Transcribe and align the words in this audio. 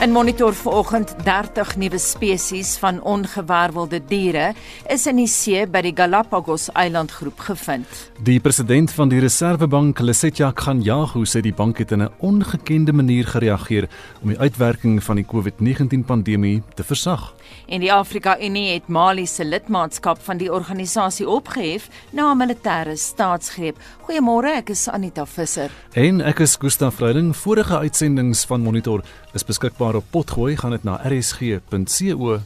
In 0.00 0.12
monitor 0.12 0.54
vanoggend 0.54 1.10
30 1.24 1.74
nuwe 1.76 1.98
spesies 1.98 2.76
van 2.80 3.02
ongewervelde 3.02 3.98
diere 4.08 4.54
is 4.88 5.02
in 5.06 5.18
die 5.20 5.28
see 5.28 5.66
by 5.68 5.82
die 5.84 5.92
Galapagos 5.92 6.70
eilandgroep 6.72 7.42
gevind. 7.44 7.98
Die 8.24 8.38
president 8.40 8.94
van 8.96 9.12
die 9.12 9.20
Reservebank, 9.20 10.00
Lesetja 10.00 10.54
Kganyago, 10.56 11.26
sê 11.28 11.42
die 11.44 11.52
bank 11.52 11.82
het 11.84 11.92
in 11.92 12.02
'n 12.02 12.12
ongekende 12.18 12.92
manier 12.92 13.26
gereageer 13.26 13.88
om 14.22 14.28
die 14.28 14.38
uitwerking 14.38 15.04
van 15.04 15.16
die 15.16 15.26
COVID-19 15.26 16.04
pandemie 16.06 16.62
te 16.74 16.84
versag. 16.84 17.34
En 17.66 17.80
die 17.80 17.92
Afrika 17.92 18.38
Unie 18.40 18.72
het 18.72 18.88
Mali 18.88 19.26
se 19.26 19.44
lidmaatskap 19.44 20.18
van 20.22 20.36
die 20.36 20.52
organisasie 20.52 21.28
opgehef 21.28 21.88
na 22.10 22.32
'n 22.32 22.38
militêre 22.38 22.96
staatsgreep. 22.96 23.76
Goeiemôre, 24.08 24.56
ek 24.56 24.70
is 24.70 24.88
Anita 24.88 25.26
Visser. 25.26 25.70
En 25.92 26.20
ek 26.20 26.38
is 26.38 26.56
Gustaf 26.56 26.94
Vreiding. 26.94 27.36
Vorige 27.36 27.78
uitsendings 27.78 28.44
van 28.44 28.60
Monitor 28.60 29.02
is 29.32 29.44
beskikbaar 29.44 29.94
op 29.94 30.04
Potgooi, 30.10 30.56
gaan 30.56 30.70
dit 30.70 30.84
na 30.84 31.00
rsg.co.za. 31.06 32.40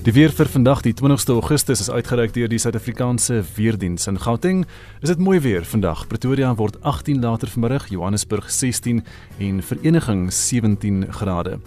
Die 0.00 0.14
weer 0.16 0.32
vir 0.32 0.48
vandag 0.48 0.80
die 0.80 0.94
20ste 0.96 1.34
Augustus 1.36 1.82
is 1.84 1.90
uitgereik 1.92 2.32
deur 2.32 2.48
die 2.48 2.58
Suid-Afrikaanse 2.58 3.42
Weerdiens 3.54 4.08
in 4.08 4.16
Gauteng. 4.18 4.64
Is 5.04 5.12
dit 5.12 5.20
mooi 5.20 5.38
weer 5.44 5.62
vandag. 5.68 6.06
Pretoria 6.08 6.54
word 6.56 6.80
18 6.82 7.20
later 7.20 7.52
vanmiddag, 7.52 7.90
Johannesburg 7.92 8.48
16 8.50 9.04
en 9.38 9.60
Vereniging 9.62 10.32
17 10.32 11.04
grade. 11.12 11.60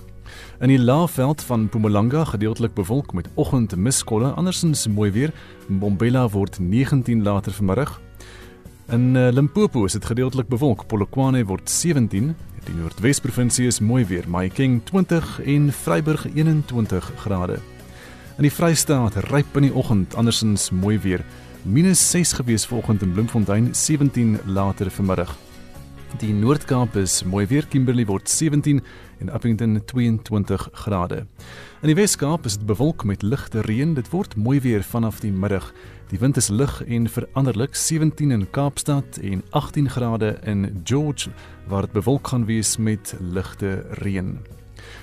In 0.63 0.69
die 0.69 0.79
Laagveld 0.79 1.41
van 1.43 1.61
Mpumalanga 1.61 2.23
gedeeltelik 2.23 2.73
bewolk 2.73 3.13
met 3.13 3.27
oggendmiskolle, 3.35 4.29
andersins 4.29 4.87
mooi 4.87 5.11
weer. 5.11 5.33
Mbombela 5.67 6.29
word 6.29 6.59
19 6.59 7.23
later 7.23 7.51
vanmiddag. 7.51 7.99
In 8.87 9.15
uh, 9.15 9.27
Limpopo 9.31 9.83
is 9.85 9.91
dit 9.91 10.05
gedeeltelik 10.05 10.47
bewolk. 10.47 10.87
Polokwane 10.87 11.43
word 11.45 11.69
17. 11.69 12.31
Die 12.63 12.75
Noordwes 12.79 13.19
provinsie 13.19 13.67
is 13.67 13.79
mooi 13.79 14.05
weer. 14.05 14.23
Mahikeng 14.29 14.79
20 14.87 15.41
en 15.43 15.71
Vryburg 15.73 16.27
21 16.33 17.11
grade. 17.17 17.59
In 18.37 18.47
die 18.47 18.51
Vrystaat 18.51 19.19
ryp 19.33 19.57
in 19.59 19.67
die 19.67 19.75
oggend, 19.75 20.15
andersins 20.15 20.69
mooi 20.71 20.95
weer. 20.99 21.25
Minus 21.63 22.09
6 22.11 22.37
gewees 22.39 22.65
vanoggend 22.65 23.03
in 23.03 23.11
Bloemfontein, 23.11 23.73
17 23.75 24.39
later 24.45 24.91
vanmiddag. 24.91 25.35
Die 26.21 26.33
Noord-Kaap 26.33 26.95
is 27.01 27.23
mooi 27.25 27.47
weer, 27.49 27.65
Kimberley 27.65 28.05
word 28.05 28.29
17 28.29 28.83
en 29.23 29.31
Appington 29.31 29.81
22 29.85 30.69
grade. 30.71 31.25
In 31.81 31.87
die 31.87 31.95
Wes-Kaap 31.95 32.45
is 32.45 32.57
dit 32.57 32.65
bewolk 32.67 33.03
met 33.03 33.21
ligte 33.21 33.61
reën. 33.63 33.93
Dit 33.95 34.09
word 34.11 34.35
mooi 34.35 34.59
weer 34.61 34.83
vanaf 34.83 35.21
die 35.23 35.31
middag. 35.31 35.71
Die 36.11 36.19
wind 36.19 36.37
is 36.37 36.49
lig 36.51 36.81
en 36.83 37.07
veranderlik, 37.09 37.75
17 37.75 38.31
in 38.31 38.49
Kaapstad 38.51 39.17
en 39.21 39.43
18 39.49 39.89
grade 39.89 40.37
in 40.43 40.81
George 40.83 41.31
waar 41.67 41.87
dit 41.87 41.91
bewolk 41.91 42.27
gaan 42.27 42.45
wees 42.45 42.77
met 42.77 43.15
ligte 43.19 43.85
reën. 44.03 44.37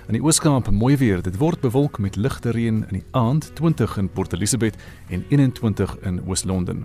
In 0.06 0.16
die 0.18 0.22
Ooskaap 0.22 0.70
mooi 0.70 0.96
weer. 0.96 1.22
Dit 1.22 1.38
word 1.40 1.60
bewolk 1.60 1.98
met 1.98 2.16
ligte 2.16 2.50
reën 2.50 2.84
in 2.88 3.00
die 3.00 3.06
aand, 3.10 3.54
20 3.54 3.96
in 3.96 4.10
Port 4.10 4.32
Elizabeth 4.32 4.76
en 5.08 5.24
21 5.28 5.98
in 6.00 6.20
Oos-London. 6.28 6.84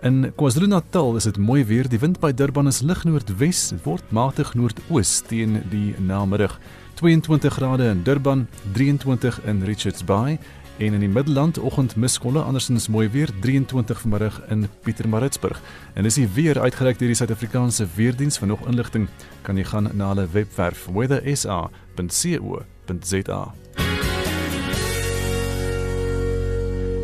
In 0.00 0.32
KwaZulu-Natal 0.36 1.16
is 1.16 1.24
dit 1.24 1.38
mooi 1.38 1.64
weer. 1.64 1.88
Die 1.90 1.98
wind 1.98 2.20
by 2.22 2.32
Durban 2.32 2.66
is 2.70 2.80
lig 2.86 3.00
noordwes. 3.04 3.68
Dit 3.72 3.82
word 3.82 4.12
matig 4.14 4.54
noordoos 4.54 5.22
teen 5.26 5.62
die 5.72 5.94
namiddag. 5.98 6.60
22 7.00 7.54
grade 7.54 7.88
in 7.90 8.02
Durban, 8.06 8.46
23 8.72 9.40
in 9.50 9.62
Richards 9.66 10.04
Bay 10.04 10.38
en 10.78 10.92
in 10.94 11.00
die 11.02 11.10
Middelland 11.10 11.58
oggendmiskolle 11.58 12.42
andersins 12.46 12.88
mooi 12.88 13.08
weer 13.10 13.30
23 13.40 14.00
vanmiddag 14.00 14.40
in 14.54 14.68
Pietermaritzburg. 14.82 15.60
En 15.94 16.02
dis 16.06 16.18
weer 16.34 16.60
uitgereik 16.60 16.98
deur 16.98 17.08
die 17.10 17.16
Suid-Afrikaanse 17.18 17.86
Weerdiens 17.94 18.38
van 18.38 18.48
nog 18.54 18.66
inligting 18.70 19.08
kan 19.42 19.56
jy 19.58 19.64
gaan 19.66 19.90
na 19.98 20.08
hulle 20.14 20.28
webwerf 20.30 20.86
weathersa.co.za. 20.94 23.67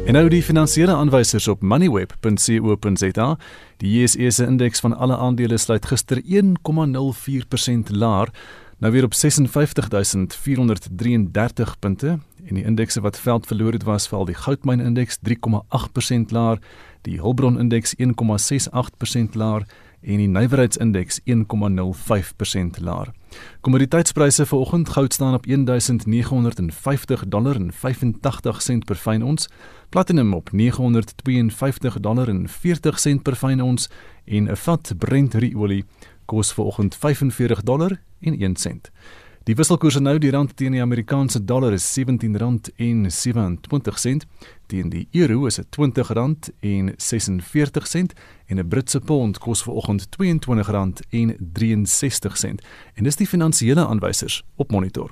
En 0.04 0.12
nou 0.12 0.26
die 0.28 0.42
finansiële 0.44 0.92
aanwysers 0.92 1.46
op 1.48 1.62
moneyweb.co.za. 1.64 3.28
Die 3.80 4.00
JSE 4.00 4.28
se 4.30 4.44
indeks 4.44 4.80
van 4.84 4.92
alle 4.96 5.16
aandele 5.16 5.56
sluit 5.58 5.86
gister 5.88 6.20
1,04% 6.22 6.28
laer, 7.88 8.28
nou 8.78 8.92
weer 8.92 9.04
op 9.04 9.14
56433 9.14 11.78
punte 11.78 12.18
en 12.44 12.54
die 12.54 12.64
indekse 12.64 13.00
wat 13.00 13.18
veld 13.18 13.46
verloor 13.46 13.72
het 13.72 13.82
was 13.88 14.08
val 14.08 14.24
die 14.28 14.36
goudmyn 14.36 14.80
indeks 14.80 15.18
3,8% 15.24 15.30
laer, 16.28 16.58
die 17.08 17.20
Hulbron 17.20 17.58
indeks 17.58 17.94
1,68% 17.96 18.04
laer 19.32 19.64
en 20.04 20.20
die 20.20 20.28
nywerheidsindeks 20.28 21.20
1,05% 21.24 22.80
laer. 22.84 23.12
Kommoditeitspryse 23.60 24.46
vir 24.46 24.58
oggend 24.58 24.88
goud 24.94 25.14
staan 25.14 25.34
op 25.34 25.46
1950 25.46 27.24
dollar 27.28 27.54
en 27.54 27.72
85 27.72 28.62
sent 28.62 28.84
per 28.84 28.96
fyn 28.96 29.22
ons, 29.22 29.48
platinum 29.88 30.34
op 30.34 30.52
952 30.52 32.00
dollar 32.00 32.28
en 32.28 32.48
40 32.48 33.00
sent 33.00 33.22
per 33.22 33.36
fyn 33.36 33.62
ons 33.62 33.90
en 34.24 34.50
'n 34.50 34.56
vat 34.56 34.92
Brent 34.98 35.34
olie 35.54 35.84
kos 36.26 36.52
vir 36.52 36.64
oggend 36.64 36.94
45 36.94 37.62
dollar 37.62 38.00
en 38.20 38.40
1 38.40 38.56
sent. 38.56 38.90
Die 39.44 39.54
wisselkoers 39.54 40.00
nou 40.00 40.18
die 40.18 40.30
rand 40.32 40.56
teen 40.56 40.72
die 40.72 40.80
Amerikaanse 40.80 41.44
dollar 41.44 41.74
is 41.76 41.98
R17.27 41.98 44.24
teen 44.74 44.90
die 44.90 45.08
euro 45.20 45.46
is 45.46 45.54
dit 45.60 45.66
R20.46 45.78 45.78
en 48.46 48.58
'n 48.58 48.68
Britse 48.68 49.00
pond 49.00 49.38
kos 49.38 49.62
vanoggend 49.62 50.08
R22.63 50.08 50.16
en 52.94 53.04
dis 53.04 53.16
die 53.16 53.26
finansiële 53.26 53.86
aanwysers 53.86 54.44
op 54.56 54.70
monitor. 54.70 55.10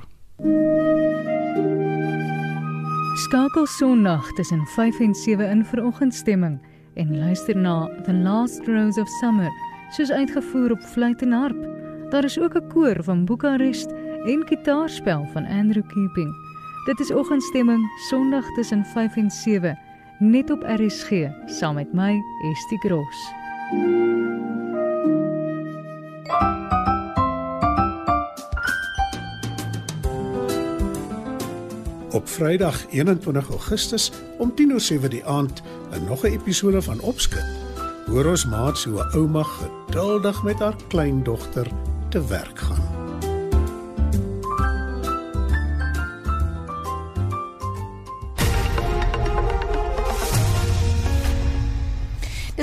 Skakel 3.14 3.66
Sondag 3.66 4.32
tussen 4.32 4.66
5 4.66 5.00
en 5.00 5.14
7 5.14 5.50
in 5.50 5.64
veroggendstemming 5.64 6.60
en 6.94 7.18
luister 7.18 7.56
na 7.56 7.90
The 8.04 8.12
Last 8.12 8.66
Rose 8.66 9.00
of 9.00 9.08
Summer 9.08 9.50
soos 9.90 10.10
uitgevoer 10.10 10.70
op 10.70 10.80
fluit 10.80 11.22
en 11.22 11.32
harp. 11.32 11.68
Daar 12.10 12.24
is 12.24 12.40
ook 12.40 12.54
'n 12.54 12.68
koor 12.68 13.04
van 13.04 13.24
Boekarest 13.24 13.90
en 14.24 14.46
gitaarspel 14.46 15.28
van 15.32 15.46
Andrew 15.46 15.86
Keeping. 15.86 16.41
Dit 16.84 17.00
is 17.00 17.12
oggendstemming 17.12 17.92
Sondag 17.96 18.52
tussen 18.52 18.84
5 18.84 19.16
en 19.16 19.30
7 19.30 19.78
net 20.18 20.50
op 20.50 20.62
RSG 20.62 21.10
saam 21.46 21.74
met 21.74 21.92
my 21.92 22.22
Estie 22.50 22.78
Gross. 22.78 23.32
Op 32.10 32.28
Vrydag 32.28 32.86
21 32.90 33.48
Augustus 33.48 34.12
om 34.38 34.52
10:07 34.54 35.08
die 35.08 35.24
aand 35.24 35.62
'n 35.90 36.04
nog 36.04 36.22
'n 36.22 36.26
episode 36.26 36.82
van 36.82 37.00
Opskud. 37.00 37.46
Hoor 38.06 38.26
ons 38.26 38.46
maat 38.46 38.78
so 38.78 38.90
'n 38.90 39.16
ouma 39.16 39.42
geduldig 39.42 40.42
met 40.42 40.58
haar 40.58 40.76
kleindogter 40.88 41.66
te 42.08 42.26
werk 42.26 42.58
gaan. 42.58 42.91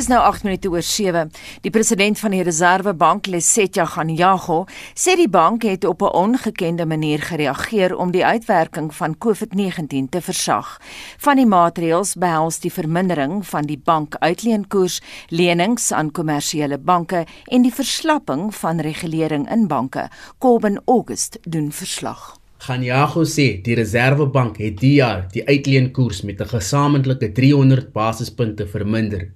Nou 0.09 0.19
8 0.25 0.43
minute 0.43 0.69
oor 0.69 0.81
7. 0.81 1.29
Die 1.61 1.71
president 1.71 2.19
van 2.19 2.33
die 2.33 2.41
Reservebank, 2.43 3.27
Lesetja 3.29 3.85
Ganyago, 3.85 4.63
sê 4.97 5.15
die 5.19 5.29
bank 5.29 5.63
het 5.63 5.85
op 5.85 6.01
'n 6.01 6.13
ongekende 6.13 6.85
manier 6.85 7.21
gereageer 7.21 7.95
om 7.95 8.11
die 8.11 8.25
uitwerking 8.25 8.95
van 8.95 9.17
COVID-19 9.17 10.09
te 10.09 10.21
versag. 10.21 10.81
Van 11.17 11.35
die 11.35 11.45
maatreëls 11.45 12.15
behels 12.15 12.59
die 12.59 12.71
vermindering 12.71 13.47
van 13.47 13.65
die 13.65 13.81
bank 13.83 14.15
uitleenkoers, 14.15 15.01
lenings 15.27 15.91
aan 15.91 16.11
kommersiële 16.11 16.77
banke 16.77 17.25
en 17.45 17.61
die 17.61 17.73
verslapping 17.73 18.55
van 18.55 18.79
regulering 18.79 19.51
in 19.51 19.67
banke. 19.67 20.09
Corbin 20.37 20.79
August 20.85 21.37
doen 21.41 21.71
verslag. 21.71 22.37
Ganyago 22.57 23.23
sê 23.23 23.61
die 23.63 23.75
Reservebank 23.75 24.57
het 24.57 24.79
die 24.79 24.97
jaar 24.99 25.27
die 25.31 25.45
uitleenkoers 25.47 26.21
met 26.21 26.41
'n 26.41 26.47
gesamentlike 26.47 27.31
300 27.31 27.93
basispunte 27.93 28.67
verminder 28.67 29.31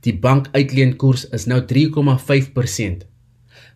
Die 0.00 0.14
bankuitleenkoers 0.18 1.28
is 1.34 1.46
nou 1.50 1.62
3,5%. 1.66 3.06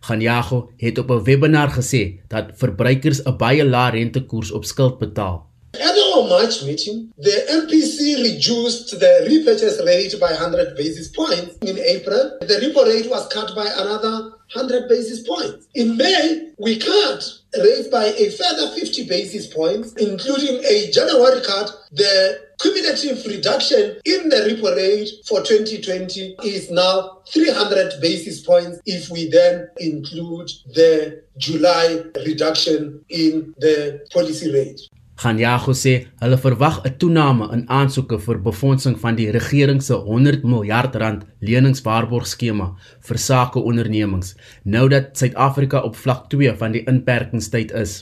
Ganyago 0.03 0.69
het 0.77 0.97
op 0.97 1.09
'n 1.09 1.23
webinar 1.23 1.69
gesê 1.79 2.19
dat 2.27 2.45
verbruikers 2.55 3.23
'n 3.23 3.37
baie 3.37 3.65
lae 3.65 3.91
rentekoers 3.91 4.51
op 4.51 4.65
skuld 4.65 4.97
betaal. 4.99 5.51
At 5.71 5.97
our 5.97 6.27
March 6.27 6.65
meeting, 6.65 7.11
the 7.19 7.43
MPC 7.61 7.97
reduced 8.21 8.99
the 8.99 9.25
repurchase 9.27 9.83
rate 9.83 10.17
by 10.17 10.33
100 10.33 10.75
basis 10.75 11.09
points. 11.09 11.55
In 11.59 11.77
April, 11.95 12.37
the 12.47 12.57
repo 12.59 12.83
rate 12.83 13.09
was 13.09 13.27
cut 13.27 13.55
by 13.55 13.67
another 13.77 14.33
100 14.53 14.87
basis 14.87 15.21
points. 15.21 15.65
In 15.71 15.95
May, 15.95 16.53
we 16.57 16.77
cut 16.77 17.42
rates 17.61 17.87
by 17.87 18.05
a 18.05 18.31
further 18.31 18.73
50 18.75 19.07
basis 19.07 19.47
points, 19.47 19.93
including 19.93 20.63
a 20.65 20.91
January 20.91 21.41
cut. 21.45 21.71
The 21.91 22.39
cumulative 22.59 23.25
reduction 23.25 23.97
in 24.05 24.29
the 24.29 24.37
repo 24.37 24.75
rate 24.75 25.09
for 25.27 25.41
2020 25.41 26.37
is 26.43 26.71
now 26.71 27.19
300 27.27 28.01
basis 28.01 28.41
points 28.41 28.79
if 28.85 29.09
we 29.09 29.29
then 29.29 29.69
include 29.77 30.49
the 30.73 31.23
July 31.37 32.03
reduction 32.25 33.03
in 33.09 33.53
the 33.57 34.05
policy 34.11 34.51
rate. 34.51 34.79
Ganyago 35.23 35.71
sê 35.71 35.93
hulle 36.21 36.37
verwag 36.45 36.75
'n 36.83 36.97
toename 37.01 37.45
in 37.55 37.63
aansoeke 37.79 38.17
vir 38.25 38.37
befondsing 38.47 38.95
van 39.03 39.15
die 39.15 39.29
regering 39.31 39.81
se 39.81 39.95
100 40.07 40.43
miljard 40.43 40.95
rand 40.95 41.21
leningswaarborgskema 41.49 42.67
vir 43.07 43.17
sake 43.27 43.59
ondernemings 43.59 44.35
nou 44.75 44.89
dat 44.89 45.17
Suid-Afrika 45.17 45.79
op 45.89 45.95
vlak 45.95 46.29
2 46.29 46.55
van 46.61 46.71
die 46.75 46.83
inperkingstyd 46.93 47.71
is. 47.71 47.93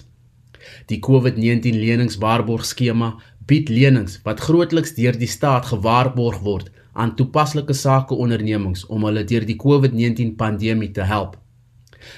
Die 0.90 1.00
COVID-19 1.08 1.78
leningswaarborgskema 1.86 3.14
bied 3.48 3.70
lenings 3.70 4.20
wat 4.26 4.44
grootliks 4.48 4.96
deur 4.98 5.18
die 5.18 5.32
staat 5.38 5.66
gewaarborg 5.74 6.42
word 6.50 6.72
aan 6.94 7.16
toepaslike 7.16 7.74
sake 7.74 8.16
ondernemings 8.16 8.86
om 8.86 9.06
hulle 9.06 9.24
deur 9.24 9.46
die 9.46 9.60
COVID-19 9.66 10.36
pandemie 10.36 10.92
te 10.92 11.06
help. 11.14 11.38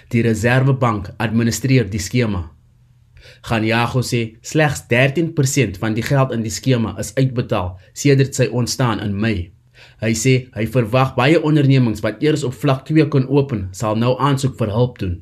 Die 0.10 0.22
Reserwebank 0.22 1.12
administreer 1.18 1.90
die 1.90 2.00
skema 2.00 2.53
Ganyago 3.48 4.02
sê 4.02 4.22
slegs 4.42 4.86
13% 4.92 5.80
van 5.82 5.98
die 5.98 6.06
geld 6.06 6.32
in 6.36 6.44
die 6.46 6.54
skema 6.54 6.96
is 7.00 7.14
uitbetaal 7.20 7.76
sedert 7.94 8.36
sy 8.36 8.50
ontstaan 8.52 9.04
in 9.04 9.14
Mei. 9.20 9.52
Hy 10.04 10.14
sê 10.18 10.34
hy 10.56 10.66
verwag 10.76 11.14
baie 11.18 11.40
ondernemings 11.40 12.04
wat 12.06 12.24
eers 12.24 12.44
op 12.48 12.56
vlak 12.64 12.84
2 12.90 13.08
kon 13.14 13.28
open, 13.30 13.70
sal 13.74 13.96
nou 14.00 14.16
aansoek 14.20 14.58
vir 14.60 14.74
hulp 14.76 15.00
doen. 15.00 15.22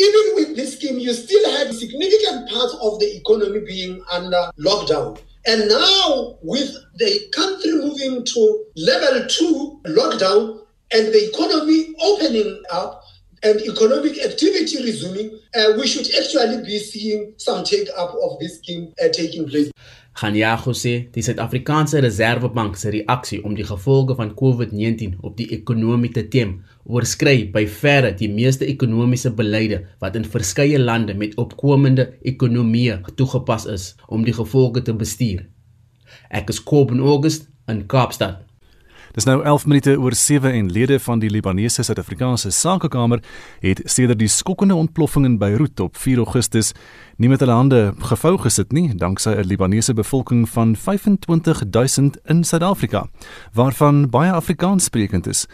Even 0.00 0.26
with 0.36 0.56
this 0.56 0.76
scheme 0.76 0.98
you 0.98 1.12
still 1.12 1.44
have 1.56 1.74
significant 1.74 2.48
parts 2.48 2.74
of 2.80 2.98
the 3.00 3.08
economy 3.16 3.60
being 3.66 4.00
under 4.12 4.48
lockdown. 4.58 5.18
And 5.44 5.68
now 5.68 6.38
with 6.42 6.70
the 6.96 7.28
country 7.34 7.72
moving 7.72 8.24
to 8.24 8.42
level 8.76 9.26
2 9.26 9.80
lockdown 9.90 10.60
and 10.92 11.12
the 11.12 11.28
economy 11.28 11.94
opening 12.00 12.62
up 12.70 13.01
and 13.42 13.60
economic 13.60 14.18
activity 14.24 14.82
resuming, 14.82 15.38
uh, 15.54 15.72
we 15.78 15.86
should 15.86 16.08
actually 16.18 16.62
be 16.62 16.78
seeing 16.78 17.34
some 17.36 17.64
take 17.64 17.88
up 17.96 18.14
of 18.22 18.38
this 18.38 18.58
scheme 18.58 18.92
uh, 19.02 19.08
taking 19.08 19.46
place. 19.46 19.70
Ganyago 20.14 20.74
sê 20.76 21.08
die 21.14 21.22
Suid-Afrikaanse 21.24 22.02
Reserwebank 22.04 22.76
se 22.76 22.90
reaksie 22.92 23.38
om 23.48 23.54
die 23.56 23.64
gevolge 23.64 24.14
van 24.18 24.34
COVID-19 24.36 25.16
op 25.24 25.38
die 25.38 25.48
ekonomie 25.56 26.12
te 26.12 26.26
tem, 26.28 26.58
oorskry 26.84 27.46
by 27.54 27.64
verre 27.80 28.12
die 28.18 28.28
meeste 28.28 28.68
ekonomiese 28.68 29.32
beleide 29.38 29.80
wat 30.04 30.18
in 30.20 30.28
verskeie 30.28 30.78
lande 30.78 31.16
met 31.16 31.38
opkomende 31.40 32.10
ekonomieë 32.28 33.00
toegepas 33.16 33.66
is 33.72 33.88
om 34.06 34.28
die 34.28 34.36
gevolge 34.36 34.84
te 34.84 34.92
bestuur. 34.92 35.46
Ek 36.28 36.52
is 36.52 36.60
Kobben 36.60 37.00
August 37.00 37.48
in 37.72 37.86
Kaapstad. 37.88 38.44
Dis 39.12 39.26
nou 39.28 39.42
11 39.44 39.66
minute 39.68 39.92
oor 40.00 40.14
7 40.16 40.52
en 40.56 40.70
lede 40.72 40.96
van 41.04 41.20
die 41.20 41.28
Libanese 41.28 41.82
Suid-Afrikaanse 41.84 42.48
Sakekamer 42.50 43.20
het 43.60 43.82
sedert 43.84 44.22
die 44.22 44.28
skokkende 44.32 44.74
ontploffing 44.74 45.26
in 45.28 45.34
Beirut 45.38 45.80
op 45.84 46.00
4 46.00 46.22
Augustus 46.24 46.72
nie 47.20 47.28
met 47.28 47.44
hulle 47.44 47.52
hande 47.52 47.80
gevou 48.08 48.38
gesit 48.40 48.72
nie, 48.72 48.88
danksy 48.96 49.34
'n 49.36 49.44
Libanese 49.44 49.92
bevolking 49.92 50.48
van 50.48 50.74
25000 50.76 52.16
in 52.24 52.44
Suid-Afrika, 52.44 53.06
waarvan 53.52 54.08
baie 54.08 54.32
Afrikaanssprekend 54.32 55.26
is. 55.26 55.46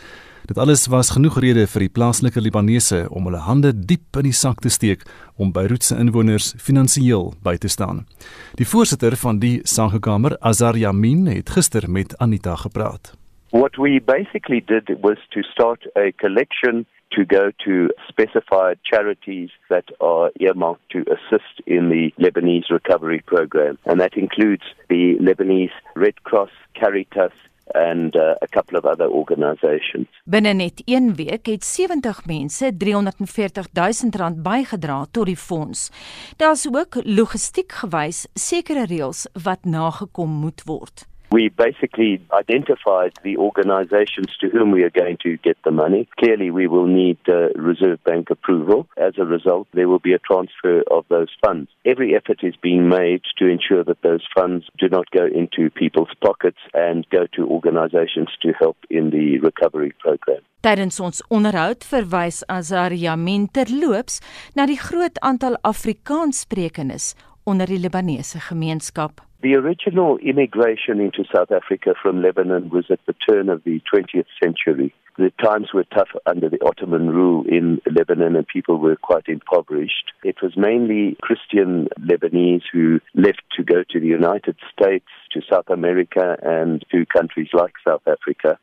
Dit 0.46 0.58
alles 0.58 0.86
was 0.86 1.10
genoeg 1.10 1.40
rede 1.40 1.66
vir 1.66 1.80
die 1.80 1.92
plaaslike 1.92 2.40
Libanese 2.40 3.08
om 3.10 3.24
hulle 3.24 3.42
hande 3.42 3.72
diep 3.74 4.16
in 4.16 4.22
die 4.22 4.32
sak 4.32 4.60
te 4.60 4.68
steek 4.68 5.02
om 5.36 5.52
Beirut 5.52 5.84
se 5.84 5.96
inwoners 5.96 6.54
finansiëel 6.56 7.34
by 7.42 7.56
te 7.56 7.68
staan. 7.68 8.06
Die 8.54 8.66
voorsitter 8.66 9.16
van 9.16 9.38
die 9.38 9.60
Sakekamer, 9.64 10.38
Azar 10.40 10.76
Yamin, 10.76 11.26
het 11.26 11.50
gister 11.50 11.90
met 11.90 12.18
Anita 12.18 12.56
gepraat. 12.56 13.17
What 13.50 13.78
we 13.78 13.98
basically 13.98 14.60
did 14.60 15.02
was 15.02 15.16
to 15.32 15.42
start 15.42 15.80
a 15.96 16.12
collection 16.12 16.84
to 17.12 17.24
go 17.24 17.50
to 17.64 17.88
specified 18.06 18.78
charities 18.84 19.48
that 19.70 19.86
are 20.00 20.30
earmarked 20.38 20.90
to 20.90 21.00
assist 21.08 21.62
in 21.66 21.88
the 21.88 22.12
Lebanese 22.18 22.68
recovery 22.68 23.22
program. 23.24 23.78
And 23.86 24.00
that 24.00 24.18
includes 24.18 24.64
the 24.88 25.16
Lebanese 25.18 25.72
Red 25.96 26.22
Cross, 26.24 26.50
Caritas, 26.74 27.32
and 27.74 28.14
uh, 28.16 28.34
a 28.42 28.48
couple 28.48 28.76
of 28.76 28.84
other 28.84 29.06
organizations. 29.06 30.06
Binne 30.24 30.52
net 30.54 30.82
1 30.84 31.14
week 31.16 31.46
het 31.46 31.64
70 31.64 32.26
mense 32.26 32.72
340 32.76 33.62
000 33.72 34.10
rand 34.16 34.42
bygedra 34.42 35.06
tot 35.10 35.26
die 35.26 35.36
fonds. 35.36 35.90
Daar's 36.36 36.68
ook 36.72 37.00
logistiek 37.04 37.72
gewys 37.72 38.26
sekere 38.34 38.84
reëls 38.88 39.26
wat 39.42 39.64
nagekom 39.64 40.30
moet 40.30 40.64
word. 40.64 41.08
We 41.30 41.50
basically 41.50 42.22
identified 42.32 43.12
the 43.22 43.36
organizations 43.36 44.34
to 44.40 44.48
whom 44.48 44.70
we 44.70 44.82
are 44.82 44.90
going 44.90 45.18
to 45.24 45.36
get 45.36 45.58
the 45.62 45.70
money. 45.70 46.08
Clearly, 46.18 46.50
we 46.50 46.66
will 46.66 46.86
need 46.86 47.18
uh, 47.28 47.48
Reserve 47.54 48.02
Bank 48.04 48.30
approval. 48.30 48.86
As 48.96 49.14
a 49.18 49.26
result, 49.26 49.68
there 49.74 49.88
will 49.88 49.98
be 49.98 50.14
a 50.14 50.18
transfer 50.18 50.82
of 50.90 51.04
those 51.10 51.28
funds. 51.44 51.70
Every 51.84 52.16
effort 52.16 52.40
is 52.42 52.54
being 52.56 52.88
made 52.88 53.20
to 53.36 53.46
ensure 53.46 53.84
that 53.84 54.00
those 54.02 54.24
funds 54.34 54.64
do 54.78 54.88
not 54.88 55.10
go 55.10 55.26
into 55.26 55.68
people's 55.68 56.14
pockets 56.22 56.58
and 56.72 57.06
go 57.10 57.26
to 57.34 57.46
organizations 57.46 58.30
to 58.40 58.52
help 58.58 58.78
in 58.88 59.10
the 59.10 59.38
recovery 59.40 59.92
program. 60.00 60.40
Tydens 60.64 60.98
ons 60.98 61.20
onderhoud 61.30 61.84
verwys 61.86 62.40
Azaria 62.50 63.14
Minterloops 63.14 64.18
na 64.58 64.66
die 64.66 64.80
groot 64.80 65.20
aantal 65.22 65.54
Afrikaanssprekendes 65.62 67.12
onder 67.46 67.70
die 67.70 67.78
Libanese 67.78 68.42
gemeenskap. 68.48 69.27
The 69.40 69.54
original 69.54 70.18
immigration 70.18 71.00
into 71.00 71.24
South 71.32 71.52
Africa 71.52 71.94
from 72.02 72.22
Lebanon 72.22 72.70
was 72.70 72.86
at 72.90 72.98
the 73.06 73.14
turn 73.28 73.48
of 73.48 73.62
the 73.62 73.80
20th 73.92 74.26
century. 74.42 74.92
The 75.16 75.30
times 75.40 75.68
were 75.72 75.84
tough 75.84 76.08
under 76.26 76.48
the 76.48 76.58
Ottoman 76.64 77.10
rule 77.10 77.44
in 77.46 77.80
Lebanon 77.86 78.34
and 78.34 78.46
people 78.48 78.78
were 78.78 78.96
quite 78.96 79.28
impoverished. 79.28 80.12
It 80.24 80.42
was 80.42 80.56
mainly 80.56 81.16
Christian 81.22 81.86
Lebanese 82.00 82.62
who 82.72 82.98
left 83.14 83.42
to 83.56 83.62
go 83.62 83.84
to 83.88 84.00
the 84.00 84.06
United 84.06 84.56
States, 84.72 85.06
to 85.32 85.40
South 85.48 85.70
America, 85.70 86.36
and 86.42 86.84
to 86.90 87.06
countries 87.06 87.50
like 87.52 87.74
South 87.86 88.02
Africa 88.08 88.58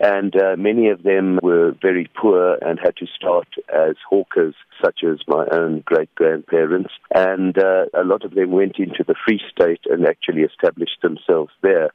and 0.00 0.34
uh, 0.34 0.56
many 0.56 0.88
of 0.88 1.02
them 1.02 1.38
were 1.42 1.72
very 1.80 2.08
poor 2.20 2.56
and 2.62 2.80
had 2.82 2.96
to 2.96 3.06
start 3.14 3.48
as 3.68 3.96
hawkers, 4.08 4.54
such 4.82 5.00
as 5.04 5.20
my 5.28 5.46
own 5.52 5.82
great 5.84 6.14
grandparents. 6.14 6.90
And 7.14 7.56
uh, 7.58 7.84
a 7.94 8.02
lot 8.02 8.24
of 8.24 8.34
them 8.34 8.50
went 8.50 8.78
into 8.78 9.04
the 9.06 9.14
Free 9.26 9.40
State 9.50 9.82
and 9.84 10.06
actually 10.06 10.42
established 10.42 11.02
themselves 11.02 11.52
there 11.62 11.90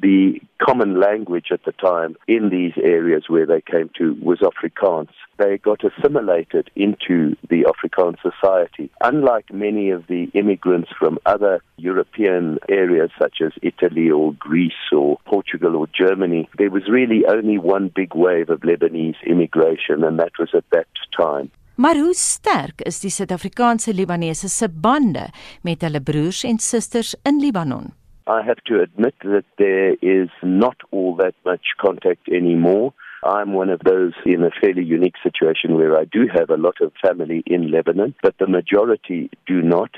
the 0.00 0.40
common 0.62 1.00
language 1.00 1.48
at 1.52 1.64
the 1.64 1.72
time 1.72 2.16
in 2.28 2.50
these 2.50 2.72
areas 2.82 3.24
where 3.28 3.46
they 3.46 3.60
came 3.60 3.90
to 3.98 4.16
was 4.22 4.40
Afrikaans. 4.40 5.08
They 5.38 5.58
got 5.58 5.80
assimilated 5.84 6.70
into 6.76 7.36
the 7.48 7.66
Afrikaans 7.72 8.18
society. 8.20 8.90
Unlike 9.02 9.52
many 9.52 9.90
of 9.90 10.06
the 10.06 10.24
immigrants 10.34 10.90
from 10.98 11.18
other 11.26 11.62
European 11.76 12.58
areas 12.68 13.10
such 13.18 13.38
as 13.44 13.52
Italy 13.62 14.10
or 14.10 14.34
Greece 14.34 14.92
or 14.92 15.18
Portugal 15.26 15.76
or 15.76 15.86
Germany, 15.88 16.48
there 16.58 16.70
was 16.70 16.88
really 16.88 17.24
only 17.26 17.58
one 17.58 17.90
big 17.94 18.14
wave 18.14 18.50
of 18.50 18.60
Lebanese 18.60 19.16
immigration 19.26 20.04
and 20.04 20.18
that 20.18 20.32
was 20.38 20.50
at 20.54 20.64
that 20.72 20.88
time. 21.16 21.50
Maar 21.80 21.96
hoe 21.96 22.12
sterk 22.12 22.80
is 22.84 23.00
die 23.00 23.10
Suid-Afrikaanse 23.10 23.94
Libanese 23.94 24.48
se 24.48 24.68
bande 24.68 25.30
met 25.62 25.80
hulle 25.80 26.02
broers 26.02 26.42
en 26.44 26.58
susters 26.58 27.14
in 27.22 27.40
Libanon? 27.40 27.99
I 28.30 28.42
have 28.42 28.62
to 28.66 28.80
admit 28.80 29.16
that 29.24 29.44
there 29.58 29.94
is 30.00 30.28
not 30.40 30.76
all 30.92 31.16
that 31.16 31.34
much 31.44 31.74
contact 31.80 32.28
anymore. 32.28 32.94
I'm 33.22 33.52
one 33.52 33.68
of 33.68 33.80
those 33.80 34.12
in 34.24 34.42
a 34.42 34.50
fairly 34.60 34.84
unique 34.84 35.16
situation 35.22 35.76
where 35.76 35.98
I 35.98 36.04
do 36.04 36.26
have 36.32 36.48
a 36.48 36.56
lot 36.56 36.76
of 36.80 36.92
family 37.02 37.42
in 37.46 37.70
Lebanon, 37.70 38.14
but 38.22 38.34
the 38.38 38.46
majority 38.46 39.30
do 39.46 39.60
not. 39.60 39.90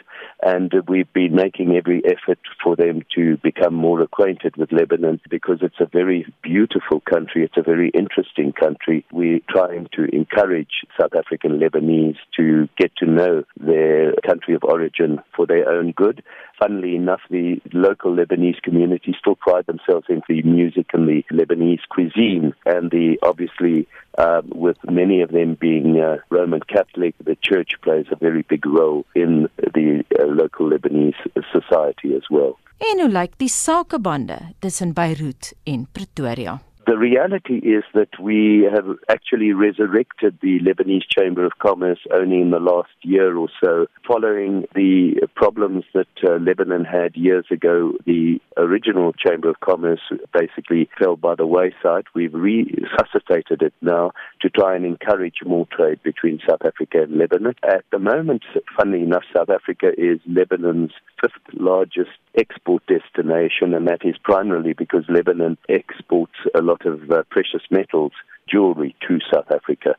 And 0.43 0.73
we've 0.89 1.13
been 1.13 1.35
making 1.35 1.77
every 1.77 2.03
effort 2.05 2.41
for 2.63 2.75
them 2.75 3.03
to 3.15 3.37
become 3.37 3.75
more 3.75 4.01
acquainted 4.01 4.57
with 4.57 4.73
Lebanon 4.73 5.21
because 5.31 5.59
it's 5.63 5.81
a 5.81 5.87
very 5.87 6.27
beautiful 6.43 7.01
country. 7.01 7.45
It's 7.45 7.57
a 7.57 7.63
very 7.63 7.91
interesting 7.91 8.53
country. 8.53 9.05
We're 9.13 9.41
trying 9.49 9.89
to 9.95 10.05
encourage 10.13 10.85
South 11.01 11.15
African 11.17 11.61
Lebanese 11.61 12.17
to 12.37 12.69
get 12.77 12.97
to 12.97 13.07
know 13.07 13.45
their 13.57 14.15
country 14.27 14.55
of 14.55 14.65
origin 14.65 15.21
for 15.37 15.47
their 15.47 15.69
own 15.69 15.93
good. 15.93 16.25
Funnily 16.61 16.97
enough, 16.97 17.21
the 17.31 17.61
local 17.73 18.15
Lebanese 18.15 18.63
community 18.63 19.15
still 19.19 19.37
pride 19.37 19.67
themselves 19.67 20.07
in 20.09 20.23
the 20.29 20.43
music 20.43 20.87
and 20.93 21.09
the 21.09 21.23
Lebanese 21.33 21.81
cuisine 21.89 22.53
and 22.67 22.91
the 22.91 23.12
obviously 23.21 23.87
uh, 24.19 24.43
with 24.55 24.79
many 24.91 25.23
of 25.23 25.31
them 25.31 25.57
being 25.61 26.01
uh, 26.01 26.17
Roman 26.29 26.61
Catholic. 26.61 27.15
The 27.25 27.37
church 27.41 27.73
plays 27.83 28.07
a 28.11 28.17
very 28.17 28.43
big 28.43 28.67
role 28.67 29.05
in 29.15 29.49
the 29.57 30.05
uh, 30.19 30.27
local 30.27 30.71
Lebanese 30.71 31.21
society 31.53 32.15
as 32.15 32.29
well. 32.31 32.59
En 32.79 33.01
hoe 33.01 33.09
lyk 33.09 33.39
die 33.39 33.49
sakebande 33.49 34.39
tussen 34.59 34.93
Beirut 34.93 35.53
en 35.65 35.87
Pretoria? 35.93 36.61
The 36.85 36.99
reality 36.99 37.59
is 37.59 37.85
that 37.95 38.19
we 38.21 38.69
have 38.73 38.87
actually 39.09 39.53
resurrected 39.53 40.39
the 40.43 40.59
Lebanese 40.59 41.05
Chamber 41.09 41.45
of 41.47 41.53
Commerce 41.61 42.01
only 42.13 42.41
in 42.41 42.51
the 42.51 42.59
last 42.59 42.91
year 43.03 43.37
or 43.37 43.49
so, 43.63 43.87
following 44.07 44.67
the 44.75 45.29
problems 45.37 45.85
that 45.95 46.09
uh, 46.25 46.39
Lebanon 46.41 46.85
had 46.85 47.15
years 47.15 47.45
ago. 47.53 47.93
The 48.05 48.41
original 48.57 49.13
Chamber 49.13 49.49
of 49.49 49.61
Commerce 49.61 50.01
basically 50.33 50.89
fell 50.99 51.15
by 51.15 51.37
the 51.37 51.47
wayside. 51.47 52.05
We've 52.15 52.35
resuscitated 52.35 53.63
it 53.63 53.75
now 53.81 54.11
to 54.41 54.51
try 54.51 54.75
and 54.75 54.85
encourage 54.85 55.37
more 55.47 55.69
trade 55.71 56.03
between 56.03 56.41
South 56.49 56.63
Africa 56.65 57.03
and 57.03 57.17
Lebanon. 57.17 57.55
At 57.63 57.85
the 57.93 58.01
moment, 58.01 58.43
funnily 58.77 59.03
enough, 59.03 59.25
South 59.37 59.51
Africa 59.51 59.93
is 59.97 60.19
Lebanon's 60.27 60.93
fifth 61.21 61.55
largest 61.55 62.11
export 62.37 62.83
destination, 62.87 63.73
and 63.73 63.87
that 63.87 64.05
is 64.05 64.17
primarily 64.25 64.73
because 64.73 65.05
Lebanon 65.09 65.59
exports 65.69 66.33
a 66.57 66.61
lot 66.61 66.72
of 66.85 67.11
uh, 67.11 67.23
precious 67.31 67.63
metals, 67.71 68.13
jewelry 68.49 68.95
to 69.09 69.19
South 69.33 69.51
Africa. 69.51 69.97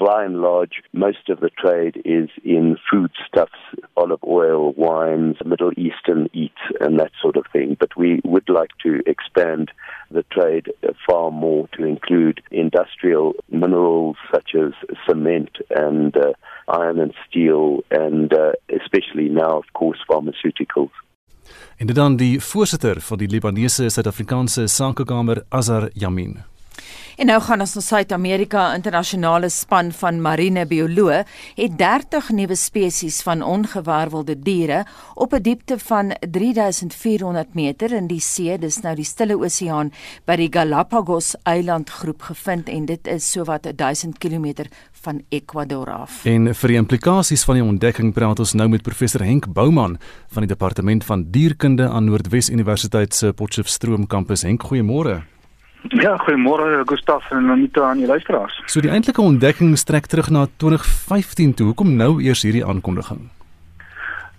By 0.00 0.24
and 0.24 0.40
large, 0.40 0.82
most 0.94 1.28
of 1.28 1.40
the 1.40 1.50
trade 1.50 2.00
is 2.06 2.30
in 2.42 2.78
foodstuffs, 2.90 3.52
olive 3.98 4.24
oil, 4.26 4.72
wines, 4.72 5.36
Middle 5.44 5.72
Eastern 5.76 6.30
eats, 6.32 6.62
and 6.80 6.98
that 6.98 7.12
sort 7.20 7.36
of 7.36 7.44
thing. 7.52 7.76
But 7.78 7.98
we 7.98 8.22
would 8.24 8.48
like 8.48 8.70
to 8.82 9.02
expand 9.04 9.70
the 10.10 10.22
trade 10.32 10.72
far 11.06 11.30
more 11.30 11.68
to 11.74 11.84
include 11.84 12.40
industrial 12.50 13.34
minerals 13.50 14.16
such 14.32 14.54
as 14.54 14.72
cement 15.06 15.50
and 15.68 16.16
uh, 16.16 16.32
iron 16.66 16.98
and 16.98 17.12
steel, 17.28 17.80
and 17.90 18.32
uh, 18.32 18.52
especially 18.74 19.28
now, 19.28 19.58
of 19.58 19.64
course, 19.74 19.98
pharmaceuticals. 20.08 20.92
En 21.76 21.86
dit 21.86 21.96
dan 21.96 22.16
die 22.16 22.40
voorsitter 22.40 23.00
van 23.00 23.18
die 23.18 23.28
Libanese 23.28 23.88
Suid-Afrikaanse 23.88 24.66
Sakekamer 24.66 25.44
Azar 25.48 25.90
Yamin. 25.92 26.38
En 27.20 27.28
nou 27.28 27.40
gaan 27.44 27.60
ons 27.60 27.74
na 27.74 27.82
Suid-Amerika. 27.84 28.74
Internasionale 28.74 29.50
span 29.52 29.90
van 29.92 30.22
marine 30.24 30.62
bioloë 30.66 31.18
het 31.58 31.74
30 31.78 32.30
nuwe 32.32 32.56
spesies 32.56 33.18
van 33.26 33.42
ongewervelde 33.42 34.38
diere 34.40 34.84
op 35.14 35.34
'n 35.34 35.42
diepte 35.42 35.78
van 35.78 36.14
3400 36.30 37.54
meter 37.54 37.92
in 37.92 38.06
die 38.06 38.20
see, 38.20 38.58
dis 38.58 38.80
nou 38.80 38.94
die 38.94 39.04
Stille 39.04 39.36
Oseaan 39.36 39.92
by 40.24 40.36
die 40.36 40.48
Galapagos 40.50 41.34
eilandgroep 41.42 42.22
gevind 42.22 42.68
en 42.68 42.86
dit 42.86 43.06
is 43.06 43.30
sowat 43.30 43.66
1000 43.76 44.18
km 44.18 44.64
van 45.02 45.22
Ecuador 45.28 45.90
af. 45.90 46.24
En 46.24 46.54
vir 46.54 46.68
die 46.68 46.76
implikasies 46.76 47.44
van 47.44 47.54
die 47.54 47.64
ontdekking 47.64 48.12
praat 48.12 48.38
ons 48.38 48.52
nou 48.52 48.68
met 48.68 48.82
professor 48.82 49.24
Henk 49.24 49.52
Bouman 49.52 49.98
van 50.28 50.42
die 50.46 50.48
departement 50.48 51.04
van 51.04 51.26
dierkunde 51.30 51.88
aan 51.88 52.04
Noordwes 52.04 52.50
Universiteit 52.50 53.14
se 53.14 53.32
Potchefstroom 53.32 54.06
kampus. 54.06 54.42
Henk, 54.42 54.62
goeiemôre. 54.62 55.39
Ja, 55.88 56.16
goeiemôre 56.16 56.82
Gustaf 56.84 57.30
en 57.30 57.50
Anita 57.50 57.88
aan 57.88 57.98
die 57.98 58.06
luisteraars. 58.06 58.62
So 58.66 58.80
die 58.80 58.90
eintlike 58.90 59.20
ontdekking 59.20 59.78
strek 59.78 60.06
terug 60.06 60.30
na 60.30 60.46
2015 60.56 61.54
toe. 61.54 61.66
Hoekom 61.66 61.96
nou 61.96 62.22
eers 62.22 62.42
hierdie 62.42 62.64
aankondiging? 62.66 63.30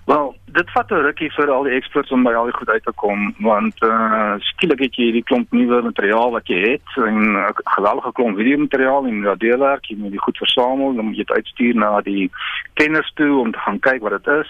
Wel, 0.05 0.35
dit 0.45 0.71
vat 0.71 0.91
'n 0.91 1.03
rukkie 1.07 1.31
vir 1.31 1.51
al 1.51 1.63
die 1.63 1.75
eksperts 1.75 2.11
om 2.11 2.23
by 2.23 2.33
al 2.33 2.45
die 2.49 2.57
goed 2.57 2.69
uit 2.69 2.83
te 2.83 2.91
kom 2.95 3.33
want 3.39 3.83
uh 3.83 4.35
skielik 4.39 4.79
het 4.79 4.95
jy 4.95 5.03
hierdie 5.03 5.23
klomp 5.23 5.51
nuwe 5.51 5.81
materiaal 5.81 6.31
wat 6.31 6.47
jy 6.47 6.59
het 6.71 6.89
en 6.95 7.17
'n 7.31 7.35
uh, 7.35 7.49
geweldige 7.75 8.11
klomp 8.11 8.37
video 8.37 8.57
materiaal 8.57 9.05
en 9.05 9.23
radiowerk 9.23 9.85
jy 9.85 9.97
moet 9.97 10.11
dit 10.11 10.21
goed 10.21 10.37
versamel 10.37 10.95
dan 10.95 11.05
moet 11.05 11.15
jy 11.15 11.23
dit 11.23 11.37
uitstuur 11.37 11.75
na 11.75 12.01
die 12.01 12.31
kenners 12.73 13.11
toe 13.15 13.39
om 13.39 13.51
te 13.51 13.59
gaan 13.59 13.79
kyk 13.79 14.01
wat 14.01 14.23
dit 14.23 14.33
is 14.33 14.49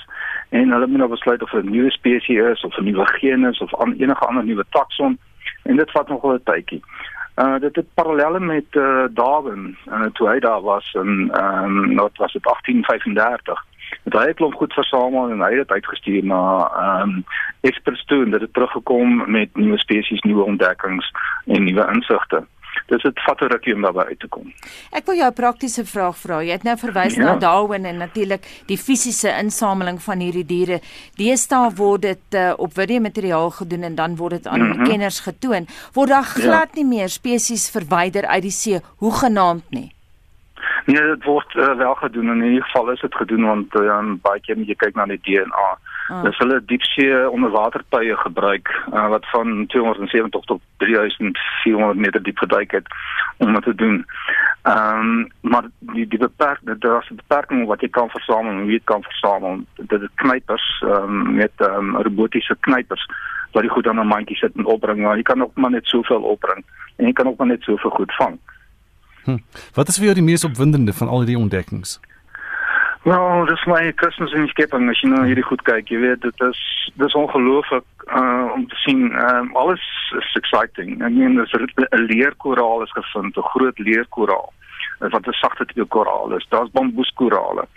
en 0.49 0.71
hulle 0.71 0.87
moet 0.87 0.97
nou 0.97 1.09
besluit 1.09 1.43
of 1.43 1.51
dit 1.51 1.65
'n 1.65 1.71
nuwe 1.71 1.91
spesies 1.91 2.43
is 2.53 2.63
of 2.63 2.77
'n 2.77 2.83
nuwe 2.83 3.05
genus 3.05 3.61
of 3.61 3.75
an, 3.75 3.93
enige 3.99 4.25
ander 4.25 4.43
nuwe 4.43 4.65
takson 4.69 5.17
en 5.71 5.81
dit 5.81 5.91
vat 5.91 6.07
nogal 6.07 6.37
'n 6.37 6.43
tydjie. 6.43 6.83
Uh 7.41 7.59
dit 7.59 7.75
het 7.75 7.93
parallelle 7.93 8.39
met 8.39 8.69
uh 8.75 9.05
Darwin 9.09 9.77
uh, 9.87 10.05
toe 10.13 10.27
hy 10.29 10.39
daar 10.39 10.61
was 10.61 10.93
in 10.93 11.31
ehm 11.33 11.77
um, 11.77 11.95
wat 11.95 12.17
was 12.17 12.33
dit 12.33 12.43
1835 12.43 13.65
het 14.03 14.13
hy 14.13 14.29
'n 14.29 14.33
klomp 14.33 14.53
goed 14.53 14.73
versamel 14.73 15.29
en 15.29 15.41
hy 15.41 15.49
het 15.49 15.63
dit 15.67 15.71
uitgestuur 15.71 16.23
na 16.23 16.43
ehm 16.75 17.09
um, 17.09 17.25
experts 17.61 18.05
toe 18.05 18.23
en 18.23 18.31
dit 18.31 18.41
het 18.41 18.53
teruggekom 18.53 19.31
met 19.31 19.49
nuwe 19.55 19.77
spesies, 19.77 20.21
nuwe 20.21 20.43
ontdekkings 20.43 21.11
en 21.45 21.63
nuwe 21.63 21.87
insigte. 21.93 22.43
Dis 22.91 23.01
dit 23.01 23.19
vat 23.25 23.41
'n 23.41 23.51
rukkie 23.51 23.73
om 23.75 23.81
daarby 23.81 23.99
uit 23.99 24.19
te 24.19 24.27
kom. 24.27 24.53
Ek 24.91 25.05
wil 25.05 25.15
jou 25.15 25.29
'n 25.29 25.33
praktiese 25.33 25.85
vraag 25.85 26.17
vra. 26.17 26.41
Jy 26.41 26.51
het 26.51 26.63
nou 26.63 26.77
verwys 26.77 27.15
ja. 27.15 27.23
na 27.23 27.35
Darwin 27.35 27.85
en 27.85 27.97
natuurlik 27.97 28.43
die 28.65 28.77
fisiese 28.77 29.29
insameling 29.39 30.01
van 30.01 30.19
hierdie 30.19 30.45
diere. 30.45 30.79
Deesdae 31.15 31.71
word 31.75 32.01
dit 32.01 32.35
uh, 32.35 32.53
op 32.57 32.73
video 32.73 32.99
materiaal 32.99 33.49
gedoen 33.49 33.83
en 33.83 33.95
dan 33.95 34.15
word 34.15 34.31
dit 34.31 34.47
aan 34.47 34.61
mm 34.61 34.71
-hmm. 34.71 34.83
kenners 34.83 35.19
getoon. 35.19 35.67
Word 35.93 36.09
daar 36.09 36.29
ja. 36.35 36.41
glad 36.41 36.69
ja. 36.73 36.81
nie 36.81 36.85
meer 36.85 37.09
spesies 37.09 37.69
verwyder 37.69 38.25
uit 38.25 38.41
die 38.41 38.51
see 38.51 38.79
hoegenaamd 38.97 39.69
nie. 39.69 39.91
Nee, 40.85 41.01
dit 41.01 41.23
word 41.23 41.55
uh, 41.55 41.75
wel 41.77 41.95
gedoen 41.95 42.29
en 42.29 42.41
in 42.41 42.49
ieder 42.49 42.63
geval 42.63 42.91
is 42.91 42.99
dit 42.99 43.15
gedoen 43.15 43.43
want 43.45 43.75
uh, 43.75 44.13
baie 44.21 44.39
keer 44.41 44.57
moet 44.57 44.67
jy 44.67 44.75
kyk 44.75 44.95
na 44.95 45.05
die 45.05 45.21
DNA. 45.21 45.67
Ah. 46.11 46.23
Dis 46.23 46.37
hulle 46.37 46.57
diepsee 46.65 47.29
onderwatertuie 47.29 48.15
gebruik 48.17 48.67
uh, 48.93 49.07
wat 49.07 49.29
van 49.31 49.65
270 49.67 50.41
tot 50.49 50.61
3400 50.77 51.99
meter 51.99 52.23
diep 52.23 52.37
geduik 52.37 52.71
het 52.71 52.87
om 53.37 53.53
dit 53.53 53.63
te 53.63 53.75
doen. 53.75 54.05
Ehm 54.61 54.99
um, 54.99 55.27
maar 55.41 55.69
die 55.79 56.07
die 56.07 56.19
beperkte 56.19 56.75
daar's 56.77 57.09
'n 57.09 57.15
beperking 57.15 57.65
wat 57.67 57.81
jy 57.81 57.89
kan 57.89 58.09
versamel 58.09 58.51
en 58.51 58.65
wie 58.65 58.77
dit 58.77 58.83
kan 58.83 59.03
versamel. 59.03 59.63
Dit 59.75 60.01
is 60.01 60.09
knypers 60.15 60.83
um, 60.85 61.35
met 61.35 61.51
um, 61.57 61.95
robotiese 61.95 62.57
knypers 62.59 63.07
wat 63.51 63.63
jy 63.63 63.69
goed 63.69 63.87
aan 63.87 63.99
'n 63.99 64.07
mandjie 64.07 64.37
sit 64.37 64.55
en 64.55 64.65
opbring. 64.65 64.99
Maar 64.99 65.15
jy 65.15 65.23
kan 65.23 65.43
ook 65.43 65.55
maar 65.55 65.71
net 65.71 65.85
soveel 65.85 66.21
opbring 66.21 66.65
en 66.95 67.05
jy 67.05 67.13
kan 67.13 67.27
ook 67.27 67.37
maar 67.37 67.47
net 67.47 67.63
soveel 67.63 67.89
goed 67.89 68.13
vang. 68.15 68.39
Hm. 69.23 69.37
Wat 69.73 69.87
is 69.87 69.95
vir 69.97 70.05
jou 70.05 70.15
die 70.15 70.29
mees 70.31 70.43
opwindende 70.43 70.93
van 70.93 71.07
al 71.07 71.25
die 71.25 71.37
ontdekkings? 71.37 71.99
Nou, 73.03 73.45
dis 73.49 73.63
my 73.65 73.91
Kersfees 73.97 74.33
en 74.37 74.47
skepping 74.51 74.89
as 74.91 74.99
jy 75.01 75.09
nou 75.09 75.23
hierdie 75.25 75.45
goed 75.45 75.63
kyk, 75.65 75.89
jy 75.89 75.97
weet 76.03 76.21
dit 76.21 76.43
is 76.45 76.59
dis 77.01 77.15
ongelooflik 77.17 78.05
uh, 78.13 78.51
om 78.53 78.67
te 78.69 78.77
sien. 78.83 79.07
Um, 79.17 79.49
alles 79.57 79.81
is 80.19 80.35
exciting. 80.37 80.99
Ek 81.01 81.15
meen 81.15 81.39
dis 81.39 81.53
'n 81.57 82.05
leerkoraal 82.11 82.83
is 82.85 82.93
gevind, 82.93 83.37
'n 83.37 83.51
groot 83.55 83.79
leerkoraal 83.79 84.53
wat 85.09 85.27
'n 85.27 85.31
sagte 85.31 85.65
tipe 85.65 85.85
koraal 85.85 86.35
is. 86.35 86.45
Daar's 86.49 86.71
bamboeskorale. 86.71 87.67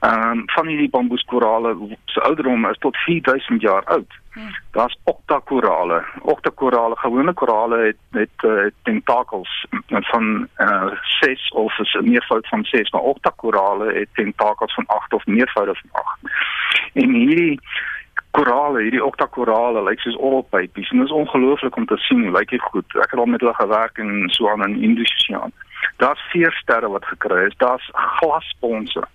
Ehm 0.00 0.30
um, 0.30 0.42
van 0.46 0.66
hierdie 0.66 0.90
bamboeskorale 0.90 1.76
se 2.04 2.20
ouderdom 2.20 2.68
is 2.68 2.78
tot 2.78 2.96
4000 2.96 3.60
jaar 3.60 3.84
oud. 3.84 4.12
Hmm. 4.32 4.54
Daar's 4.70 4.98
oktakorale. 5.04 6.04
Oktakorale, 6.20 6.96
gewone 6.96 7.32
korale 7.32 7.78
het 7.78 7.96
het, 8.10 8.50
uh, 8.50 8.66
tentakels 8.82 9.66
van 9.86 10.48
uh, 10.56 10.92
6 11.02 11.48
of 11.48 11.78
is 11.78 11.94
'n 11.94 12.08
meervoud 12.10 12.48
van 12.48 12.64
6, 12.64 12.90
maar 12.90 13.02
oktakorale 13.02 13.92
het 13.92 14.08
tentakels 14.12 14.74
van 14.74 14.86
8 14.86 15.12
of 15.12 15.26
meervoude 15.26 15.74
van 15.74 16.02
8. 16.02 16.18
En 16.92 17.10
hierdie 17.10 17.60
korale, 18.30 18.82
hierdie 18.82 19.04
oktakorale 19.04 19.82
lyk 19.82 20.00
soos 20.00 20.16
orrelpypies 20.16 20.90
en 20.90 20.96
dit 20.96 21.06
is 21.06 21.12
ongelooflik 21.12 21.76
om 21.76 21.86
te 21.86 21.96
sien 21.96 22.22
hoe 22.22 22.38
lyk 22.38 22.50
dit 22.50 22.62
goed. 22.62 22.96
Ek 22.96 23.10
het 23.10 23.20
al 23.20 23.26
met 23.26 23.40
hulle 23.40 23.54
gewerk 23.54 23.98
in 23.98 24.28
so 24.28 24.56
'n 24.56 24.82
Indiese 24.82 25.18
Daar's 25.96 26.22
vier 26.32 26.52
sterre 26.52 26.88
wat 26.88 27.04
gekry 27.04 27.46
is. 27.46 27.56
Daar's 27.56 27.88
glassponse 27.92 29.06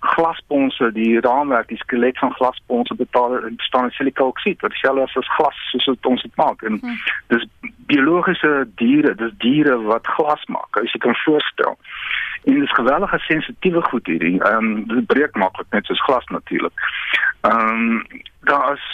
glasponse 0.00 0.92
die 0.92 1.20
raamwerk 1.20 1.68
die 1.68 1.78
skelet 1.78 2.18
van 2.18 2.32
glasponse 2.32 2.94
bestaan 2.94 3.82
uit 3.82 3.92
silikooksied 3.92 4.60
wat 4.60 4.70
dieselfde 4.70 5.02
is 5.02 5.16
as 5.16 5.34
glas 5.36 5.58
soos 5.70 5.84
wat 5.84 6.06
ons 6.06 6.22
dit 6.22 6.36
maak. 6.36 6.62
En 6.62 6.78
hmm. 6.80 6.96
dis 7.32 7.44
biologiese 7.92 8.68
diere 8.80 9.14
dis 9.14 9.34
diere 9.44 9.76
wat 9.88 10.06
glas 10.16 10.44
maak 10.48 10.80
as 10.80 10.92
jy 10.92 11.02
kan 11.04 11.18
voorstel. 11.24 11.76
En 12.48 12.60
dis 12.60 12.72
gewellige 12.78 13.18
sensitiewe 13.18 13.82
goed 13.90 14.06
hierdie. 14.06 14.38
Ehm 14.40 14.72
um, 14.72 14.88
dit 14.94 15.06
breek 15.12 15.36
maklik 15.36 15.68
net 15.76 15.86
soos 15.86 16.04
glas 16.08 16.26
natuurlik 16.32 16.88
ehm 17.40 17.68
um, 17.68 18.02
daar 18.48 18.72
is 18.72 18.88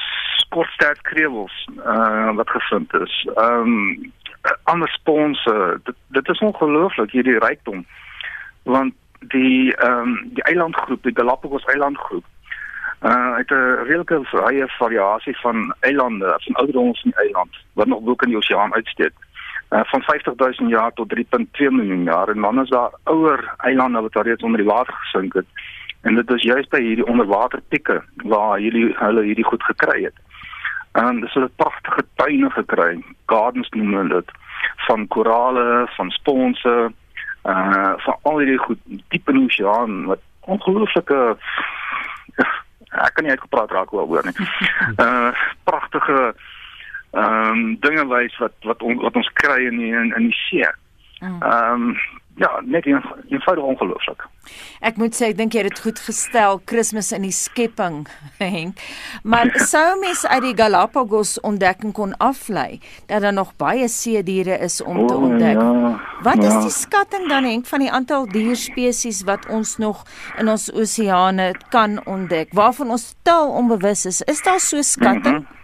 kortstaart 0.48 1.00
krewels 1.02 1.54
uh, 1.78 2.34
wat 2.34 2.50
gevind 2.50 2.94
is. 2.94 3.14
Ehm 3.34 3.72
um, 3.72 4.12
ander 4.62 4.88
sponse 4.88 5.80
dit, 5.84 5.94
dit 6.08 6.28
is 6.28 6.38
ongelooflik 6.38 7.10
hierdie 7.10 7.38
rykdom 7.38 7.84
want 8.62 8.94
die 9.20 9.74
ehm 9.74 10.00
um, 10.00 10.30
die 10.34 10.42
eilandgroep, 10.42 11.02
die 11.02 11.14
Galapagos 11.14 11.64
eilandgroep. 11.64 12.24
Uh 13.02 13.36
het 13.36 13.50
'n 13.50 13.84
redelike 13.86 14.18
vrye 14.22 14.66
variasie 14.78 15.36
van 15.40 15.74
eilande, 15.80 16.34
van 16.38 16.54
ouderdoms 16.54 17.02
in 17.04 17.10
die 17.10 17.20
eiland 17.20 17.56
wat 17.72 17.86
nog 17.86 18.00
bo 18.00 18.14
in 18.16 18.28
die 18.28 18.36
oseaan 18.36 18.74
uitsteek. 18.74 19.12
Uh 19.70 19.80
van 19.84 20.02
50000 20.02 20.68
jaar 20.68 20.92
tot 20.92 21.14
3.2 21.14 21.70
miljoen 21.70 22.02
jaar 22.02 22.28
en 22.28 22.40
dan 22.40 22.60
is 22.62 22.68
daar 22.68 22.90
ouer 23.04 23.54
eilande 23.56 24.00
wat 24.00 24.26
reeds 24.26 24.42
onder 24.42 24.58
die 24.58 24.68
water 24.68 24.94
gesink 24.94 25.32
het. 25.32 25.46
En 26.00 26.14
dit 26.14 26.30
is 26.30 26.42
juist 26.42 26.68
by 26.68 26.80
hierdie 26.80 27.06
onderwaterpieke 27.06 28.02
waar 28.16 28.58
hierdie 28.58 28.94
hulle 28.98 29.22
hierdie 29.22 29.44
goed 29.44 29.62
gekry 29.62 30.02
het. 30.02 30.14
En 30.96 31.20
dis 31.20 31.34
'n 31.34 31.50
pragtige 31.56 32.04
tuine 32.14 32.50
gekry, 32.50 33.02
gardens 33.26 33.68
noem 33.68 33.94
hulle 33.94 34.14
dit, 34.20 34.30
van 34.86 35.06
korale, 35.08 35.88
van 35.96 36.10
sponse, 36.10 36.92
Uh 37.46 37.92
van 37.96 38.16
al 38.22 38.38
hierdie 38.38 38.58
goed 38.58 38.78
diep 38.84 39.28
in 39.28 39.36
die 39.38 39.44
oseaan 39.44 39.92
wat 40.10 40.22
ongelooflike 40.50 41.18
ek 43.06 43.12
kan 43.14 43.24
nie 43.24 43.30
uitgepraat 43.30 43.70
raak 43.70 43.92
oor 43.94 44.26
nie. 44.26 44.48
Uh 44.96 45.30
pragtige 45.68 46.34
ehm 47.10 47.50
um, 47.50 47.76
dinge 47.80 48.06
wys 48.10 48.34
wat 48.42 48.56
wat 48.66 48.82
on, 48.82 48.98
wat 49.04 49.16
ons 49.16 49.30
kry 49.38 49.60
in 49.68 49.78
die, 49.78 49.92
in, 49.94 50.10
in 50.18 50.26
die 50.30 50.38
see. 50.48 50.66
Ehm 51.20 51.42
um, 51.44 51.86
ja, 52.36 52.60
net 52.64 52.86
eenvoudig 52.86 53.64
ongelooflik. 53.64 54.24
Ek 54.84 54.98
moet 55.00 55.16
sê 55.16 55.30
ek 55.32 55.38
dink 55.38 55.54
jy 55.56 55.64
het 55.64 55.72
dit 55.72 55.82
goed 55.86 56.00
gestel, 56.04 56.60
Kersfees 56.68 57.08
in 57.16 57.24
die 57.26 57.34
skepping, 57.34 58.04
Henk. 58.42 58.82
Maar 59.24 59.50
sou 59.72 59.84
mens 60.00 60.26
uit 60.26 60.44
die 60.44 60.54
Galapagos 60.58 61.36
ontdekking 61.40 61.94
kon 61.96 62.12
aflei 62.22 62.80
dat 63.08 63.24
daar 63.24 63.34
nog 63.34 63.54
baie 63.60 63.88
see 63.88 64.22
diere 64.26 64.58
is 64.66 64.82
om 64.84 65.02
oh, 65.02 65.08
te 65.08 65.16
ontdek. 65.16 65.56
Ja, 65.56 65.96
wat 66.28 66.42
ja. 66.42 66.52
is 66.52 66.68
die 66.68 66.76
skatting 66.76 67.28
dan 67.32 67.48
Henk 67.48 67.66
van 67.72 67.84
die 67.86 67.90
aantal 67.90 68.28
dierspesies 68.30 69.24
wat 69.28 69.48
ons 69.48 69.76
nog 69.82 70.04
in 70.36 70.52
ons 70.52 70.68
oseane 70.72 71.52
kan 71.72 71.98
ontdek? 72.04 72.52
Waarvan 72.52 72.92
ons 72.94 73.14
totaal 73.22 73.50
onbewus 73.56 74.06
is. 74.06 74.22
Is 74.28 74.42
daar 74.42 74.60
so 74.60 74.82
skatting? 74.82 75.40
Mm 75.40 75.46
-hmm. 75.46 75.55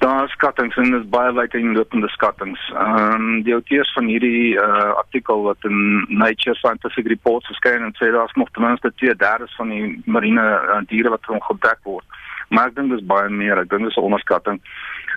Daar 0.00 0.24
is 0.24 0.30
skattings 0.32 0.76
en 0.76 0.90
dit 0.90 1.00
is 1.00 1.08
baie 1.08 1.38
uiteenlopende 1.38 2.08
skattings. 2.08 2.60
Ehm 2.74 3.14
um, 3.14 3.42
die 3.42 3.52
auteurs 3.52 3.92
van 3.92 4.06
hierdie 4.08 4.54
uh, 4.56 4.92
artikel 4.96 5.42
wat 5.42 5.66
in 5.68 6.04
Nature 6.08 6.54
Scientific 6.56 7.06
Reports 7.06 7.46
verskyn 7.46 7.84
en 7.84 7.92
sê 7.98 8.08
daar's 8.14 8.32
nog 8.32 8.48
ten 8.50 8.64
minste 8.64 8.92
2/3 9.02 9.56
van 9.56 9.68
die 9.68 10.02
marine 10.04 10.46
uh, 10.68 10.78
diere 10.86 11.12
wat 11.12 11.28
ontdek 11.28 11.82
word. 11.82 12.04
Maar 12.48 12.70
ek 12.70 12.78
dink 12.78 12.94
dis 12.94 13.04
baie 13.12 13.28
meer. 13.28 13.60
Ek 13.60 13.68
dink 13.68 13.84
dis 13.84 13.96
'n 13.96 14.08
onderskatting. 14.08 14.62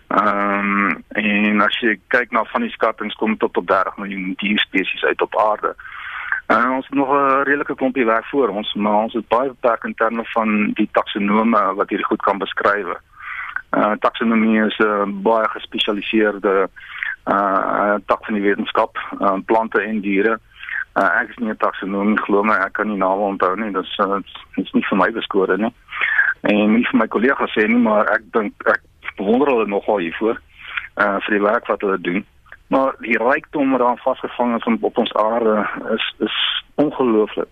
Ehm 0.08 0.92
um, 0.92 1.04
en 1.24 1.62
as 1.62 1.80
jy 1.80 1.96
kyk 2.08 2.36
na 2.36 2.44
van 2.52 2.68
die 2.68 2.76
skattings 2.76 3.16
kom 3.16 3.38
tot 3.38 3.58
op 3.58 3.68
30 3.68 3.98
miljoen 3.98 4.34
dierspesies 4.44 5.04
uit 5.04 5.22
op 5.22 5.40
aarde. 5.40 5.76
En 6.52 6.68
uh, 6.68 6.76
ons 6.76 6.86
het 6.86 6.96
nog 7.00 7.16
'n 7.16 7.48
redelike 7.48 7.76
klompie 7.76 8.06
werk 8.06 8.26
voor 8.26 8.48
ons, 8.50 8.74
maar 8.74 9.08
ons 9.08 9.14
het 9.14 9.28
baie 9.28 9.48
beperk 9.48 9.84
in 9.84 9.96
terme 9.96 10.28
van 10.36 10.72
die 10.74 10.90
taksonome 10.92 11.74
wat 11.74 11.90
hierdie 11.90 12.12
goed 12.12 12.22
kan 12.22 12.38
beskryf. 12.38 13.00
Uh 13.74 13.96
taksonomie 14.00 14.66
is 14.66 14.78
'n 14.78 14.86
uh, 14.86 15.06
baie 15.24 15.50
gespesialiseerde 15.50 16.70
uh 17.26 17.96
tak 18.06 18.26
van 18.26 18.34
die 18.34 18.44
wetenskap, 18.44 18.98
uh, 19.20 19.38
plante 19.46 19.82
en 19.82 20.02
diere. 20.02 20.40
Uh, 20.94 21.22
ek 21.22 21.30
is 21.30 21.38
nie 21.38 21.50
'n 21.50 21.58
taksonom 21.58 22.18
glo 22.18 22.44
my, 22.44 22.54
ek 22.54 22.74
kan 22.74 22.88
nie 22.88 22.98
name 22.98 23.22
onthou 23.22 23.56
nie. 23.56 23.72
Dit 23.72 23.84
is 23.84 23.98
uh, 23.98 24.20
is 24.56 24.72
nie 24.72 24.86
vir 24.90 24.98
my 24.98 25.12
beskore 25.12 25.58
nie. 25.58 25.74
En 26.42 26.74
nie 26.74 26.86
vir 26.92 27.00
my 27.00 27.08
kollegas 27.08 27.54
sê 27.58 27.68
nie, 27.68 27.82
maar 27.82 28.06
ek 28.14 28.22
dink 28.32 28.54
ek 28.68 28.82
bewonder 29.18 29.48
hulle 29.48 29.68
nogal 29.68 29.98
hiervoor 29.98 30.38
uh 31.02 31.18
vir 31.26 31.32
die 31.38 31.42
werk 31.42 31.68
wat 31.68 31.82
hulle 31.82 31.98
doen. 31.98 32.26
Maar 32.68 32.96
die 33.00 33.18
rykdom 33.18 33.72
wat 33.72 33.80
daar 33.80 34.02
vasgevang 34.04 34.56
is 34.58 34.82
op 34.82 34.98
ons 34.98 35.14
aarde 35.14 35.68
is 35.96 36.14
is 36.20 36.38
ongelooflik. 36.76 37.50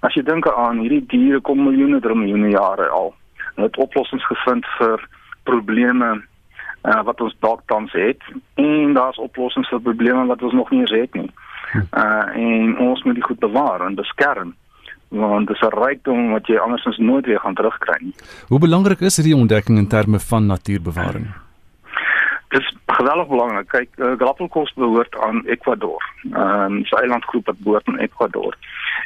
As 0.00 0.14
jy 0.14 0.22
dink 0.22 0.46
aan 0.46 0.78
hierdie 0.78 1.06
diere 1.06 1.40
kom 1.40 1.62
miljoene, 1.64 2.00
miljoene 2.00 2.50
jare 2.50 2.88
al. 2.88 3.14
Hulle 3.54 3.66
het 3.66 3.76
oplossings 3.76 4.26
gevind 4.26 4.66
vir 4.78 5.08
probleme 5.48 6.10
uh, 6.18 7.02
wat 7.08 7.20
ons 7.20 7.36
dalk 7.44 7.62
tans 7.72 7.92
het 7.92 8.22
en 8.54 8.94
daar's 8.98 9.18
oplossings 9.22 9.70
vir 9.72 9.82
probleme 9.88 10.26
wat 10.26 10.42
ons 10.42 10.52
nog 10.52 10.70
nie 10.70 10.84
eens 10.84 10.94
het 10.94 11.14
nie. 11.14 11.30
Uh 11.76 12.26
en 12.34 12.78
ons 12.78 13.02
moet 13.02 13.14
dit 13.14 13.24
goed 13.24 13.38
bewaar 13.42 13.82
en 13.86 13.98
beskerm 13.98 14.54
want 15.08 15.46
dit 15.46 15.56
is 15.56 15.62
'n 15.62 15.78
rykdom 15.78 16.30
wat 16.30 16.46
jy 16.46 16.56
andersins 16.58 16.98
nooit 16.98 17.26
weer 17.26 17.40
gaan 17.40 17.54
terugkry 17.54 17.96
nie. 18.00 18.14
Hoe 18.48 18.58
belangrik 18.58 19.00
is 19.00 19.16
hierdie 19.16 19.36
ontdekking 19.36 19.78
in 19.78 19.88
terme 19.88 20.18
van 20.18 20.46
natuurbewaring? 20.46 21.26
Dit 22.48 22.60
is 22.60 22.76
geweldig 22.86 23.28
belangrik. 23.28 23.68
Kyk, 23.68 23.88
uh, 23.96 24.12
Galapagos 24.18 24.72
behoort 24.72 25.18
aan 25.18 25.44
Ecuador. 25.46 26.02
Ehm 26.32 26.72
um, 26.72 26.78
'n 26.78 26.86
eilandgroep 27.02 27.46
wat 27.46 27.58
behoort 27.58 27.86
aan 27.86 27.98
Ecuador. 27.98 28.56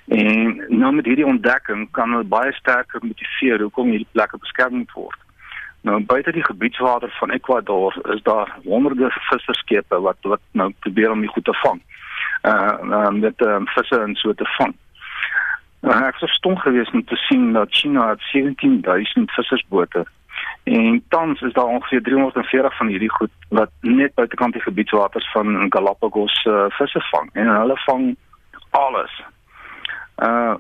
En 0.08 0.64
nou 0.68 0.94
met 0.94 1.04
hierdie 1.04 1.26
ontdekking 1.26 1.88
kan 1.90 2.10
hulle 2.10 2.24
baie 2.24 2.52
sterker 2.52 3.00
motiveer 3.02 3.60
hoekom 3.60 3.88
hierdie 3.88 4.12
plekke 4.12 4.38
beskerm 4.38 4.74
moet 4.74 4.92
word. 4.92 5.18
Nou 5.80 6.00
buite 6.04 6.32
die 6.32 6.44
gebiedswater 6.44 7.10
van 7.18 7.30
Ecuador 7.30 7.96
is 8.14 8.22
daar 8.22 8.56
honderde 8.64 9.10
visserskepe 9.10 10.00
wat 10.00 10.16
wat 10.20 10.40
nou 10.52 10.72
probeer 10.78 11.10
om 11.10 11.20
die 11.20 11.32
goed 11.32 11.44
te 11.44 11.54
vang. 11.54 11.80
Uh 12.42 12.76
um, 12.80 13.18
met 13.18 13.40
um, 13.40 13.66
visse 13.66 14.00
en 14.00 14.14
so 14.14 14.34
te 14.34 14.44
vang. 14.58 14.74
Nou, 15.80 16.04
ek 16.04 16.18
was 16.20 16.30
stom 16.36 16.56
geweest 16.58 16.92
om 16.92 17.04
te 17.04 17.16
sien 17.16 17.52
dat 17.52 17.72
China 17.72 18.14
17000 18.18 19.32
vissersbote 19.32 20.04
en 20.64 21.04
tans 21.08 21.40
is 21.40 21.52
daar 21.52 21.64
ongeveer 21.64 22.02
340 22.02 22.76
van 22.76 22.86
hierdie 22.86 23.10
goed 23.10 23.32
wat 23.48 23.70
net 23.80 24.14
buitekant 24.14 24.52
die 24.52 24.62
gebiedswaters 24.62 25.30
van 25.32 25.66
Galapagos 25.72 26.44
uh, 26.44 26.64
visse 26.68 27.00
vang 27.10 27.30
en 27.32 27.48
hulle 27.48 27.76
vang 27.86 28.16
alles. 28.70 29.22
Uh 30.16 30.54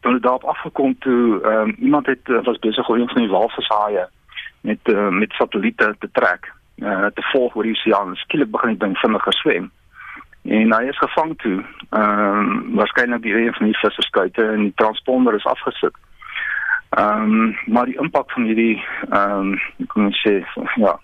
toe 0.00 0.20
daarop 0.20 0.44
afgekom 0.44 0.98
toe 0.98 1.40
um, 1.44 1.76
iemand 1.78 2.06
het 2.06 2.28
was 2.44 2.58
besig 2.58 2.88
om 2.88 2.96
een 3.00 3.08
van 3.08 3.22
die 3.22 3.30
walvishaaie 3.30 4.08
met 4.60 4.78
uh, 4.84 5.08
met 5.08 5.32
satelliete 5.32 5.94
te 5.98 6.08
trek 6.12 6.52
uh, 6.76 7.06
te 7.06 7.22
volg 7.32 7.54
oor 7.54 7.62
die 7.62 7.72
oseaan. 7.72 8.16
Skielik 8.16 8.50
begin 8.50 8.74
die 8.74 8.78
ding 8.78 8.96
vinniger 8.98 9.32
swem. 9.32 9.70
En 10.42 10.72
hy 10.72 10.84
is 10.88 10.98
gevang 10.98 11.34
toe. 11.38 11.58
Ehm 11.90 12.38
um, 12.38 12.74
waarskynlik 12.74 13.22
die 13.22 13.34
een 13.34 13.54
van 13.54 13.66
die 13.66 13.78
visserskuite 13.78 14.44
en 14.44 14.62
die 14.68 14.72
transponder 14.74 15.34
is 15.34 15.44
afgesit. 15.44 15.96
Ehm 16.90 17.22
um, 17.22 17.56
maar 17.66 17.84
die 17.84 17.98
impak 18.00 18.32
van 18.32 18.48
hierdie 18.48 18.84
ehm 19.10 19.52
um, 19.52 19.86
kom 19.86 20.08
ons 20.10 20.24
sê 20.26 20.40
ja 20.80 20.96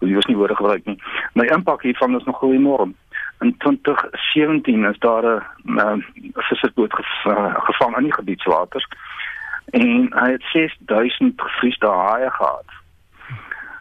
jy 0.00 0.14
was 0.16 0.26
nie 0.26 0.36
woorde 0.36 0.56
gebruik 0.56 0.84
nie. 0.84 0.96
Maar 1.32 1.46
die 1.46 1.54
impak 1.54 1.82
hiervan 1.82 2.16
is 2.16 2.24
nog 2.24 2.42
enorm. 2.42 2.94
In 3.40 3.56
2017 3.58 4.84
is 4.84 4.98
daar 4.98 5.44
'n 5.64 6.04
vissersboot 6.32 6.92
gevang 7.68 7.96
in 7.96 8.02
die 8.02 8.14
gebiedswaters 8.14 8.86
en 9.70 10.08
hy 10.12 10.30
het 10.30 10.42
6000 10.42 11.40
gevriesde 11.40 11.86
haie 11.86 12.30
gehad 12.30 12.79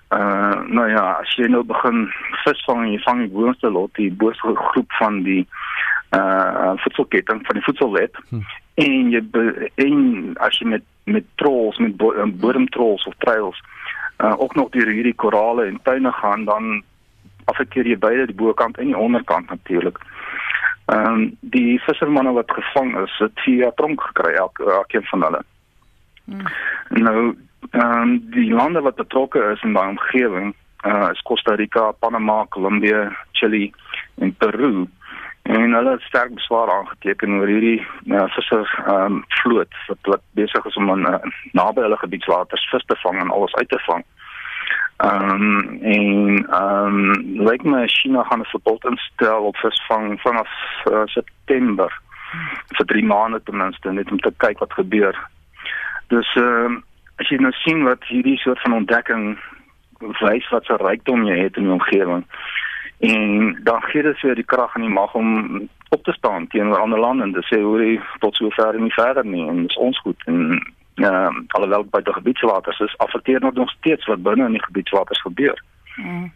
Uh 0.10 0.62
nou 0.66 0.88
ja, 0.90 1.04
as 1.22 1.36
jy 1.38 1.46
nou 1.48 1.62
begin 1.64 2.08
visvang 2.44 2.86
en 2.86 2.94
jy 2.96 3.02
vang 3.04 3.20
die 3.26 3.34
boonste 3.34 3.70
lot, 3.70 3.92
die 3.94 4.10
boonste 4.12 4.56
groep 4.58 4.96
van 4.98 5.22
die 5.24 5.44
uh 6.18 6.74
voedselketting 6.82 7.44
van 7.46 7.60
die 7.60 7.64
voedselweb 7.68 8.18
hm. 8.30 8.40
en 8.82 9.12
jy 9.14 9.22
en 9.86 10.00
as 10.42 10.58
jy 10.58 10.72
met 10.72 10.86
met 11.06 11.26
trolls 11.42 11.78
met 11.78 11.94
bo 11.98 12.14
uh, 12.14 12.26
bodemtrolls 12.42 13.06
of 13.06 13.14
trails 13.22 13.62
uh 14.24 14.34
ook 14.38 14.56
nog 14.56 14.72
deur 14.74 14.90
hierdie 14.90 15.14
korale 15.14 15.66
en 15.66 15.78
tuine 15.84 16.12
gaan 16.12 16.46
dan 16.46 16.82
affekteer 17.46 17.88
jy 17.88 17.98
beide 17.98 18.26
die 18.30 18.38
bokant 18.42 18.78
en 18.78 18.90
die 18.92 18.98
onderkant 18.98 19.50
natuurlik. 19.50 20.02
Ehm 20.90 21.06
um, 21.06 21.38
die 21.54 21.78
vissermanne 21.86 22.34
wat 22.34 22.52
gevang 22.52 22.96
is, 23.04 23.14
het 23.22 23.46
via 23.46 23.70
tronk 23.78 24.02
gekry 24.02 24.34
elke 24.34 24.66
elkeen 24.74 25.06
van 25.12 25.24
hulle. 25.28 25.42
Hmm. 26.26 26.50
Nou 27.06 27.36
ehm 27.72 28.02
um, 28.02 28.30
die 28.32 28.54
lande 28.54 28.82
wat 28.82 28.96
betrokke 28.96 29.52
is 29.54 29.62
in 29.62 29.74
daai 29.74 29.90
omgewing, 29.90 30.54
uh 30.86 31.10
is 31.12 31.22
Costa 31.22 31.56
Rica, 31.56 31.92
Panama, 31.92 32.46
Kolumbie, 32.50 33.08
Chili 33.32 33.74
en 34.18 34.36
Peru. 34.36 34.88
En 35.42 35.74
hulle 35.74 35.92
het 35.92 36.02
sterk 36.02 36.34
beswaar 36.34 36.72
aangeteken 36.72 37.40
oor 37.40 37.48
hierdie 37.48 37.88
uh, 38.06 38.26
visser 38.36 38.68
ehm 38.86 39.06
um, 39.06 39.24
vloot 39.28 39.76
wat 39.88 40.10
wat 40.14 40.22
besig 40.38 40.66
is 40.66 40.76
om 40.76 40.90
in 40.90 41.08
uh, 41.10 41.16
naby 41.52 41.82
hulle 41.82 41.98
gebiedswaters 41.98 42.70
vis 42.70 42.86
te 42.86 42.98
vang 43.04 43.22
en 43.22 43.32
alles 43.32 43.56
uit 43.56 43.70
te 43.70 43.80
vang. 43.86 44.04
Ehm 44.98 45.30
um, 45.30 45.80
en 45.82 46.46
ehm 46.50 47.00
um, 47.00 47.48
lyk 47.48 47.64
my 47.64 47.88
China 47.88 48.24
gaan 48.24 48.40
'n 48.40 48.52
verbod 48.54 48.86
instel 48.86 49.44
op 49.44 49.58
visvang 49.58 50.22
vanaf 50.22 50.50
uh, 50.92 51.02
September 51.06 52.02
vir 52.78 52.86
3 52.86 53.06
maande 53.06 53.44
ten 53.44 53.58
minste 53.58 53.92
net 53.92 54.12
om 54.12 54.20
te 54.20 54.34
kyk 54.38 54.60
wat 54.60 54.74
gebeur. 54.74 55.16
Dus 56.08 56.36
ehm 56.36 56.74
uh, 56.74 56.82
as 57.20 57.30
jy 57.30 57.40
nou 57.44 57.52
sien 57.64 57.84
wat 57.88 58.04
hierdie 58.10 58.38
soort 58.40 58.62
van 58.66 58.78
ontdekking 58.82 59.38
wys 60.24 60.48
wat 60.54 60.66
so 60.66 60.80
rykdom 60.80 61.28
jy 61.28 61.38
het 61.44 61.60
in 61.60 61.68
die 61.68 61.76
omgewing 61.76 62.26
en 63.00 63.60
dan 63.64 63.84
gee 63.92 64.04
dit 64.04 64.20
vir 64.24 64.36
die 64.36 64.48
krag 64.48 64.76
en 64.76 64.88
die 64.88 64.96
mag 64.96 65.14
om 65.16 65.30
op 65.90 66.04
te 66.04 66.14
staan 66.16 66.48
teenoor 66.48 66.84
ander 66.84 67.00
lande 67.00 67.24
en 67.24 67.34
te 67.36 67.46
sê 67.48 67.62
hoe 67.62 67.80
jy 67.84 67.96
tot 68.24 68.36
so 68.36 68.52
ver 68.58 68.76
en 68.76 68.88
nie 68.88 68.96
verder 68.96 69.26
nie 69.26 69.48
en 69.48 69.66
dis 69.68 69.80
ons 69.88 70.00
goed 70.06 70.28
en 70.32 70.60
uh, 71.06 71.30
alhoewel 71.48 71.86
by 71.94 72.02
die 72.04 72.14
gebiedswaters 72.14 72.80
is 72.80 72.98
affekteer 72.98 73.44
nog 73.54 73.72
steeds 73.78 74.06
wat 74.12 74.24
binne 74.24 74.46
in 74.46 74.58
die 74.58 74.66
gebiedswaters 74.66 75.22
gebeur. 75.22 75.64
Mm. 75.96 76.32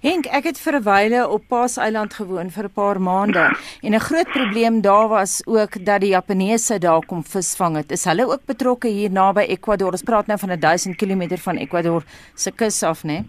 Henk, 0.00 0.26
ek 0.26 0.44
het 0.44 0.58
vir 0.60 0.74
'n 0.78 0.82
wyle 0.82 1.28
op 1.28 1.42
Paaseiland 1.48 2.14
gewoon 2.14 2.50
vir 2.50 2.64
'n 2.64 2.72
paar 2.72 3.00
maande 3.00 3.56
en 3.82 3.94
'n 3.94 4.00
groot 4.00 4.30
probleem 4.32 4.80
daar 4.80 5.08
was 5.08 5.42
ook 5.46 5.84
dat 5.84 6.00
die 6.00 6.10
Japaneese 6.10 6.78
daar 6.78 7.06
kom 7.06 7.24
visvang 7.24 7.76
het. 7.76 7.90
Is 7.90 8.04
hulle 8.04 8.26
ook 8.26 8.44
betrokke 8.46 8.88
hier 8.88 9.10
naby 9.10 9.40
Ecuador? 9.40 9.90
Ons 9.90 10.02
praat 10.02 10.26
nou 10.26 10.38
van 10.38 10.50
'n 10.50 10.60
1000 10.60 10.96
km 10.96 11.36
van 11.36 11.56
Ecuador 11.56 12.02
se 12.34 12.50
kus 12.50 12.82
af, 12.82 13.02
né? 13.02 13.24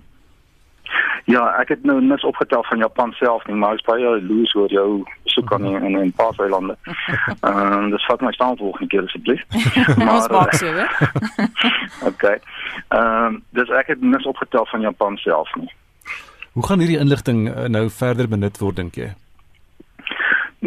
Ja, 1.25 1.47
ek 1.57 1.71
het 1.73 1.83
nou 1.83 2.01
net 2.01 2.23
opgetel 2.23 2.63
van 2.63 2.77
Japan 2.77 3.11
self 3.11 3.45
nie, 3.49 3.55
maar 3.55 3.73
ek 3.73 3.85
baie 3.87 4.09
loos 4.21 4.51
oor 4.55 4.69
jou 4.69 4.89
soek 5.33 5.53
aan 5.53 5.65
in 5.65 5.97
in 5.97 6.11
Paaseilande. 6.13 6.75
Ehm 7.47 7.73
um, 7.73 7.89
dis 7.89 8.05
vat 8.05 8.21
my 8.21 8.31
staan 8.33 8.57
volgende 8.57 8.87
keer 8.87 9.03
asseblief. 9.03 9.41
maar 9.97 10.29
maak 10.31 10.53
so, 10.53 10.69
hè? 10.69 10.85
okay. 12.11 12.37
Ehm 12.87 13.25
um, 13.25 13.41
dis 13.57 13.69
ek 13.69 13.87
het 13.95 14.01
net 14.01 14.25
opgetel 14.25 14.65
van 14.65 14.85
Japan 14.85 15.17
self 15.17 15.55
nie. 15.55 15.71
Hoe 16.55 16.65
gaan 16.65 16.79
hierdie 16.79 16.99
inligting 17.03 17.45
uh, 17.51 17.67
nou 17.67 17.89
verder 17.91 18.27
benut 18.31 18.57
word 18.63 18.79
dink 18.79 18.95
jy? 18.95 19.11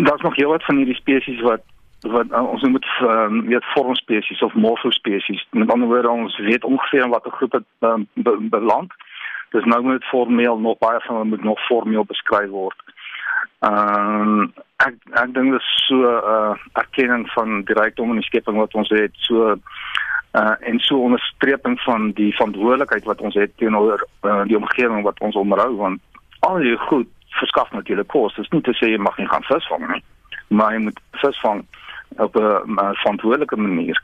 daar's 0.04 0.20
nog 0.20 0.36
heelwat 0.36 0.64
van 0.64 0.76
hierdie 0.76 0.94
spesies 0.94 1.40
wat 1.40 1.60
wat 2.00 2.26
uh, 2.30 2.50
ons 2.50 2.62
moet 2.62 2.86
um, 3.02 3.46
weet 3.46 3.64
vormspesies 3.74 4.42
of 4.42 4.54
morfospesies. 4.54 5.46
Met 5.50 5.70
ander 5.72 5.88
woorde 5.88 6.10
ons 6.10 6.38
weet 6.38 6.64
ongeveer 6.64 7.02
in 7.02 7.10
watter 7.10 7.32
groep 7.32 7.50
dit 7.50 7.64
um, 7.78 8.06
be, 8.12 8.36
beland. 8.40 8.92
Dis 9.50 9.64
nou 9.64 9.82
met 9.82 10.04
formeel 10.04 10.58
nog 10.58 10.78
baie 10.78 11.00
van 11.00 11.28
moet 11.28 11.42
nog 11.42 11.64
formeel 11.66 12.04
beskryf 12.04 12.48
word. 12.48 12.78
Ehm 13.58 14.28
um, 14.28 14.52
ek 14.76 14.94
ek 15.10 15.34
dink 15.34 15.50
dit 15.50 15.60
is 15.60 15.86
so 15.86 15.96
'n 15.96 16.22
uh, 16.34 16.54
erkenning 16.72 17.26
van 17.34 17.62
die 17.66 17.74
rykdom 17.80 18.10
en 18.10 18.20
die 18.22 18.28
skepping 18.30 18.56
wat 18.56 18.74
ons 18.74 18.88
het 18.88 19.14
so 19.26 19.58
uh 20.32 20.54
en 20.60 20.78
so 20.78 21.00
onderstreping 21.02 21.80
van 21.80 22.10
die 22.12 22.34
verantwoordelikheid 22.34 23.04
wat 23.04 23.20
ons 23.20 23.34
het 23.34 23.50
teenoor 23.56 24.06
uh, 24.22 24.42
die 24.44 24.56
omgewing 24.56 25.02
wat 25.02 25.20
ons 25.20 25.36
omrou 25.36 25.76
want 25.76 26.00
al 26.40 26.58
die 26.62 26.76
goed 26.76 27.08
verskaf 27.38 27.70
natuurlik 27.70 28.08
kos. 28.08 28.34
Dit 28.34 28.44
is 28.44 28.50
nie 28.50 28.62
te 28.62 28.74
sê 28.76 28.90
jy 28.92 28.98
mag 28.98 29.16
nie 29.18 29.28
gaan 29.28 29.46
visvang 29.48 29.86
nie, 29.92 30.02
maar 30.48 30.72
jy 30.74 30.80
moet 30.88 31.00
visvang 31.22 31.64
op 32.16 32.36
'n 32.36 32.78
verantwoordelike 33.02 33.56
manier. 33.56 34.02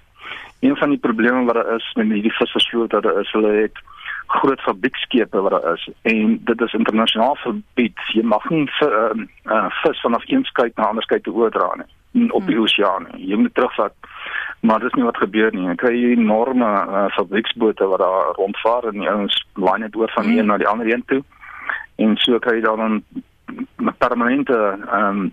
Een 0.60 0.76
van 0.76 0.88
die 0.88 0.98
probleme 0.98 1.44
wat 1.44 1.54
daar 1.54 1.74
is 1.74 1.92
met 1.94 2.06
hierdie 2.06 2.32
visversloot 2.32 2.90
dat 2.90 3.02
daar 3.02 3.20
is, 3.20 3.32
hulle 3.32 3.52
het 3.52 3.78
groot 4.26 4.60
fabriekskepe 4.60 5.40
wat 5.40 5.50
daar 5.50 5.72
is 5.72 5.88
en 6.02 6.40
dit 6.44 6.60
is 6.60 6.72
internasionaal 6.72 7.36
verbied. 7.36 7.98
Jy 8.12 8.22
mag 8.22 8.48
nie 8.48 8.70
uh, 8.80 9.10
uh, 9.44 9.66
vis 9.82 10.00
vanaf 10.00 10.22
een 10.26 10.44
skei 10.44 10.70
na 10.74 10.86
ander 10.86 11.02
skei 11.02 11.20
toe 11.20 11.34
oordra 11.34 11.74
nie 11.76 11.90
op 12.30 12.46
die 12.46 12.54
hmm. 12.54 12.62
oseaan. 12.62 13.06
Jy 13.16 13.36
moet 13.36 13.54
terugvat. 13.54 13.94
Maar 14.60 14.80
dis 14.80 14.92
nie 14.92 15.04
wat 15.04 15.16
gebeur 15.16 15.52
nie. 15.52 15.66
Jy 15.68 15.74
kry 15.74 15.92
hier 15.94 16.16
enorme 16.16 16.66
uh, 16.66 17.06
fabrieksbote 17.16 17.86
wat 17.90 18.00
daar 18.00 18.32
rondvaar 18.38 18.88
en 18.88 18.98
die 19.02 19.10
ouens 19.10 19.36
laai 19.60 19.78
net 19.78 19.96
oor 19.96 20.10
van 20.14 20.24
een 20.24 20.40
mm. 20.44 20.46
na 20.46 20.56
die 20.56 20.68
ander 20.68 20.88
een 20.88 21.04
toe. 21.06 21.22
En 22.00 22.16
so 22.16 22.38
kry 22.38 22.54
jy 22.56 22.64
dan 22.64 23.02
'n 23.76 23.94
permanente 23.98 24.56
ehm 24.90 25.20
um, 25.20 25.32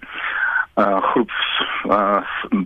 uh 0.75 1.01
groep 1.01 1.31
uh 1.85 2.21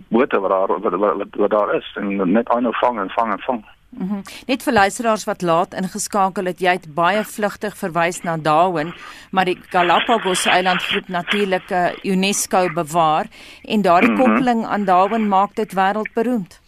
bote 0.08 0.40
wat 0.40 0.50
daar 0.50 0.80
wat, 0.80 0.94
wat, 0.94 1.26
wat 1.36 1.50
daar 1.50 1.74
is 1.74 1.96
en 2.00 2.32
net 2.32 2.48
aanhou 2.48 2.74
vang 2.76 2.98
en 2.98 3.10
vang 3.10 3.32
en 3.32 3.40
vang. 3.40 3.64
Mm 3.98 4.08
-hmm. 4.08 4.22
Net 4.46 4.62
vir 4.62 4.72
luisteraars 4.72 5.24
wat 5.24 5.42
laat 5.42 5.74
ingeskakel 5.74 6.44
het, 6.44 6.60
jy 6.60 6.72
het 6.72 6.94
baie 6.94 7.24
vlugtig 7.24 7.76
verwys 7.76 8.22
na 8.22 8.36
Darwin, 8.36 8.92
maar 9.30 9.44
die 9.44 9.58
Galapagos 9.70 10.46
eilandgroep 10.46 11.08
natuurlik 11.08 11.70
uh, 11.70 11.88
UNESCO 12.02 12.68
bewaar 12.72 13.26
en 13.64 13.82
daardie 13.82 14.10
mm 14.10 14.16
-hmm. 14.16 14.24
koppeling 14.24 14.66
aan 14.66 14.84
Darwin 14.84 15.28
maak 15.28 15.54
dit 15.54 15.72
wêreldberoemd. 15.72 16.60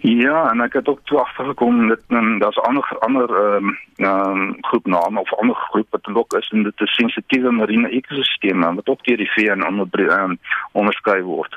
Ja, 0.00 0.50
en 0.50 0.60
ek 0.60 0.72
het 0.72 0.88
ook 0.88 1.00
toe 1.04 1.18
agtergekom 1.18 1.88
dat 1.88 2.00
daar's 2.38 2.58
ander 2.58 2.96
ander 2.98 3.28
ehm 3.36 3.76
um, 3.96 4.06
um, 4.06 4.56
groepname 4.60 5.20
of 5.20 5.34
ander 5.34 5.56
groep 5.56 5.86
wat 5.90 6.06
ook 6.14 6.32
is 6.32 6.48
en 6.48 6.62
dit 6.62 6.80
is 6.80 6.94
sensitiewe 6.94 7.50
marine 7.50 7.88
ekosisteme 7.88 8.74
wat 8.74 8.88
ook 8.88 9.04
deur 9.04 9.16
die 9.16 9.30
VN 9.32 9.66
onder 9.66 10.20
um, 10.20 10.38
onderskei 10.72 11.22
word. 11.22 11.56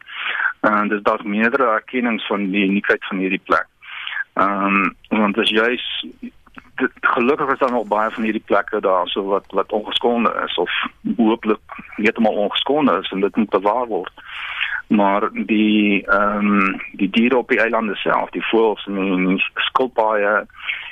En 0.59 0.87
dis 0.87 1.01
daar's 1.03 1.23
meerdere 1.23 1.63
erkennings 1.63 2.27
van 2.27 2.49
die 2.51 2.65
uniekheid 2.65 3.05
van 3.05 3.17
hierdie 3.17 3.41
plek. 3.43 3.67
Ehm 4.33 4.65
um, 4.65 4.95
want 5.07 5.49
juis 5.49 6.05
dit, 6.75 6.91
gelukkig 7.01 7.51
is 7.51 7.59
daar 7.59 7.71
nog 7.71 7.87
baie 7.87 8.11
van 8.11 8.23
hierdie 8.23 8.43
plekke 8.45 8.81
daar 8.81 9.07
so 9.07 9.23
wat 9.23 9.45
wat 9.49 9.71
ongeskonde 9.71 10.41
is 10.45 10.55
of 10.55 10.71
hooplik 11.17 11.81
heeltemal 11.95 12.33
ongeskonde 12.33 12.99
is 13.01 13.11
en 13.11 13.19
dit 13.19 13.35
moet 13.35 13.49
bewaar 13.49 13.87
word 13.87 14.11
maar 14.89 15.29
die 15.31 16.05
ehm 16.05 16.45
um, 16.45 16.81
die 16.91 17.09
diere 17.09 17.37
op 17.37 17.49
die 17.49 17.59
eilande 17.59 17.95
self, 17.95 18.29
die 18.29 18.45
voëls 18.45 18.85
en 18.85 18.95
die, 18.95 19.17
die 19.27 19.43
skilpaaie 19.69 20.31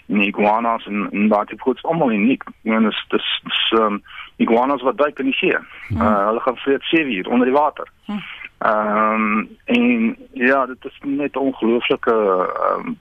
en 0.08 0.19
die 0.21 0.28
iguanas 0.28 0.86
en, 0.86 1.08
en 1.12 1.28
daai 1.32 1.45
tipe 1.45 1.62
goed 1.62 1.82
is 1.82 1.84
almal 1.84 2.13
uniek. 2.13 2.43
En 2.63 2.86
dis 2.86 3.00
dis 3.10 3.32
ehm 3.71 3.97
um, 3.97 4.02
iguanas 4.36 4.86
wat 4.86 4.97
duik 4.97 5.19
in 5.19 5.32
die 5.32 5.34
see. 5.39 5.58
Hmm. 5.88 6.02
Uh, 6.02 6.26
hulle 6.28 6.43
gaan 6.45 6.60
vir 6.65 6.78
sewe 6.91 7.15
uur 7.15 7.30
onder 7.30 7.50
die 7.50 7.58
water. 7.58 7.89
Hmm. 8.06 8.21
Ehm 8.58 9.13
um, 9.13 9.58
en 9.65 10.17
ja, 10.34 10.65
dit 10.65 10.86
is 10.86 11.00
net 11.04 11.38
ongelooflike 11.38 12.13
ehm 12.13 12.88
um, 12.88 12.98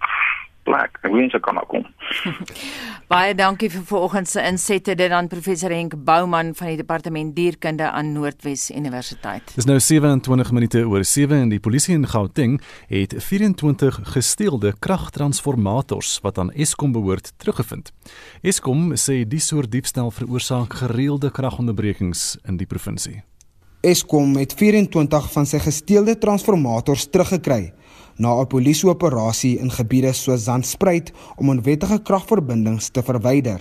plek. 0.66 0.98
Ek 1.06 1.12
wens 1.14 1.34
ek 1.36 1.44
kan 1.46 1.58
daar 1.58 1.68
kom. 1.70 1.86
Baie 3.12 3.34
dankie 3.38 3.68
vir 3.70 3.84
vanoggend 3.86 4.28
se 4.28 4.42
insette 4.42 4.96
dit 4.98 5.12
aan 5.14 5.28
professor 5.30 5.70
Henk 5.70 5.94
Bouman 6.08 6.52
van 6.58 6.72
die 6.72 6.80
departement 6.80 7.34
dierkunde 7.36 7.86
aan 7.90 8.12
Noordwes 8.16 8.68
Universiteit. 8.74 9.52
Dis 9.54 9.68
nou 9.68 9.78
27 9.80 10.50
minute 10.56 10.82
oor 10.82 11.06
7 11.06 11.44
en 11.44 11.52
die 11.54 11.62
polisie 11.62 11.94
in 11.94 12.08
Gauteng 12.10 12.58
het 12.90 13.14
24 13.28 14.00
gesteelde 14.16 14.74
kragtransformators 14.78 16.18
wat 16.26 16.42
aan 16.42 16.50
Eskom 16.52 16.92
behoort 16.96 17.32
teruggevind. 17.38 17.94
Eskom 18.42 18.90
sê 18.98 19.22
die 19.22 19.42
soort 19.42 19.70
diefstal 19.70 20.10
veroorsaak 20.10 20.80
gereelde 20.82 21.30
kragonderbrekings 21.30 22.34
in 22.44 22.58
die 22.58 22.66
provinsie. 22.66 23.22
Eskom 23.86 24.32
het 24.34 24.50
24 24.58 25.26
van 25.30 25.44
sy 25.46 25.60
gesteelde 25.62 26.16
transformators 26.18 27.04
teruggekry 27.06 27.72
na 28.18 28.30
'n 28.34 28.46
polisieoperasie 28.50 29.60
in 29.62 29.70
gebiede 29.70 30.12
soos 30.12 30.44
Zandspruit 30.44 31.12
om 31.36 31.48
onwettige 31.48 31.98
kragverbindings 32.02 32.88
te 32.90 33.02
verwyder. 33.02 33.60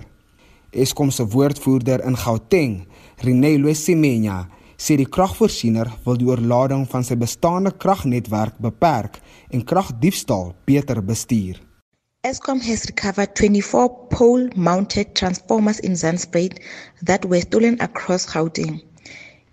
Eskom 0.72 1.12
se 1.12 1.26
woordvoerder 1.28 2.04
in 2.06 2.18
Gauteng, 2.18 2.88
Rene 3.18 3.60
Loesimenya, 3.60 4.48
sê 4.78 4.96
die 4.96 5.10
kragvoorsiener 5.10 5.94
wil 6.06 6.18
die 6.18 6.28
oorlading 6.28 6.88
van 6.90 7.04
sy 7.04 7.16
bestaande 7.16 7.72
kragnetwerk 7.78 8.58
beperk 8.58 9.22
en 9.50 9.64
kragdiefstal 9.64 10.56
beter 10.66 11.04
bestuur. 11.04 11.62
Eskom 12.22 12.60
has 12.60 12.86
recovered 12.86 13.38
24 13.38 14.08
pole-mounted 14.10 15.14
transformers 15.14 15.80
in 15.80 15.96
Zandspruit 15.96 16.60
that 17.04 17.26
were 17.26 17.42
stolen 17.42 17.80
across 17.80 18.26
Gauteng. 18.26 18.82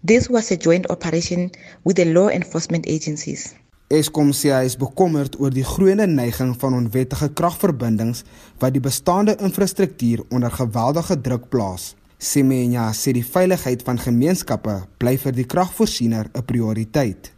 This 0.05 0.29
was 0.29 0.51
a 0.51 0.57
joint 0.57 0.91
operation 0.91 1.53
with 1.85 1.95
the 1.95 2.05
law 2.05 2.29
enforcement 2.29 2.89
agencies. 2.89 3.55
Eskom 3.87 4.33
sê 4.35 4.51
hy 4.51 4.65
is 4.67 4.75
bekommerd 4.75 5.37
oor 5.39 5.53
die 5.55 5.63
groeiende 5.63 6.09
neiging 6.11 6.57
van 6.59 6.75
onwettige 6.75 7.29
kragverbindings 7.39 8.25
wat 8.59 8.75
die 8.75 8.83
bestaande 8.83 9.37
infrastruktuur 9.39 10.25
onder 10.35 10.51
geweldige 10.51 11.15
druk 11.23 11.45
plaas. 11.53 11.93
Semenya 12.19 12.89
sê 12.99 13.15
die 13.15 13.23
veiligheid 13.23 13.85
van 13.87 14.01
gemeenskappe 14.03 14.75
bly 14.99 15.13
vir 15.23 15.37
die 15.37 15.47
kragvoorsiener 15.55 16.27
'n 16.35 16.45
prioriteit. 16.51 17.31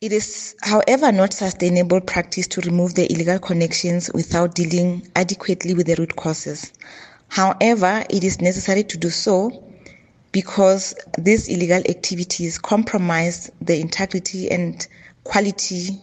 It 0.00 0.12
is 0.16 0.54
however 0.64 1.12
not 1.12 1.34
sustainable 1.34 2.00
practice 2.00 2.48
to 2.48 2.64
remove 2.64 2.94
the 2.94 3.04
illegal 3.12 3.38
connections 3.38 4.08
without 4.14 4.56
dealing 4.56 5.04
adequately 5.12 5.74
with 5.74 5.92
the 5.92 6.00
root 6.00 6.16
causes. 6.16 6.72
However, 7.28 8.02
it 8.08 8.24
is 8.24 8.40
necessary 8.40 8.84
to 8.84 8.96
do 8.96 9.10
so 9.10 9.52
because 10.32 10.94
these 11.18 11.48
illegal 11.48 11.82
activities 11.88 12.58
compromise 12.58 13.50
the 13.60 13.78
integrity 13.78 14.50
and 14.50 14.86
quality 15.24 16.00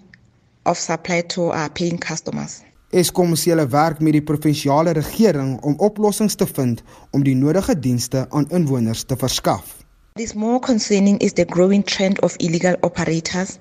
of 0.66 0.78
supply 0.78 1.22
to 1.22 1.52
our 1.52 1.70
paying 1.70 1.98
customers. 1.98 2.64
Eskom 2.92 3.36
sê 3.38 3.52
hulle 3.54 3.68
werk 3.70 4.00
met 4.02 4.16
die 4.18 4.24
provinsiale 4.26 4.96
regering 4.98 5.52
om 5.62 5.76
oplossings 5.78 6.36
te 6.36 6.48
vind 6.50 6.82
om 7.14 7.22
die 7.26 7.36
nodige 7.38 7.76
dienste 7.78 8.26
aan 8.30 8.48
inwoners 8.50 9.04
te 9.06 9.18
verskaf. 9.18 9.76
What 10.14 10.26
is 10.26 10.34
more 10.34 10.60
concerning 10.60 11.20
is 11.22 11.34
the 11.34 11.46
growing 11.46 11.86
trend 11.86 12.22
of 12.26 12.36
illegal 12.40 12.76
operators 12.82 13.60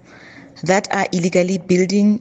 that 0.65 0.89
are 0.91 1.07
illegally 1.13 1.59
building 1.59 2.21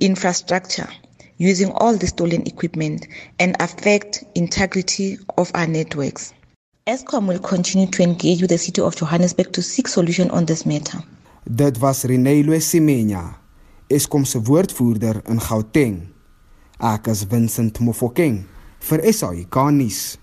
infrastructure 0.00 0.88
using 1.36 1.70
all 1.72 1.96
the 1.96 2.06
stolen 2.06 2.42
equipment 2.46 3.06
and 3.38 3.54
affect 3.60 4.24
integrity 4.34 5.18
of 5.36 5.50
our 5.54 5.66
networks. 5.66 6.32
Eskom 6.88 7.26
will 7.26 7.38
continue 7.38 7.86
to 7.86 8.02
engage 8.02 8.40
with 8.40 8.48
the 8.48 8.56
city 8.56 8.80
of 8.80 8.96
Johannesburg 8.96 9.52
to 9.52 9.62
seek 9.62 9.88
solution 9.88 10.30
on 10.30 10.46
this 10.46 10.64
matter. 10.64 10.98
Dit 11.44 11.78
was 11.78 12.04
Renelo 12.04 12.60
Semenya, 12.60 13.36
Eskom 13.86 14.24
se 14.24 14.40
woordvoerder 14.40 15.20
in 15.28 15.40
Gauteng. 15.40 15.98
Ek 16.80 17.10
is 17.12 17.26
Vincent 17.28 17.82
Mofokeng 17.84 18.46
vir 18.88 19.04
SAK 19.12 19.60
nuus. 19.76 20.16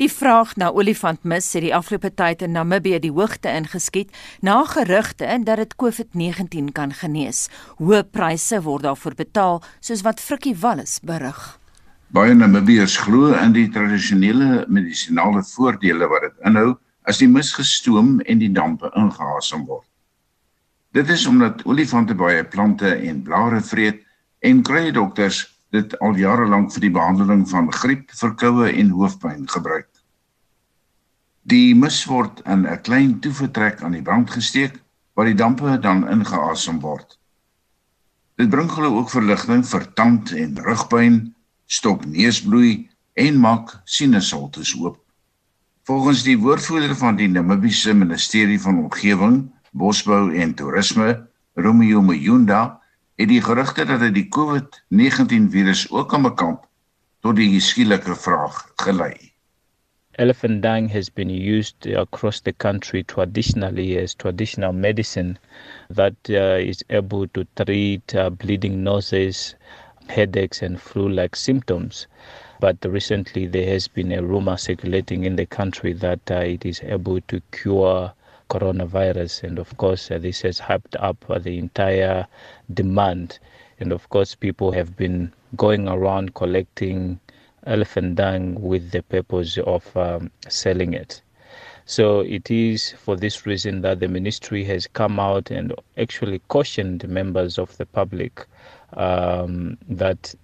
Die 0.00 0.08
vraag 0.08 0.56
na 0.56 0.72
olifantmis 0.72 1.52
het 1.52 1.66
die 1.68 1.76
afgelope 1.76 2.14
tyd 2.16 2.48
in 2.48 2.56
Namibië 2.56 3.02
die 3.04 3.12
hoogte 3.12 3.52
ingeskiet 3.52 4.16
na 4.40 4.62
gerugte 4.64 5.28
dat 5.44 5.60
dit 5.60 5.76
COVID-19 5.76 6.72
kan 6.72 6.96
genees. 6.96 7.50
Hoë 7.76 8.06
pryse 8.08 8.64
word 8.64 8.88
daarvoor 8.88 9.20
betaal, 9.20 9.60
soos 9.84 10.08
wat 10.08 10.24
Frikkie 10.24 10.56
Wallis 10.56 10.96
berig. 11.04 11.59
Baie 12.10 12.34
Namibiërs 12.34 12.96
glo 13.04 13.28
in 13.38 13.52
die 13.54 13.68
tradisionele 13.70 14.64
medisinale 14.66 15.44
voordele 15.46 16.08
wat 16.10 16.24
dit 16.24 16.48
inhou 16.48 16.72
as 17.06 17.20
die 17.22 17.28
mis 17.30 17.52
gestoom 17.54 18.16
en 18.26 18.40
die 18.42 18.50
dampe 18.50 18.90
ingehaal 18.98 19.38
word. 19.68 19.86
Dit 20.90 21.06
is 21.14 21.22
omdat 21.30 21.62
olifante 21.70 22.16
baie 22.18 22.42
plante 22.42 22.90
en 22.96 23.22
blare 23.22 23.60
vreet 23.62 24.02
en 24.42 24.62
kruiedokters 24.66 25.44
dit 25.70 25.94
al 26.02 26.18
jare 26.18 26.50
lank 26.50 26.74
vir 26.74 26.88
die 26.88 26.92
behandeling 26.98 27.46
van 27.46 27.70
griep, 27.70 28.10
verkoue 28.10 28.72
en 28.74 28.90
hoofpyn 28.90 29.46
gebruik. 29.46 29.86
Die 31.46 31.76
mis 31.78 32.04
word 32.10 32.42
in 32.44 32.66
'n 32.66 32.82
klein 32.82 33.20
toevertrek 33.20 33.82
aan 33.82 33.94
die 33.94 34.02
brand 34.02 34.30
gesteek 34.30 34.82
waar 35.14 35.30
die 35.30 35.38
dampe 35.38 35.78
dan 35.78 36.08
ingeasem 36.10 36.80
word. 36.80 37.18
Dit 38.34 38.50
bring 38.50 38.70
hulle 38.74 38.90
ook 38.98 39.10
verligting 39.10 39.62
vir 39.62 39.92
tand 39.94 40.32
en 40.32 40.58
rugpyn, 40.58 41.34
stop 41.70 42.04
neusbloei 42.04 42.88
en 43.14 43.38
maak 43.38 43.76
sinusoltes 43.84 44.74
oop. 44.78 44.98
Volgens 45.86 46.24
die 46.26 46.36
woordvoerder 46.38 46.94
van 46.98 47.16
die 47.18 47.28
Namibiese 47.30 47.94
Ministerie 47.94 48.58
van 48.60 48.82
Omgewing, 48.84 49.40
bosbou 49.70 50.34
en 50.34 50.54
toerisme, 50.54 51.14
Romeo 51.54 52.02
Muyunda, 52.02 52.80
het 53.20 53.28
die 53.30 53.42
gerugte 53.42 53.86
dat 53.86 54.02
dit 54.06 54.14
die 54.18 54.28
COVID-19 54.34 55.50
virus 55.54 55.86
ook 55.90 56.10
kan 56.12 56.26
bekamp 56.26 56.66
tot 57.20 57.36
die 57.36 57.60
skielike 57.60 58.14
vraag 58.16 58.62
gelei. 58.82 59.14
Elephant 60.18 60.62
dung 60.62 60.88
has 60.92 61.08
been 61.08 61.30
used 61.30 61.86
across 61.96 62.40
the 62.40 62.52
country 62.52 63.02
traditionally 63.02 63.96
as 63.96 64.14
traditional 64.14 64.72
medicine 64.72 65.38
that 65.88 66.14
uh, 66.28 66.58
is 66.58 66.82
able 66.90 67.26
to 67.28 67.44
treat 67.54 68.14
uh, 68.14 68.28
bleeding 68.28 68.82
noses, 68.82 69.54
headaches, 70.10 70.60
and 70.62 70.80
flu 70.80 71.08
like 71.08 71.34
symptoms. 71.34 72.06
But 72.60 72.76
recently, 72.84 73.46
there 73.46 73.66
has 73.72 73.88
been 73.88 74.12
a 74.12 74.22
rumor 74.22 74.58
circulating 74.58 75.24
in 75.24 75.36
the 75.36 75.46
country 75.46 75.94
that 75.94 76.30
uh, 76.30 76.34
it 76.34 76.66
is 76.66 76.82
able 76.82 77.20
to 77.22 77.40
cure 77.52 78.12
coronavirus. 78.50 79.44
And 79.44 79.58
of 79.58 79.76
course, 79.78 80.10
uh, 80.10 80.18
this 80.18 80.42
has 80.42 80.60
hyped 80.60 80.96
up 80.98 81.24
uh, 81.30 81.38
the 81.38 81.56
entire 81.58 82.26
demand. 82.74 83.38
And 83.78 83.92
of 83.92 84.10
course, 84.10 84.34
people 84.34 84.72
have 84.72 84.96
been 84.96 85.32
going 85.56 85.88
around 85.88 86.34
collecting 86.34 87.18
elephant 87.66 88.16
dung 88.16 88.60
with 88.60 88.90
the 88.90 89.02
purpose 89.02 89.58
of 89.58 89.96
um, 89.96 90.30
selling 90.48 90.92
it. 90.92 91.22
So 91.86 92.20
it 92.20 92.50
is 92.50 92.92
for 92.92 93.16
this 93.16 93.46
reason 93.46 93.80
that 93.82 94.00
the 94.00 94.08
ministry 94.08 94.64
has 94.64 94.86
come 94.86 95.18
out 95.18 95.50
and 95.50 95.74
actually 95.96 96.40
cautioned 96.48 97.08
members 97.08 97.58
of 97.58 97.76
the 97.78 97.86
public 97.86 98.46
um, 98.94 99.76
that 99.88 100.34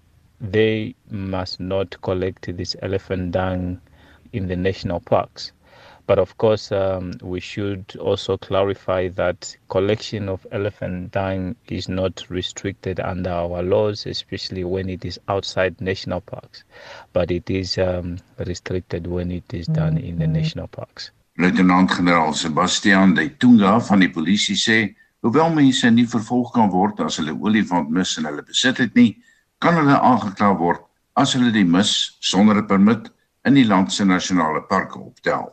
they 0.40 0.94
must 1.10 1.60
not 1.60 2.00
collect 2.02 2.56
this 2.56 2.76
elephant 2.82 3.32
dung 3.32 3.80
in 4.32 4.48
the 4.48 4.56
national 4.56 5.00
parks. 5.00 5.52
But 6.06 6.20
of 6.20 6.38
course, 6.38 6.70
um, 6.70 7.14
we 7.20 7.40
should 7.40 7.96
also 7.98 8.36
clarify 8.36 9.08
that 9.08 9.56
collection 9.68 10.28
of 10.28 10.46
elephant 10.52 11.10
dung 11.10 11.56
is 11.68 11.88
not 11.88 12.24
restricted 12.28 13.00
under 13.00 13.30
our 13.30 13.62
laws, 13.62 14.06
especially 14.06 14.62
when 14.62 14.88
it 14.88 15.04
is 15.04 15.18
outside 15.26 15.80
national 15.80 16.20
parks. 16.20 16.62
But 17.12 17.32
it 17.32 17.50
is 17.50 17.76
um, 17.76 18.18
restricted 18.38 19.08
when 19.08 19.32
it 19.32 19.52
is 19.52 19.66
done 19.66 19.98
in 19.98 20.18
the 20.18 20.28
national 20.28 20.68
parks. 20.68 21.10
Luitenant-generaal 21.38 22.32
Sebastian 22.34 23.14
de 23.14 23.28
Tunga 23.36 23.80
van 23.80 23.98
die 23.98 24.08
polisie 24.08 24.56
sê, 24.56 24.94
hoewel 25.26 25.50
mense 25.50 25.90
nie 25.90 26.06
vervolg 26.06 26.52
kan 26.54 26.70
word 26.70 27.00
as 27.02 27.18
hulle 27.18 27.34
olifant 27.34 27.90
mis 27.90 28.14
in 28.20 28.28
hulle 28.28 28.44
besit 28.46 28.78
het 28.78 28.94
nie, 28.94 29.16
kan 29.58 29.74
hulle 29.74 29.96
aangekla 29.98 30.52
word 30.60 30.84
as 31.18 31.32
hulle 31.34 31.50
die 31.50 31.66
mis 31.66 31.92
sonder 32.20 32.60
'n 32.62 32.68
permit 32.70 33.10
in 33.44 33.54
die 33.58 33.66
land 33.66 33.92
se 33.92 34.04
nasionale 34.04 34.62
parke 34.68 34.98
optel. 34.98 35.50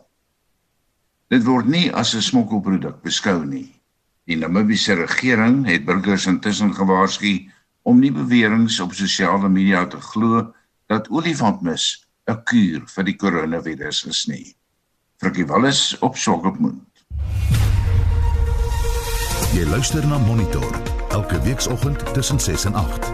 Dit 1.30 1.46
word 1.46 1.66
nie 1.66 1.90
as 1.90 2.14
'n 2.14 2.22
smokkelproduk 2.22 3.02
beskou 3.02 3.44
nie. 3.46 3.82
Die 4.28 4.38
Namibiese 4.38 4.96
regering 4.96 5.66
het 5.66 5.86
burgers 5.86 6.28
intussen 6.28 6.74
gewaarsku 6.74 7.50
om 7.84 8.00
nie 8.00 8.12
beweringe 8.12 8.84
op 8.84 8.94
sosiale 8.94 9.50
media 9.50 9.86
te 9.86 9.98
glo 9.98 10.54
dat 10.88 11.10
olifantmis 11.10 12.06
'n 12.28 12.44
kuur 12.44 12.86
vir 12.88 13.04
die 13.04 13.18
koronavirus 13.18 14.06
is 14.06 14.28
nie. 14.28 14.56
Frikkie 15.18 15.48
Wallis 15.48 15.98
op 16.00 16.18
Sogopmund. 16.18 16.93
Jy 19.54 19.68
luister 19.70 20.02
na 20.10 20.18
Monitor 20.18 20.66
elke 21.14 21.38
weekoggend 21.42 22.14
tussen 22.14 22.40
6 22.40 22.66
en 22.66 22.74
8. 22.74 23.12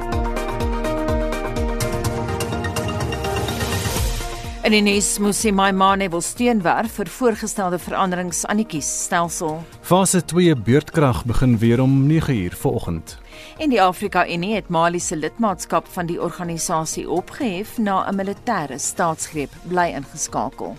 In 4.63 4.71
die 4.71 4.82
nuus 4.86 5.10
moes 5.19 5.41
sy 5.43 5.52
Maimane 5.52 6.08
wil 6.13 6.23
steunwerf 6.23 6.95
vir 7.02 7.12
voorgestelde 7.12 7.82
veranderings 7.84 8.45
aan 8.47 8.63
die 8.63 8.67
kiesstelsel. 8.71 9.60
Fase 9.84 10.23
2 10.32 10.56
beurtkrag 10.56 11.25
begin 11.28 11.58
weer 11.60 11.84
om 11.84 12.06
9uur 12.08 12.56
vanoggend. 12.56 13.17
En 13.60 13.75
die 13.75 13.84
Afrika 13.84 14.23
Unie 14.23 14.56
het 14.56 14.71
Mali 14.71 15.04
se 15.04 15.19
lidmaatskap 15.19 15.91
van 15.91 16.08
die 16.08 16.21
organisasie 16.23 17.10
opgehef 17.10 17.78
na 17.78 18.08
'n 18.08 18.15
militêre 18.15 18.80
staatsgreep 18.80 19.52
bly 19.67 19.91
ingeskakel. 19.91 20.78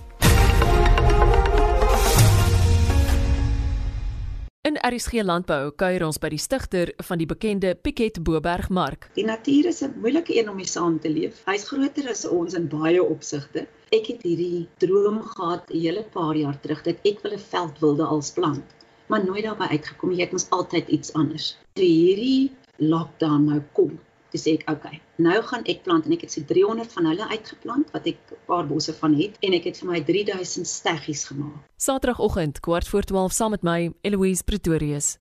In 4.69 4.77
RSG 4.77 5.23
Landbou 5.25 5.71
kuier 5.81 6.03
ons 6.05 6.19
by 6.21 6.29
die 6.35 6.39
stigter 6.45 6.91
van 7.09 7.17
die 7.17 7.27
bekende 7.29 7.71
Piket 7.87 8.19
Boberg 8.27 8.67
Mark. 8.69 9.07
Die 9.17 9.25
natuur 9.25 9.69
is 9.71 9.81
'n 9.87 9.95
moeilike 10.03 10.37
een 10.37 10.51
om 10.53 10.59
mee 10.61 10.69
saam 10.69 10.99
te 11.01 11.09
leef. 11.09 11.39
Hy's 11.47 11.65
groter 11.71 12.11
as 12.11 12.27
ons 12.29 12.57
in 12.59 12.67
baie 12.69 13.01
opsigte. 13.03 13.63
Ek 13.99 14.11
het 14.13 14.21
hierdie 14.29 14.69
droom 14.85 15.23
gehad 15.23 15.71
'n 15.71 15.81
hele 15.81 16.05
paar 16.19 16.37
jaar 16.37 16.61
terug 16.61 16.83
dat 16.83 17.01
ek 17.13 17.23
wil 17.23 17.33
'n 17.33 17.47
veldwilde 17.53 18.05
als 18.05 18.31
plant, 18.37 18.77
maar 19.09 19.25
nooit 19.25 19.45
daarby 19.45 19.67
uitgekom. 19.77 20.13
Jy 20.13 20.21
het 20.21 20.33
mos 20.33 20.51
altyd 20.51 20.89
iets 20.89 21.13
anders. 21.15 21.57
Toe 21.73 21.85
hierdie 21.85 22.53
lockdown 22.77 23.45
nou 23.45 23.63
kom, 23.73 23.99
dis 24.31 24.47
ek 24.47 24.69
okay. 24.69 25.01
Nou 25.21 25.43
gaan 25.45 25.67
ek 25.69 25.83
plant 25.85 26.07
en 26.09 26.15
ek 26.17 26.23
het 26.25 26.33
so 26.33 26.45
300 26.49 26.93
van 26.97 27.09
hulle 27.11 27.27
uitgeplant 27.29 27.91
wat 27.93 28.07
ek 28.09 28.21
'n 28.33 28.39
paar 28.49 28.67
bosse 28.67 28.95
van 29.01 29.15
het 29.15 29.37
en 29.45 29.53
ek 29.53 29.65
het 29.69 29.79
vir 29.79 29.89
my 29.89 30.01
3000 30.01 30.67
steggies 30.67 31.25
gemaak. 31.29 31.61
Saterdagoggend 31.77 32.61
kwart 32.61 32.89
voor 32.89 33.03
12 33.03 33.33
saam 33.33 33.51
met 33.51 33.63
my 33.63 33.93
Eloise 34.01 34.45
Pretorius. 34.45 35.19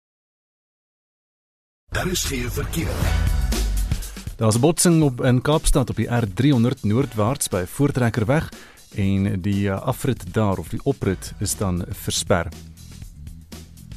Daar 1.91 2.07
is 2.07 2.23
geen 2.23 2.51
verkeer. 2.51 2.93
Daar's 4.37 4.55
'n 4.55 4.59
botsing 4.59 5.03
op 5.03 5.21
in 5.21 5.41
Kaapstad 5.41 5.89
op 5.89 5.95
die 5.95 6.09
R300 6.09 6.81
noordwaarts 6.81 7.49
by 7.49 7.65
Voortrekkerweg 7.65 8.51
en 8.95 9.41
die 9.41 9.65
uh, 9.65 9.81
afrit 9.81 10.33
daar 10.33 10.57
of 10.57 10.69
die 10.69 10.83
oprit 10.83 11.33
is 11.39 11.57
dan 11.57 11.85
versper. 11.89 12.49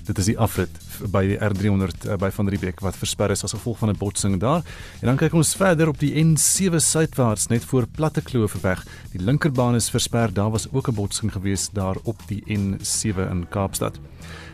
Dit 0.07 0.19
is 0.19 0.31
die 0.31 0.39
afrit 0.39 0.71
by 1.13 1.23
die 1.29 1.37
R300 1.39 2.07
uh, 2.09 2.17
by 2.21 2.31
Van 2.35 2.49
Riebeeck 2.49 2.81
wat 2.85 2.97
versper 2.97 3.31
is 3.35 3.45
as 3.45 3.53
gevolg 3.53 3.79
van 3.79 3.91
'n 3.91 3.99
botsing 3.99 4.41
daar. 4.41 4.63
En 5.01 5.07
dan 5.07 5.17
kyk 5.17 5.35
ons 5.35 5.55
verder 5.55 5.89
op 5.89 5.99
die 5.99 6.15
N7 6.25 6.77
suidwaarts 6.77 7.47
net 7.47 7.65
voor 7.65 7.87
Platte 7.87 8.23
Kloofweg. 8.23 8.85
Die 9.13 9.21
linkerbaan 9.21 9.75
is 9.75 9.91
versper. 9.91 10.33
Daar 10.33 10.51
was 10.51 10.73
ook 10.73 10.89
'n 10.89 10.95
botsing 10.95 11.33
gewees 11.33 11.71
daar 11.73 11.97
op 12.05 12.21
die 12.27 12.43
N7 12.47 13.31
in 13.31 13.49
Kaapstad. 13.49 13.99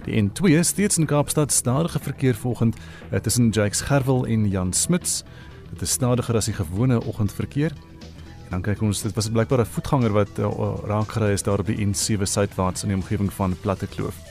Die 0.04 0.22
N2 0.22 0.62
steeds 0.62 0.98
in 0.98 1.06
Kaapstad 1.06 1.52
stadige 1.52 1.98
verkeer 1.98 2.34
volgend 2.34 2.76
uh, 3.12 3.18
tussen 3.18 3.50
Jakes 3.50 3.80
Gerwel 3.80 4.26
en 4.26 4.48
Jan 4.48 4.72
Smits. 4.72 5.24
Dit 5.70 5.82
is 5.82 5.90
stadiger 5.90 6.36
as 6.36 6.44
die 6.44 6.54
gewone 6.54 7.04
oggendverkeer. 7.06 7.72
En 8.46 8.50
dan 8.50 8.62
kyk 8.62 8.80
ons, 8.82 9.02
dit 9.02 9.14
was 9.14 9.30
blykbaar 9.30 9.60
'n 9.60 9.66
voetganger 9.66 10.12
wat 10.12 10.38
uh, 10.38 10.74
raak 10.84 11.12
gery 11.12 11.32
is 11.32 11.42
daar 11.42 11.58
op 11.58 11.66
die 11.66 11.86
N7 11.86 12.22
suidwaarts 12.22 12.82
in 12.82 12.88
die 12.88 12.96
omgewing 12.96 13.32
van 13.32 13.56
Platte 13.60 13.86
Kloof. 13.86 14.25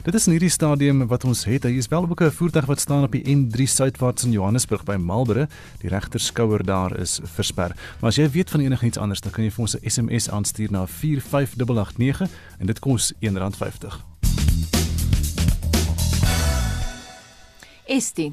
Dit 0.00 0.14
is 0.14 0.24
in 0.24 0.32
hierdie 0.32 0.48
stadium 0.48 1.02
wat 1.10 1.26
ons 1.28 1.42
het. 1.44 1.66
Hy 1.68 1.74
is 1.76 1.88
wel 1.92 2.06
ook 2.08 2.22
'n 2.24 2.32
voertuig 2.32 2.64
wat 2.66 2.80
staan 2.80 3.02
op 3.04 3.12
die 3.12 3.36
N3 3.36 3.66
suidwaarts 3.68 4.24
in 4.24 4.32
Johannesburg 4.32 4.84
by 4.84 4.96
Marlborough. 4.96 5.50
Die 5.80 5.90
regter 5.90 6.20
skouer 6.20 6.64
daar 6.64 6.98
is 7.00 7.20
versper. 7.22 7.76
Maar 8.00 8.08
as 8.08 8.16
jy 8.16 8.30
weet 8.30 8.50
van 8.50 8.60
enigiets 8.60 8.98
anders, 8.98 9.20
dan 9.20 9.32
kan 9.32 9.44
jy 9.44 9.50
vir 9.50 9.60
ons 9.60 9.76
'n 9.76 9.90
SMS 9.90 10.30
aanstuur 10.30 10.70
na 10.70 10.86
45889 10.86 12.30
en 12.58 12.66
dit 12.66 12.78
kos 12.78 13.12
R1.50. 13.20 14.00
Estie 17.84 18.32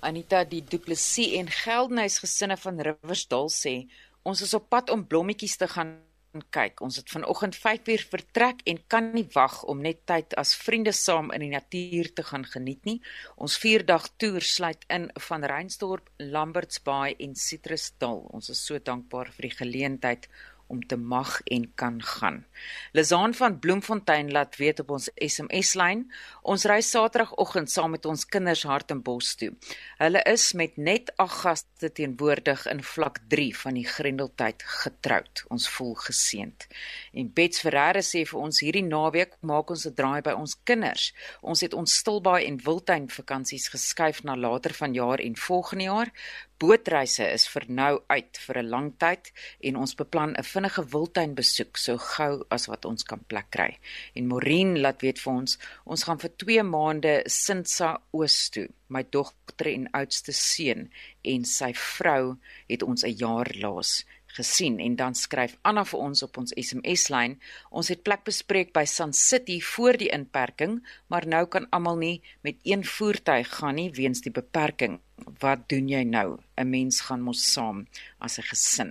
Anita 0.00 0.44
die 0.44 0.64
Du 0.68 0.78
Plessis 0.78 1.32
en 1.32 1.50
Geldenhuys 1.50 2.18
gesinne 2.18 2.56
van 2.56 2.80
Riversdal 2.80 3.50
sê 3.50 3.90
ons 4.22 4.40
is 4.40 4.54
op 4.54 4.68
pad 4.68 4.90
om 4.90 5.06
blommetjies 5.06 5.56
te 5.56 5.68
gaan 5.68 6.05
kyk. 6.50 6.80
Ons 6.84 6.96
het 7.00 7.10
vanoggend 7.10 7.56
5uur 7.58 8.04
vertrek 8.10 8.64
en 8.64 8.80
kan 8.88 9.12
nie 9.14 9.26
wag 9.34 9.62
om 9.70 9.82
net 9.84 10.04
tyd 10.08 10.34
as 10.40 10.54
vriende 10.58 10.92
saam 10.96 11.32
in 11.34 11.44
die 11.44 11.52
natuur 11.52 12.12
te 12.14 12.24
gaan 12.26 12.44
geniet 12.44 12.84
nie. 12.88 12.98
Ons 13.36 13.58
4-dag 13.62 14.08
toer 14.16 14.44
sluit 14.44 14.84
in 14.92 15.08
van 15.28 15.44
Reinsdorp, 15.44 16.10
Lambertsbaai 16.18 17.16
en 17.26 17.34
Citrusdal. 17.34 18.26
Ons 18.36 18.50
is 18.54 18.62
so 18.66 18.78
dankbaar 18.78 19.32
vir 19.36 19.50
die 19.50 19.56
geleentheid 19.56 20.28
om 20.66 20.86
te 20.86 20.96
mag 20.96 21.40
en 21.44 21.66
kan 21.74 22.02
gaan. 22.02 22.44
Lizaan 22.92 23.34
van 23.34 23.58
Bloemfontein 23.58 24.32
laat 24.32 24.56
weet 24.56 24.80
op 24.80 24.90
ons 24.90 25.08
SMS-lyn, 25.14 26.06
ons 26.42 26.64
ry 26.64 26.80
Saterdagoggend 26.80 27.70
saam 27.70 27.90
met 27.94 28.06
ons 28.06 28.26
kinders 28.26 28.62
Hartenbos 28.62 29.34
toe. 29.34 29.52
Hulle 29.98 30.22
is 30.26 30.52
met 30.52 30.76
net 30.76 31.12
8 31.16 31.40
gaste 31.42 31.92
teenwoordig 31.92 32.66
in 32.66 32.82
vlak 32.82 33.20
3 33.28 33.56
van 33.56 33.78
die 33.78 33.86
Grendeltyd 33.86 34.62
getroud. 34.82 35.44
Ons 35.52 35.68
voel 35.68 35.94
geseënd. 36.06 36.66
En 37.12 37.30
Bets 37.32 37.62
Ferreira 37.64 38.02
sê 38.02 38.24
vir 38.26 38.40
ons 38.40 38.60
hierdie 38.64 38.84
naweek 38.86 39.36
maak 39.40 39.70
ons 39.70 39.86
'n 39.86 39.94
draai 39.94 40.22
by 40.22 40.32
ons 40.32 40.56
kinders. 40.64 41.12
Ons 41.42 41.60
het 41.60 41.74
ons 41.74 41.94
Stilbaai 41.96 42.46
en 42.46 42.60
Wildtuin 42.64 43.08
vakansies 43.08 43.68
geskuif 43.68 44.24
na 44.24 44.36
later 44.36 44.74
vanjaar 44.74 45.20
en 45.20 45.36
volgende 45.36 45.84
jaar. 45.84 46.10
Bootreise 46.58 47.26
is 47.34 47.42
vir 47.52 47.64
nou 47.68 47.90
uit 48.08 48.38
vir 48.46 48.58
'n 48.62 48.70
lang 48.74 48.88
tyd 49.02 49.32
en 49.68 49.76
ons 49.76 49.94
beplan 49.94 50.32
'n 50.36 50.48
vinnige 50.52 50.82
wildtuin 50.92 51.34
besoek 51.34 51.76
so 51.76 51.98
gou 51.98 52.46
as 52.50 52.66
wat 52.66 52.86
ons 52.90 53.04
kan 53.04 53.20
plek 53.28 53.50
kry. 53.50 53.78
En 54.14 54.28
Maureen 54.28 54.80
laat 54.80 55.02
weet 55.02 55.18
vir 55.18 55.32
ons, 55.32 55.58
ons 55.84 56.04
gaan 56.04 56.18
vir 56.18 56.30
2 56.36 56.62
maande 56.62 57.22
Sintsa 57.26 58.00
Oos 58.12 58.48
toe. 58.50 58.68
My 58.88 59.02
dogter 59.02 59.66
en 59.66 59.88
oudste 59.92 60.32
seun 60.32 60.90
en 61.24 61.44
sy 61.44 61.72
vrou 61.74 62.38
het 62.68 62.82
ons 62.82 63.04
'n 63.04 63.16
jaar 63.18 63.52
laas 63.54 64.04
gesien 64.36 64.78
en 64.80 64.96
dan 64.96 65.14
skryf 65.14 65.56
Anna 65.62 65.84
vir 65.84 66.00
ons 66.00 66.22
op 66.22 66.38
ons 66.38 66.54
SMS-lyn 66.56 67.38
ons 67.70 67.88
het 67.88 68.02
plek 68.02 68.24
bespreek 68.24 68.72
by 68.72 68.84
Sun 68.84 69.12
City 69.12 69.60
voor 69.60 69.96
die 69.96 70.12
inperking 70.12 70.80
maar 71.08 71.26
nou 71.26 71.46
kan 71.46 71.68
almal 71.70 71.96
nie 71.96 72.22
met 72.46 72.56
een 72.62 72.84
voertuig 72.84 73.48
gaan 73.58 73.76
nie 73.76 73.90
weens 73.92 74.22
die 74.24 74.32
beperking. 74.32 74.98
Wat 75.40 75.64
doen 75.72 75.88
jy 75.88 76.02
nou? 76.04 76.38
'n 76.56 76.70
mens 76.70 77.00
gaan 77.06 77.22
mos 77.22 77.42
saam 77.52 77.86
as 78.18 78.38
'n 78.38 78.48
gesin. 78.50 78.90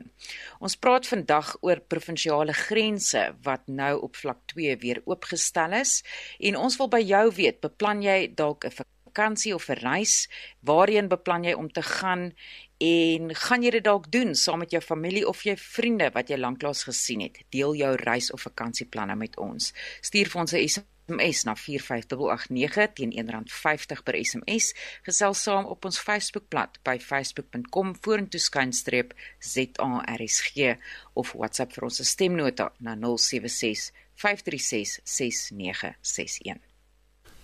Ons 0.60 0.76
praat 0.76 1.08
vandag 1.08 1.58
oor 1.62 1.80
provinsiale 1.80 2.54
grense 2.54 3.36
wat 3.44 3.68
nou 3.68 4.02
op 4.02 4.16
vlak 4.16 4.40
2 4.46 4.78
weer 4.78 5.02
oopgestel 5.06 5.74
is. 5.74 6.04
En 6.40 6.56
ons 6.56 6.78
wil 6.78 6.88
by 6.88 7.02
jou 7.02 7.32
weet 7.32 7.62
beplan 7.62 8.02
jy 8.02 8.34
dalk 8.36 8.66
'n 8.66 8.72
vakansie 8.72 9.56
of 9.56 9.70
'n 9.70 9.80
reis? 9.80 10.30
Waarheen 10.62 11.08
beplan 11.08 11.44
jy 11.44 11.54
om 11.54 11.72
te 11.72 11.82
gaan 11.82 12.34
en 12.78 13.32
gaan 13.36 13.64
jy 13.64 13.72
dit 13.78 13.84
dalk 13.84 14.10
doen 14.12 14.36
saam 14.36 14.60
met 14.60 14.72
jou 14.72 14.82
familie 14.84 15.24
of 15.28 15.44
jou 15.48 15.56
vriende 15.60 16.10
wat 16.16 16.30
jy 16.30 16.38
lanklaas 16.40 16.84
gesien 16.88 17.22
het? 17.24 17.40
Deel 17.50 17.76
jou 17.80 17.94
reis 18.02 18.32
of 18.32 18.44
vakansieplanne 18.48 19.16
met 19.16 19.38
ons. 19.40 19.72
Stuur 20.02 20.30
vir 20.30 20.42
ons 20.42 20.54
'n 20.54 20.68
SMS 20.68 21.44
na 21.44 21.56
45889 21.56 22.94
teen 22.94 23.12
R1.50 23.12 24.04
per 24.04 24.16
SMS 24.26 24.74
gesels 25.04 25.44
saam 25.44 25.66
op 25.66 25.86
ons 25.86 26.00
Facebookblad 26.00 26.80
by 26.84 26.98
facebook.com 27.00 27.96
vorentoeskynstreep 28.02 29.14
ZARSG 29.40 30.78
of 31.14 31.34
WhatsApp 31.34 31.74
vir 31.74 31.84
ons 31.84 32.10
stemnota 32.10 32.72
na 32.80 32.96
076 32.96 33.92
536 34.16 35.00
6961 35.04 36.75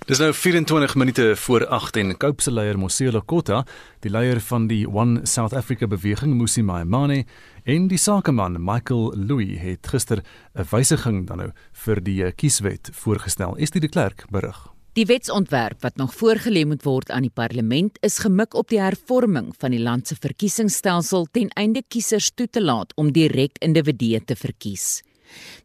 Dis 0.10 0.18
nou 0.18 0.32
24 0.34 0.96
minute 0.96 1.36
voor 1.36 1.68
8 1.68 1.96
en 2.02 2.18
Cope 2.18 2.42
se 2.42 2.52
leier 2.52 2.78
Moselo 2.78 3.20
Kota, 3.22 3.60
die 4.02 4.10
leier 4.10 4.40
van 4.42 4.66
die 4.68 4.88
One 4.90 5.28
South 5.30 5.54
Africa 5.54 5.86
beweging 5.88 6.34
Musi 6.40 6.64
Maimane 6.66 7.20
en 7.70 7.86
die 7.88 8.00
sakeman 8.02 8.58
Michael 8.58 9.14
Louis 9.28 9.60
het 9.62 9.88
gister 9.88 10.24
'n 10.58 10.66
wysiging 10.72 11.28
dan 11.28 11.38
nou 11.38 11.52
vir 11.86 12.04
die 12.04 12.32
kieswet 12.32 12.90
voorgestel. 12.92 13.56
Is 13.58 13.70
dit 13.70 13.82
die 13.82 13.90
klerk 13.90 14.26
berig? 14.32 14.72
Die 14.94 15.06
wetsontwerp 15.06 15.82
wat 15.82 15.96
nog 15.96 16.16
voorgelê 16.16 16.66
moet 16.66 16.84
word 16.84 17.12
aan 17.12 17.22
die 17.22 17.34
parlement 17.34 17.98
is 18.02 18.18
gemik 18.18 18.54
op 18.54 18.70
die 18.70 18.82
hervorming 18.82 19.54
van 19.60 19.72
die 19.72 19.80
land 19.80 20.08
se 20.08 20.16
verkiesingsstelsel 20.16 21.28
ten 21.32 21.50
einde 21.50 21.84
kiesers 21.88 22.32
toe 22.34 22.48
te 22.50 22.62
laat 22.62 22.92
om 22.96 23.12
direk 23.12 23.58
individue 23.60 24.24
te 24.26 24.36
verkies. 24.36 25.04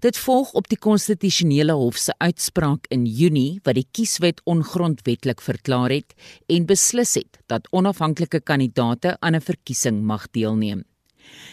Dit 0.00 0.16
volg 0.16 0.52
op 0.52 0.68
die 0.68 0.78
konstitusionele 0.78 1.72
hof 1.72 1.96
se 1.96 2.14
uitspraak 2.18 2.86
in 2.88 3.06
Junie 3.06 3.60
wat 3.62 3.74
die 3.74 3.86
kieswet 3.90 4.40
ongrondwettig 4.44 5.42
verklaar 5.42 5.90
het 5.90 6.14
en 6.46 6.66
beslis 6.66 7.14
het 7.14 7.40
dat 7.46 7.68
onafhanklike 7.72 8.40
kandidaate 8.40 9.16
aan 9.20 9.34
'n 9.34 9.40
verkiesing 9.40 10.02
mag 10.02 10.30
deelneem. 10.30 10.84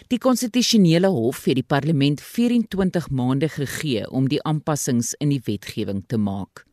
Die 0.08 0.20
konstitusionele 0.20 1.08
hof 1.08 1.46
het 1.46 1.56
die 1.56 1.66
parlement 1.66 2.22
24 2.22 3.10
maande 3.10 3.50
gegee 3.50 4.10
om 4.10 4.28
die 4.28 4.44
aanpassings 4.44 5.14
in 5.14 5.30
die 5.30 5.42
wetgewing 5.46 6.04
te 6.08 6.18
maak. 6.18 6.66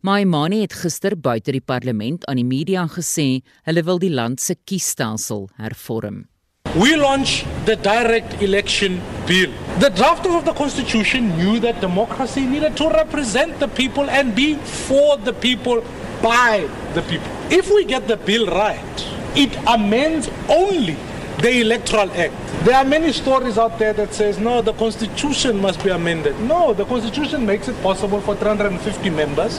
Maimane 0.00 0.60
het 0.60 0.72
gister 0.72 1.16
buite 1.18 1.52
die 1.52 1.64
parlement 1.64 2.26
aan 2.26 2.36
die 2.36 2.44
media 2.44 2.86
gesê 2.86 3.42
hulle 3.62 3.82
wil 3.82 3.98
die 3.98 4.12
land 4.12 4.40
se 4.40 4.54
kiesstelsel 4.64 5.48
hervorm. 5.56 6.26
We 6.74 6.96
launched 6.96 7.46
the 7.64 7.76
direct 7.76 8.42
election 8.42 9.00
bill. 9.26 9.50
The 9.78 9.90
drafters 9.90 10.36
of 10.38 10.44
the 10.44 10.52
constitution 10.52 11.36
knew 11.38 11.60
that 11.60 11.80
democracy 11.80 12.44
needed 12.44 12.76
to 12.78 12.88
represent 12.88 13.60
the 13.60 13.68
people 13.68 14.08
and 14.10 14.34
be 14.34 14.56
for 14.56 15.16
the 15.18 15.32
people 15.32 15.84
by 16.22 16.68
the 16.94 17.02
people. 17.02 17.28
If 17.50 17.70
we 17.70 17.84
get 17.84 18.08
the 18.08 18.16
bill 18.16 18.46
right, 18.46 19.06
it 19.36 19.56
amends 19.66 20.28
only 20.48 20.96
the 21.40 21.60
Electoral 21.60 22.10
Act. 22.12 22.34
There 22.64 22.74
are 22.74 22.84
many 22.84 23.12
stories 23.12 23.58
out 23.58 23.78
there 23.78 23.92
that 23.92 24.14
says 24.14 24.38
no, 24.38 24.62
the 24.62 24.72
Constitution 24.72 25.60
must 25.60 25.82
be 25.84 25.90
amended. 25.90 26.38
No, 26.40 26.72
the 26.72 26.84
Constitution 26.86 27.44
makes 27.44 27.68
it 27.68 27.80
possible 27.82 28.20
for 28.20 28.34
350 28.34 29.10
members. 29.10 29.58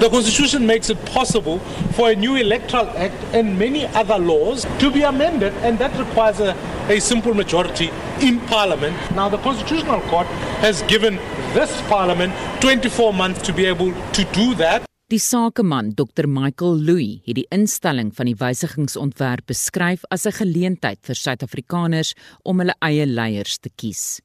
The 0.00 0.08
Constitution 0.10 0.66
makes 0.66 0.90
it 0.90 1.02
possible 1.06 1.58
for 1.92 2.10
a 2.10 2.16
new 2.16 2.36
Electoral 2.36 2.88
Act 2.96 3.14
and 3.34 3.58
many 3.58 3.86
other 3.88 4.18
laws 4.18 4.66
to 4.78 4.90
be 4.90 5.02
amended, 5.02 5.52
and 5.58 5.78
that 5.78 5.96
requires 5.98 6.40
a, 6.40 6.56
a 6.88 6.98
simple 6.98 7.34
majority 7.34 7.90
in 8.22 8.40
Parliament. 8.40 8.96
Now, 9.14 9.28
the 9.28 9.38
Constitutional 9.38 10.00
Court 10.02 10.26
has 10.64 10.82
given 10.82 11.16
this 11.54 11.80
Parliament 11.82 12.32
24 12.60 13.12
months 13.12 13.42
to 13.42 13.52
be 13.52 13.66
able 13.66 13.92
to 14.12 14.24
do 14.32 14.54
that. 14.54 14.87
Die 15.08 15.16
sakeman 15.16 15.94
Dr 15.96 16.26
Michael 16.28 16.82
Louw 16.84 17.22
het 17.24 17.38
die 17.38 17.46
instelling 17.48 18.10
van 18.12 18.28
die 18.28 18.36
wysigingsontwerp 18.36 19.46
beskryf 19.48 20.02
as 20.12 20.26
'n 20.26 20.36
geleentheid 20.36 20.98
vir 21.00 21.16
Suid-Afrikaners 21.16 22.12
om 22.44 22.60
hulle 22.60 22.74
eie 22.84 23.06
leiers 23.06 23.56
te 23.56 23.70
kies. 23.70 24.20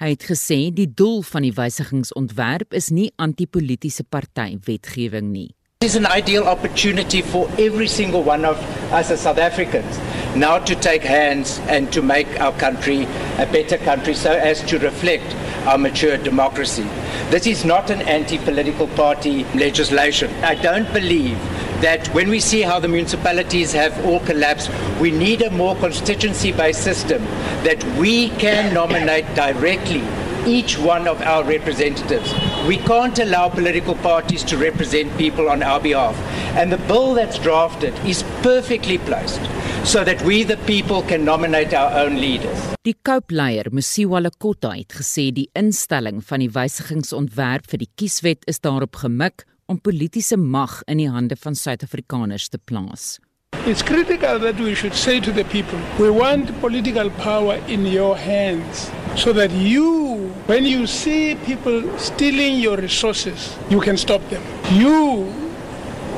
Hy 0.00 0.08
het 0.10 0.24
gesê 0.26 0.74
die 0.74 0.90
doel 0.90 1.22
van 1.22 1.42
die 1.42 1.52
wysigingsontwerp 1.52 2.74
is 2.74 2.90
nie 2.90 3.12
antipolitiese 3.16 4.02
party 4.02 4.58
wetgewing 4.66 5.30
nie. 5.30 5.54
It 5.82 5.88
is 5.88 5.96
an 5.96 6.06
ideal 6.06 6.44
opportunity 6.44 7.20
for 7.20 7.50
every 7.58 7.86
single 7.86 8.22
one 8.22 8.46
of 8.46 8.56
us 8.94 9.10
as 9.10 9.20
South 9.20 9.36
Africans 9.36 9.98
now 10.34 10.58
to 10.58 10.74
take 10.74 11.02
hands 11.02 11.58
and 11.68 11.92
to 11.92 12.00
make 12.00 12.40
our 12.40 12.52
country 12.52 13.02
a 13.36 13.46
better 13.52 13.76
country 13.76 14.14
so 14.14 14.32
as 14.32 14.62
to 14.70 14.78
reflect 14.78 15.34
our 15.66 15.76
mature 15.76 16.16
democracy. 16.16 16.84
This 17.28 17.46
is 17.46 17.66
not 17.66 17.90
an 17.90 18.00
anti 18.08 18.38
political 18.38 18.88
party 18.88 19.44
legislation. 19.52 20.30
I 20.42 20.54
don't 20.54 20.90
believe 20.94 21.36
that 21.82 22.08
when 22.14 22.30
we 22.30 22.40
see 22.40 22.62
how 22.62 22.80
the 22.80 22.88
municipalities 22.88 23.74
have 23.74 24.02
all 24.06 24.20
collapsed, 24.20 24.70
we 24.98 25.10
need 25.10 25.42
a 25.42 25.50
more 25.50 25.76
constituency 25.76 26.52
based 26.52 26.84
system 26.84 27.22
that 27.64 27.84
we 27.98 28.30
can 28.38 28.72
nominate 28.72 29.26
directly 29.34 30.02
each 30.46 30.78
one 30.78 31.06
of 31.06 31.20
our 31.20 31.44
representatives. 31.44 32.32
We 32.64 32.78
can't 32.78 33.18
allow 33.18 33.48
political 33.48 33.94
parties 33.94 34.42
to 34.44 34.56
represent 34.56 35.16
people 35.16 35.48
on 35.48 35.62
our 35.62 35.80
behalf. 35.80 36.16
And 36.56 36.72
the 36.72 36.78
bill 36.88 37.14
that's 37.14 37.38
drafted 37.38 37.94
is 38.04 38.24
perfectly 38.42 38.98
placed 38.98 39.40
so 39.84 40.02
that 40.02 40.20
we 40.22 40.42
the 40.42 40.56
people 40.66 41.02
can 41.02 41.24
nominate 41.24 41.72
our 41.74 41.92
own 42.04 42.16
leaders. 42.16 42.58
Die 42.82 42.96
Cope-leier, 43.02 43.70
Musiwa 43.70 44.18
Lekota, 44.20 44.72
het 44.74 44.96
gesê 44.98 45.28
die 45.30 45.46
instelling 45.54 46.18
van 46.24 46.42
die 46.42 46.50
wysigingsontwerp 46.50 47.70
vir 47.70 47.84
die 47.84 47.90
kieswet 47.94 48.42
is 48.50 48.58
daarop 48.58 48.98
gemik 49.04 49.46
om 49.70 49.78
politieke 49.78 50.36
mag 50.36 50.80
in 50.90 50.98
die 50.98 51.10
hande 51.10 51.38
van 51.38 51.54
Suid-Afrikaners 51.54 52.48
te 52.48 52.58
plaas. 52.58 53.20
It's 53.66 53.82
critical 53.82 54.38
that 54.40 54.58
we 54.58 54.74
should 54.74 54.94
say 54.94 55.20
to 55.20 55.32
the 55.32 55.44
people, 55.44 55.78
we 55.98 56.10
want 56.10 56.50
political 56.60 57.10
power 57.22 57.58
in 57.68 57.86
your 57.86 58.16
hands 58.16 58.90
so 59.16 59.32
that 59.32 59.50
you, 59.50 60.28
when 60.46 60.64
you 60.64 60.86
see 60.86 61.34
people 61.36 61.98
stealing 61.98 62.58
your 62.60 62.76
resources, 62.76 63.56
you 63.70 63.80
can 63.80 63.96
stop 63.96 64.20
them. 64.28 64.42
You 64.72 65.32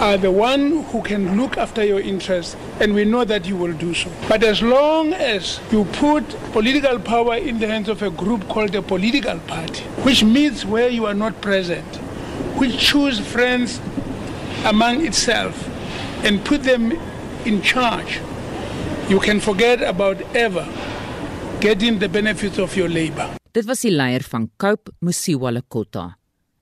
are 0.00 0.16
the 0.16 0.30
one 0.30 0.82
who 0.84 1.02
can 1.02 1.40
look 1.40 1.56
after 1.56 1.84
your 1.84 2.00
interests, 2.00 2.56
and 2.80 2.94
we 2.94 3.04
know 3.04 3.24
that 3.24 3.46
you 3.46 3.56
will 3.56 3.72
do 3.72 3.94
so. 3.94 4.10
But 4.28 4.42
as 4.42 4.62
long 4.62 5.12
as 5.12 5.60
you 5.70 5.84
put 5.84 6.28
political 6.52 6.98
power 6.98 7.36
in 7.36 7.58
the 7.58 7.68
hands 7.68 7.88
of 7.88 8.02
a 8.02 8.10
group 8.10 8.48
called 8.48 8.74
a 8.74 8.82
political 8.82 9.38
party, 9.40 9.82
which 10.02 10.22
meets 10.24 10.64
where 10.64 10.88
you 10.88 11.06
are 11.06 11.14
not 11.14 11.40
present, 11.40 11.96
which 12.58 12.78
choose 12.78 13.20
friends 13.20 13.80
among 14.64 15.06
itself 15.06 15.68
and 16.24 16.44
put 16.44 16.64
them 16.64 16.92
in 17.44 17.62
charge, 17.62 18.20
you 19.08 19.20
can 19.20 19.40
forget 19.40 19.82
about 19.82 20.20
ever 20.34 20.66
getting 21.60 21.98
the 21.98 22.08
benefits 22.08 22.58
of 22.58 22.76
your 22.76 22.88
labor. 22.88 23.26
Dit 23.52 23.66
was 23.66 23.82
die 23.82 23.90
leier 23.90 24.22
van 24.22 24.46
Cope 24.56 24.92
Musiwa 25.02 25.50
Lekota. 25.50 26.12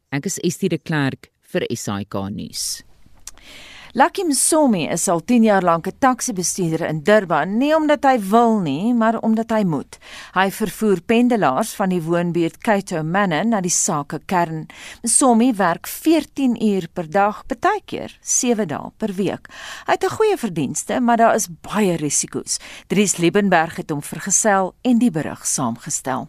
Ek 0.09 0.29
is 0.31 0.39
Estie 0.47 0.71
de 0.73 0.79
Klerk 0.81 1.29
vir 1.53 1.67
SAK 1.69 2.17
nuus. 2.33 2.63
Lucky 3.93 4.23
Msomi 4.25 4.89
is 4.89 5.09
al 5.09 5.21
10 5.25 5.43
jaar 5.43 5.63
lank 5.63 5.87
'n 5.87 5.99
taksi-bestuurder 5.99 6.89
in 6.89 7.03
Durban, 7.03 7.59
nie 7.59 7.75
omdat 7.77 8.05
hy 8.05 8.19
wil 8.21 8.59
nie, 8.59 8.95
maar 8.95 9.19
omdat 9.19 9.51
hy 9.51 9.65
moet. 9.65 9.99
Hy 10.33 10.51
vervoer 10.51 11.01
pendelaars 11.01 11.75
van 11.75 11.89
die 11.89 12.03
woonbuurt 12.03 12.59
Kaito 12.59 13.03
Manor 13.03 13.47
na 13.47 13.61
die 13.61 13.71
sakekern. 13.71 14.67
Msomi 15.03 15.53
werk 15.53 15.87
14 15.87 16.63
uur 16.63 16.89
per 16.93 17.11
dag, 17.11 17.45
baie 17.47 17.81
keer 17.85 18.19
7 18.21 18.69
dae 18.69 18.91
per 18.97 19.13
week. 19.15 19.49
Hy 19.87 19.93
het 19.93 20.05
'n 20.05 20.17
goeie 20.17 20.37
verdienste, 20.37 21.01
maar 21.01 21.17
daar 21.17 21.35
is 21.35 21.49
baie 21.61 21.97
risiko's. 21.97 22.59
Dries 22.87 23.17
Liebenberg 23.17 23.77
het 23.77 23.91
hom 23.91 24.03
vergesel 24.03 24.75
en 24.83 24.99
die 24.99 25.11
berig 25.11 25.47
saamgestel. 25.47 26.29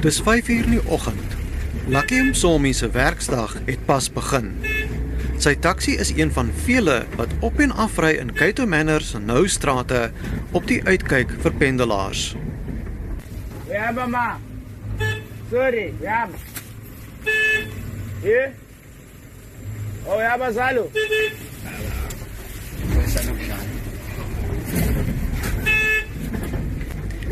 Dis 0.00 0.22
5uur 0.22 0.64
in 0.64 0.70
die 0.70 0.84
oggend. 0.88 1.36
Lucky 1.86 2.20
Msomi 2.20 2.72
se 2.72 2.90
werksdag 2.90 3.56
het 3.64 3.84
pas 3.84 4.06
begin. 4.12 4.54
Sy 5.36 5.52
taxi 5.60 5.98
is 6.00 6.12
een 6.16 6.32
van 6.32 6.48
vele 6.64 7.02
wat 7.16 7.28
op 7.40 7.60
en 7.60 7.72
af 7.76 7.98
ry 8.00 8.14
in 8.16 8.32
Kaito 8.32 8.64
Manor 8.66 9.04
se 9.04 9.18
nou 9.20 9.48
strate 9.48 10.10
op 10.56 10.64
die 10.66 10.80
uitkyk 10.84 11.34
vir 11.42 11.52
pendelaars. 11.52 12.34
Yeah, 13.68 13.92
mama. 13.94 14.38
Sorry, 15.50 15.92
yeah. 16.00 16.28
Hier? 18.22 18.52
Oh 20.04 20.20
ja, 20.20 20.38
Basalo. 20.38 20.88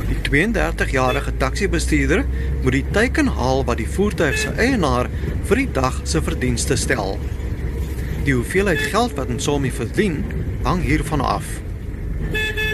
Die 0.09 0.53
32-jarige 0.53 1.37
taxi-bestuurder 1.37 2.25
moet 2.63 2.73
die 2.73 2.85
teken 2.93 3.31
haal 3.39 3.65
wat 3.65 3.79
die 3.81 3.89
voertuig 3.89 4.39
se 4.39 4.53
eienaar 4.59 5.09
vir 5.49 5.63
die 5.63 5.71
dag 5.73 6.01
se 6.09 6.23
verdienste 6.23 6.77
stel. 6.77 7.17
Die 8.27 8.35
hoeveelheid 8.35 8.83
geld 8.93 9.15
wat 9.17 9.31
Msomi 9.33 9.71
verdien, 9.73 10.25
hang 10.67 10.83
hiervan 10.85 11.23
af. 11.25 11.47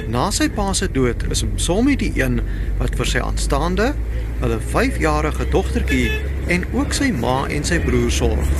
Na 0.09 0.29
sy 0.35 0.49
pa 0.53 0.73
se 0.75 0.89
dood 0.93 1.25
is 1.35 1.45
Msomi 1.47 1.97
die 2.01 2.13
een 2.17 2.41
wat 2.81 2.97
vir 2.99 3.11
sy 3.13 3.23
aanstaande, 3.23 3.93
hulle 4.41 4.59
5-jarige 4.73 5.47
dogtertjie 5.53 6.11
en 6.55 6.67
ook 6.75 6.97
sy 6.97 7.11
ma 7.15 7.45
en 7.49 7.65
sy 7.67 7.81
broer 7.85 8.13
sorg. 8.13 8.51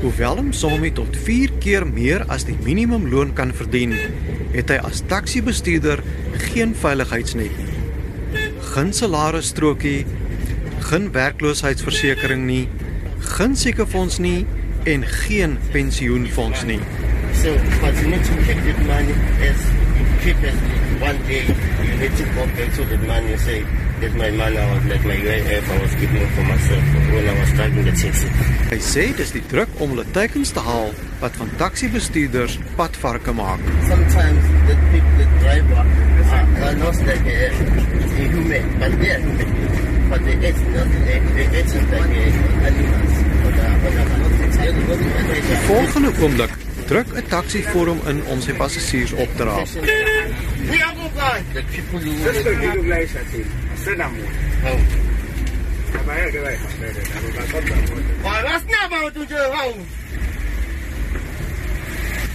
Hoewel 0.00 0.42
Msomi 0.42 0.88
tot 0.96 1.16
4 1.16 1.50
keer 1.60 1.84
meer 1.84 2.22
as 2.32 2.46
die 2.48 2.56
minimumloon 2.64 3.34
kan 3.36 3.50
verdien, 3.52 3.92
het 4.54 4.70
hy 4.72 4.78
as 4.88 5.02
taxi-bestuurder 5.10 6.00
geen 6.46 6.72
veiligheidsnet 6.72 7.52
nie. 7.58 7.74
Geen 8.70 8.94
salarisstrokie, 8.96 10.06
geen 10.88 11.10
werkloosheidsversekering 11.12 12.46
nie, 12.48 12.64
geen 13.36 13.58
siekefonds 13.60 14.16
nie 14.24 14.46
en 14.88 15.04
geen 15.04 15.58
pensioenfonds 15.74 16.64
nie. 16.64 16.80
So, 17.42 17.52
but 17.84 17.92
you 18.00 18.08
need 18.08 18.24
to 18.24 18.40
keep 18.48 18.64
that 18.64 18.80
money 18.88 19.12
as 19.44 19.68
you 20.00 20.06
keep 20.24 20.40
it 20.40 20.56
one 21.04 21.20
day. 21.28 21.44
You 21.84 22.00
need 22.00 22.16
to 22.16 22.24
go 22.32 22.48
back 22.56 22.72
to 22.80 22.88
that 22.88 23.04
money 23.04 23.36
and 23.36 23.40
say, 23.40 23.64
that's 24.00 24.14
my 24.14 24.30
money. 24.30 24.58
I 24.58 24.74
was 24.74 24.84
like 24.86 25.04
my 25.04 25.16
UIF. 25.16 25.68
I 25.68 25.82
was 25.82 25.94
keeping 26.00 26.26
for 26.34 26.44
myself 26.52 26.84
when 27.14 27.28
I 27.28 27.34
was 27.40 27.50
driving 27.56 27.84
the 27.84 27.94
taxi. 28.02 28.28
Hy 28.70 28.78
sê 28.80 29.04
dis 29.18 29.32
die 29.36 29.42
druk 29.52 29.70
om 29.82 29.92
hulle 29.94 30.06
teikens 30.16 30.52
te 30.56 30.62
haal 30.64 30.92
wat 31.20 31.36
van 31.40 31.50
taxi-bestuurders 31.60 32.56
padvarke 32.78 33.34
maak. 33.36 33.62
Sometimes 33.90 34.50
the 34.68 34.76
people, 34.92 35.14
the 35.20 35.26
driver, 35.42 35.84
are, 36.38 36.46
are 36.68 36.76
not 36.80 36.96
like 37.08 37.26
a, 37.26 37.50
a 37.50 38.28
human, 38.30 38.64
but 38.80 38.98
they 39.00 39.10
are 39.16 39.22
human. 39.26 39.88
But 40.10 40.24
they 40.26 40.36
act 40.48 40.62
not, 40.74 40.88
they, 41.06 41.18
they 41.36 41.46
act 41.60 41.74
like 41.92 42.16
a 42.18 42.26
animals. 42.70 43.14
But, 43.44 43.54
uh, 43.54 43.76
but, 43.84 43.94
uh, 44.00 44.20
Die 44.60 45.60
volgende 45.66 46.10
oomblik 46.20 46.50
druk 46.90 47.08
'n 47.14 47.26
taxi 47.30 47.60
vir 47.62 47.86
hom 47.86 48.00
in 48.10 48.18
om 48.32 48.40
sy 48.42 48.52
passasiers 48.58 49.12
op 49.12 49.30
te 49.36 49.44
raap. 49.46 49.68
We 50.70 50.78
are 50.82 50.94
going. 51.20 51.44
The 51.54 51.62
people 51.74 52.00
you 52.02 52.16
die 52.62 52.82
lys 52.92 53.14
at 53.20 53.26
sien. 53.32 53.46
Sien 53.84 54.00
hom. 54.00 54.14
Oh. 54.64 54.80
Maar 56.06 56.16
hy 56.20 56.30
gee 56.34 56.42
hy. 56.46 56.56
Maar 58.22 58.42
was 58.48 58.62
nie 58.66 58.80
about 58.86 59.14
to 59.14 59.26
do 59.26 59.40
wrong. 59.52 59.76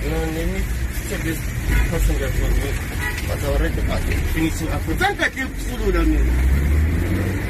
No, 0.05 0.17
let 0.37 0.47
me 0.53 0.61
check 1.09 1.21
this 1.23 1.39
passenger 1.91 2.29
for 2.37 2.49
me. 2.55 2.71
But 3.27 3.43
already 3.49 3.81
I 3.81 3.99
finishing 4.33 4.69
up. 4.69 4.81
Thank 5.19 5.35
you, 5.35 5.47
Sulu 5.65 5.91
Dami. 5.91 6.19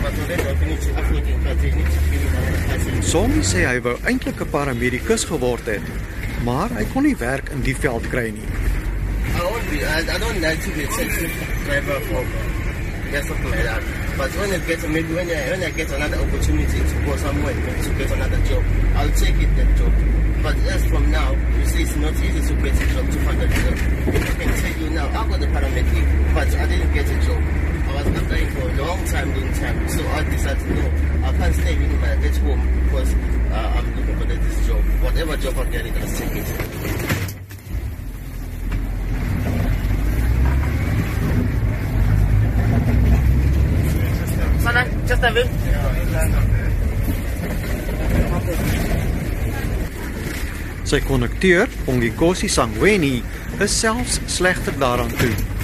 But 0.02 0.14
already 0.22 0.50
I 0.50 0.56
finishing 0.56 0.96
up 0.96 1.12
with 1.12 1.28
but 1.44 1.58
I 1.58 1.70
need 1.76 1.86
to 1.86 2.00
finish 2.10 3.06
Sommige 3.06 3.46
sê 3.46 3.66
hy 3.68 3.80
wou 3.86 3.98
eintlik 4.10 4.42
'n 4.42 4.50
paramedikus 4.50 5.26
geword 5.30 5.66
het, 5.70 5.86
maar 6.46 6.70
hy 6.78 6.86
kon 6.94 7.04
nie 7.08 7.16
werk 7.18 7.50
in 7.56 7.62
die 7.66 7.76
veld 7.76 8.06
kry 8.14 8.30
nie. 8.30 8.50
I 9.36 9.44
won't 9.44 9.66
I, 10.14 10.18
don't 10.22 10.42
like 10.42 10.62
to 10.62 10.72
be 10.78 10.84
a 10.84 10.88
taxi 10.88 11.28
driver 11.66 12.00
for 12.08 12.22
just 13.12 13.28
something 13.28 13.52
that. 13.52 13.82
But 14.18 14.32
when 14.38 14.54
I 14.54 14.60
get 14.68 14.90
maybe 14.90 15.14
when 15.14 15.30
I 15.30 15.50
when 15.52 15.64
I 15.64 15.72
get 15.72 15.92
another 15.92 16.22
opportunity 16.22 16.80
to 16.80 16.96
go 17.06 17.16
somewhere 17.18 17.54
to 17.54 17.90
get 17.98 18.12
another 18.12 18.42
job, 18.46 18.64
I'll 18.96 19.16
take 19.18 19.42
it 19.42 19.52
that 19.58 19.70
job. 19.78 19.94
But 20.46 20.56
as 20.70 20.86
from 20.86 21.10
now, 21.10 21.32
you 21.58 21.66
see, 21.66 21.82
it's 21.82 21.96
not 21.96 22.14
easy 22.22 22.42
to 22.48 22.54
get 22.62 22.78
a 22.78 22.86
job 22.94 23.06
to 23.10 23.20
find 23.26 23.42
a 23.42 23.48
job. 23.50 23.76
I 24.06 24.34
can 24.38 24.54
tell 24.62 24.78
you 24.78 24.90
now, 24.92 25.08
I 25.10 25.28
got 25.28 25.40
the 25.40 25.48
paramedic, 25.48 26.08
but 26.36 26.50
I 26.56 26.66
didn't 26.68 26.94
get 26.94 27.10
a 27.10 27.18
job. 27.26 27.42
I 27.90 27.92
was 27.98 28.22
applying 28.22 28.50
for 28.54 28.70
a 28.70 28.74
long 28.86 29.06
time, 29.06 29.30
long 29.34 29.54
time. 29.54 29.90
So 29.90 30.08
I 30.08 30.24
decided, 30.30 30.70
no, 30.70 30.86
I 31.26 31.34
can't 31.34 31.56
stay 31.56 31.76
with 31.76 32.00
my 32.00 32.14
at 32.14 32.38
home 32.38 32.62
because 32.86 33.12
uh, 33.56 33.78
I'm 33.78 33.88
looking 33.96 34.18
for 34.20 34.26
this 34.26 34.68
job. 34.68 34.84
Whatever 35.04 35.38
job 35.38 35.56
I'm 35.58 35.72
getting, 35.72 35.94
I'll 35.96 36.08
take 36.20 36.36
it. 36.36 36.48
Sana, 44.64 44.82
just 45.08 45.24
a 45.24 45.32
bit. 45.32 45.50
Sy 50.86 51.00
konnekteur, 51.02 51.68
Ongikosi 51.90 52.48
Sangweni, 52.50 53.24
is 53.60 53.74
selfs 53.74 54.20
slegter 54.30 54.76
daaraan 54.78 55.10
toe. 55.18 55.55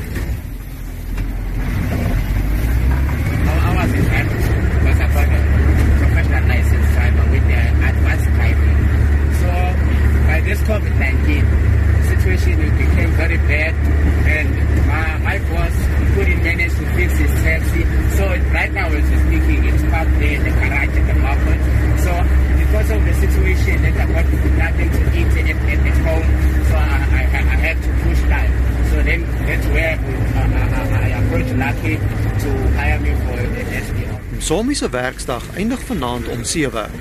Lucky 31.81 31.97
to 31.97 32.49
hire 32.77 32.99
me 32.99 33.09
for 33.25 33.39
an 33.39 33.55
SDO. 33.83 34.19
Sommige 34.37 34.77
se 34.77 34.89
werksdag 34.89 35.43
eindig 35.55 35.79
vanaand 35.79 36.27
om 36.27 36.43
7. 36.43 36.91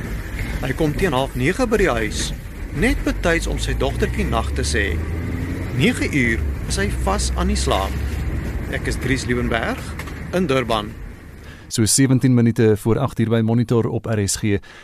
Hy 0.62 0.72
kom 0.72 0.94
teen 0.96 1.12
09:30 1.12 1.68
by 1.68 1.76
die 1.76 1.90
huis, 1.90 2.32
net 2.72 3.02
betyds 3.04 3.46
om 3.46 3.58
sy 3.60 3.74
dogtertjie 3.76 4.24
nag 4.24 4.48
te 4.56 4.64
sê. 4.64 4.96
9 5.76 6.08
uur 6.16 6.40
is 6.68 6.80
hy 6.80 6.88
vas 7.04 7.28
aan 7.36 7.52
die 7.52 7.60
slaap. 7.60 7.92
Ek 8.72 8.88
is 8.88 8.96
Dries 8.96 9.26
Liebenberg 9.28 9.84
in 10.32 10.46
Durban. 10.46 10.94
So 11.70 11.84
17 11.84 12.34
minute 12.34 12.76
voor 12.76 12.98
8 12.98 13.18
uur 13.18 13.28
by 13.28 13.40
Monitor 13.44 13.86
op 13.88 14.06
RSG 14.06 14.42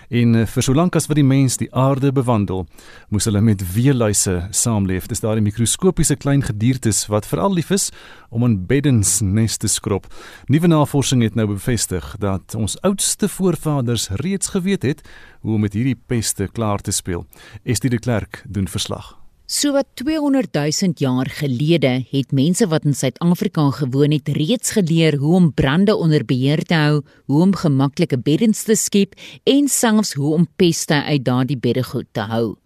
en 0.09 0.35
eh, 0.35 0.45
vir 0.47 0.63
solank 0.63 0.95
as 0.95 1.09
wat 1.11 1.19
die 1.19 1.27
mens 1.27 1.57
die 1.59 1.67
aarde 1.75 2.13
bewandel, 2.15 2.63
moes 3.11 3.27
hulle 3.27 3.43
met 3.43 3.65
weeluise 3.75 4.37
saamleef. 4.55 5.09
Dis 5.11 5.25
daardie 5.25 5.43
mikroskopiese 5.43 6.15
klein 6.15 6.47
gediertes 6.47 7.09
wat 7.11 7.27
veral 7.27 7.59
lief 7.59 7.75
is 7.75 7.89
om 8.31 8.47
in 8.47 8.55
beddens 8.71 9.19
nes 9.19 9.59
te 9.59 9.67
skrob. 9.67 10.07
Nuwe 10.47 10.71
navorsing 10.71 11.27
het 11.27 11.35
nou 11.35 11.51
bevestig 11.57 12.07
dat 12.23 12.55
ons 12.55 12.79
oudste 12.87 13.27
voorvaders 13.35 14.13
reeds 14.23 14.55
geweet 14.55 14.87
het 14.87 15.03
hoe 15.43 15.59
om 15.59 15.67
met 15.67 15.75
hierdie 15.75 15.99
peste 16.07 16.47
klaar 16.47 16.79
te 16.79 16.95
speel. 16.95 17.27
Estie 17.65 17.91
de 17.91 17.99
Klerk 17.99 18.45
doen 18.47 18.71
verslag. 18.71 19.17
So 19.47 19.71
wat 19.71 19.87
200 19.95 20.51
000 20.55 20.93
jaar 20.99 21.29
gelede 21.31 22.03
het 22.11 22.33
mense 22.35 22.67
wat 22.67 22.85
in 22.85 22.95
Suid-Afrika 22.95 23.69
gewoon 23.71 24.11
het 24.11 24.29
reeds 24.29 24.73
geleer 24.75 25.15
hoe 25.17 25.35
om 25.35 25.53
brande 25.55 25.95
onder 25.97 26.25
beheer 26.25 26.65
te 26.65 26.75
hou, 26.75 27.05
hoe 27.31 27.43
om 27.43 27.55
gemaklike 27.55 28.19
beddens 28.19 28.65
te 28.67 28.75
skep 28.75 29.15
en 29.45 29.69
selfs 29.69 30.13
hoe 30.19 30.35
om 30.35 30.49
peste 30.57 30.99
uit 31.03 31.25
daardie 31.25 31.59
beddegoed 31.59 32.11
te 32.11 32.27
hou. 32.27 32.57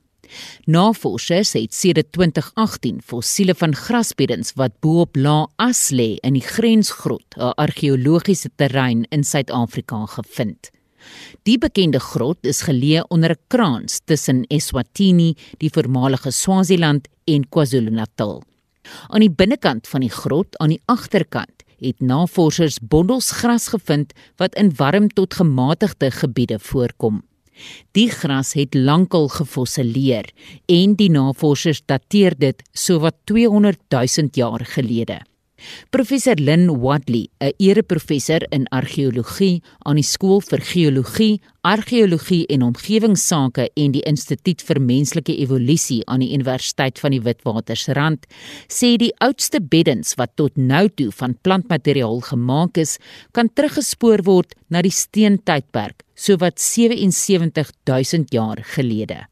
Navorsers 0.65 1.53
het 1.53 1.75
sedert 1.75 2.13
2018 2.13 3.03
fossiele 3.05 3.55
van 3.55 3.77
grasbeddens 3.77 4.57
wat 4.57 4.81
bo-op 4.81 5.17
La 5.17 5.49
As 5.57 5.91
lê 5.93 6.17
in 6.25 6.33
die 6.33 6.47
Grensgrot, 6.49 7.37
'n 7.37 7.53
argeologiese 7.61 8.49
terrein 8.57 9.05
in 9.11 9.25
Suid-Afrika 9.25 10.07
gevind. 10.07 10.71
Die 11.43 11.59
bekende 11.59 12.01
grot 12.01 12.47
is 12.47 12.63
geleë 12.63 13.07
onder 13.09 13.31
'n 13.31 13.43
kraans 13.49 14.01
tussen 14.05 14.45
Eswatini, 14.49 15.35
die 15.59 15.71
voormalige 15.71 16.31
Swaziland 16.31 17.09
en 17.25 17.49
KwaZulu-Natal. 17.49 18.43
Aan 19.09 19.21
die 19.21 19.31
binnekant 19.31 19.89
van 19.89 20.01
die 20.01 20.11
grot, 20.11 20.59
aan 20.59 20.69
die 20.69 20.83
agterkant, 20.87 21.65
het 21.81 22.01
navorsers 22.01 22.79
bondels 22.83 23.31
gras 23.31 23.69
gevind 23.69 24.13
wat 24.37 24.55
in 24.55 24.73
warm 24.77 25.09
tot 25.09 25.35
gematigde 25.35 26.11
gebiede 26.11 26.59
voorkom. 26.59 27.23
Die 27.93 28.09
gras 28.11 28.55
het 28.57 28.75
lankal 28.75 29.29
gefossileer 29.29 30.31
en 30.67 30.95
die 30.97 31.11
navorsers 31.11 31.83
dateer 31.87 32.37
dit 32.39 32.63
sowat 32.73 33.17
200 33.25 33.81
000 33.89 34.29
jaar 34.33 34.65
gelede. 34.65 35.21
Professor 35.91 36.35
Lynn 36.37 36.81
Wadley, 36.81 37.29
'n 37.41 37.53
ereprofessor 37.59 38.47
in 38.51 38.67
argeologie 38.69 39.63
aan 39.85 39.97
die 39.97 40.05
Skool 40.05 40.41
vir 40.41 40.61
Geologie, 40.61 41.41
Argeologie 41.63 42.47
en 42.47 42.63
Omgewingsake 42.63 43.69
en 43.77 43.93
die 43.93 44.03
Instituut 44.09 44.63
vir 44.63 44.81
Menslike 44.81 45.35
Evolusie 45.37 46.01
aan 46.07 46.21
die 46.21 46.33
Universiteit 46.33 46.99
van 46.99 47.11
die 47.11 47.21
Witwatersrand, 47.21 48.25
sê 48.69 48.97
die 48.97 49.13
oudste 49.21 49.61
beddens 49.61 50.15
wat 50.17 50.37
tot 50.37 50.57
nou 50.57 50.89
toe 50.89 51.11
van 51.13 51.37
plantmateriaal 51.43 52.21
gemaak 52.21 52.81
is, 52.81 52.99
kan 53.33 53.53
teruggespoor 53.53 54.25
word 54.25 54.55
na 54.71 54.81
die 54.81 54.95
steentydperk, 54.95 56.03
sowat 56.15 56.61
77000 56.61 58.33
jaar 58.33 58.65
gelede. 58.77 59.27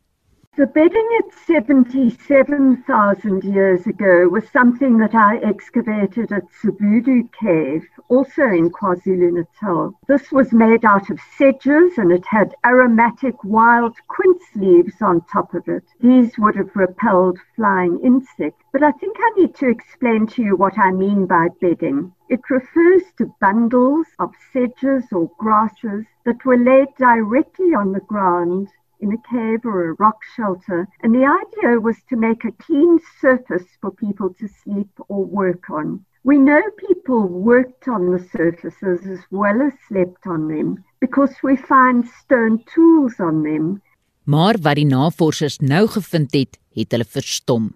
The 0.59 0.67
bedding 0.67 1.09
at 1.21 1.33
77,000 1.47 3.45
years 3.45 3.87
ago 3.87 4.27
was 4.29 4.51
something 4.51 4.99
that 4.99 5.15
I 5.15 5.37
excavated 5.37 6.33
at 6.33 6.51
Sabudu 6.51 7.31
Cave, 7.31 7.87
also 8.09 8.43
in 8.43 8.71
KwaZulu-Natal. 8.71 9.95
This 10.09 10.33
was 10.33 10.53
made 10.53 10.85
out 10.85 11.11
of 11.11 11.21
sedges 11.37 11.97
and 11.97 12.11
it 12.11 12.27
had 12.27 12.57
aromatic 12.67 13.45
wild 13.45 13.97
quince 14.09 14.43
leaves 14.57 15.01
on 15.01 15.21
top 15.27 15.55
of 15.55 15.69
it. 15.69 15.85
These 16.01 16.37
would 16.39 16.57
have 16.57 16.75
repelled 16.75 17.39
flying 17.55 18.01
insects. 18.01 18.65
But 18.73 18.83
I 18.83 18.91
think 18.91 19.17
I 19.17 19.31
need 19.37 19.55
to 19.55 19.69
explain 19.69 20.27
to 20.27 20.43
you 20.43 20.57
what 20.57 20.77
I 20.77 20.91
mean 20.91 21.27
by 21.27 21.51
bedding. 21.61 22.15
It 22.29 22.51
refers 22.51 23.05
to 23.19 23.33
bundles 23.41 24.09
of 24.19 24.35
sedges 24.53 25.05
or 25.13 25.31
grasses 25.39 26.05
that 26.25 26.45
were 26.45 26.59
laid 26.59 26.89
directly 26.99 27.75
on 27.75 27.93
the 27.93 28.01
ground 28.01 28.71
in 29.01 29.13
a 29.13 29.23
cave 29.31 29.65
or 29.65 29.91
a 29.91 29.95
rock 29.95 30.19
shelter. 30.37 30.89
And 31.03 31.15
the 31.15 31.27
idea 31.27 31.81
was 31.81 31.97
to 32.11 32.17
make 32.17 32.45
a 32.45 32.53
clean 32.65 32.99
surface 33.21 33.69
for 33.81 33.91
people 33.91 34.31
to 34.41 34.49
sleep 34.63 34.91
or 35.09 35.25
work 35.25 35.71
on. 35.71 36.05
We 36.25 36.37
know 36.37 36.63
people 36.77 37.29
worked 37.29 37.89
on 37.89 38.11
the 38.13 38.19
surfaces 38.19 39.07
as 39.07 39.21
well 39.31 39.63
as 39.63 39.73
slept 39.89 40.27
on 40.27 40.49
them 40.49 40.85
because 41.01 41.35
we 41.43 41.57
find 41.57 42.05
stone 42.23 42.65
tools 42.75 43.15
on 43.19 43.43
them. 43.43 43.81
Maar 44.25 44.59
wat 44.61 44.77
die 44.77 44.85
navorsers 44.85 45.57
nou 45.65 45.87
gevind 45.89 46.35
het, 46.37 46.59
het 46.77 46.93
hulle 46.93 47.07
verstom. 47.09 47.71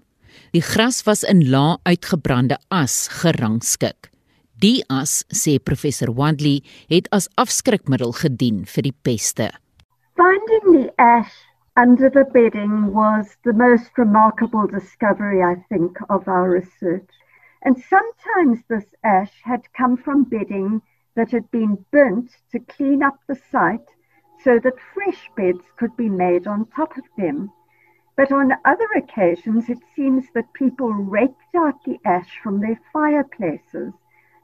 Die 0.52 0.60
gras 0.60 1.00
was 1.06 1.22
in 1.24 1.46
lae 1.48 1.78
uitgebrande 1.88 2.58
as 2.68 3.06
gerangskik. 3.22 4.10
Die 4.62 4.82
as, 4.92 5.22
sê 5.32 5.56
professor 5.58 6.12
Wandley, 6.14 6.60
het 6.92 7.08
as 7.10 7.30
afskrikmiddel 7.40 8.12
gedien 8.20 8.62
vir 8.68 8.90
die 8.90 8.94
peste. 9.06 9.48
The 10.82 11.00
ash 11.00 11.44
under 11.76 12.10
the 12.10 12.24
bedding 12.24 12.92
was 12.92 13.36
the 13.44 13.52
most 13.52 13.96
remarkable 13.96 14.66
discovery, 14.66 15.40
I 15.40 15.64
think, 15.68 15.96
of 16.10 16.26
our 16.26 16.50
research. 16.50 17.08
And 17.62 17.78
sometimes 17.78 18.64
this 18.64 18.92
ash 19.04 19.42
had 19.44 19.72
come 19.74 19.96
from 19.96 20.24
bedding 20.24 20.82
that 21.14 21.30
had 21.30 21.48
been 21.52 21.86
burnt 21.92 22.36
to 22.50 22.58
clean 22.58 23.00
up 23.00 23.20
the 23.28 23.36
site 23.36 23.90
so 24.40 24.58
that 24.58 24.80
fresh 24.92 25.30
beds 25.36 25.70
could 25.76 25.96
be 25.96 26.08
made 26.08 26.48
on 26.48 26.66
top 26.66 26.98
of 26.98 27.04
them. 27.16 27.52
But 28.16 28.32
on 28.32 28.52
other 28.64 28.88
occasions, 28.96 29.68
it 29.68 29.78
seems 29.94 30.32
that 30.34 30.52
people 30.52 30.92
raked 30.92 31.54
out 31.54 31.84
the 31.84 32.00
ash 32.04 32.40
from 32.42 32.58
their 32.58 32.80
fireplaces 32.92 33.92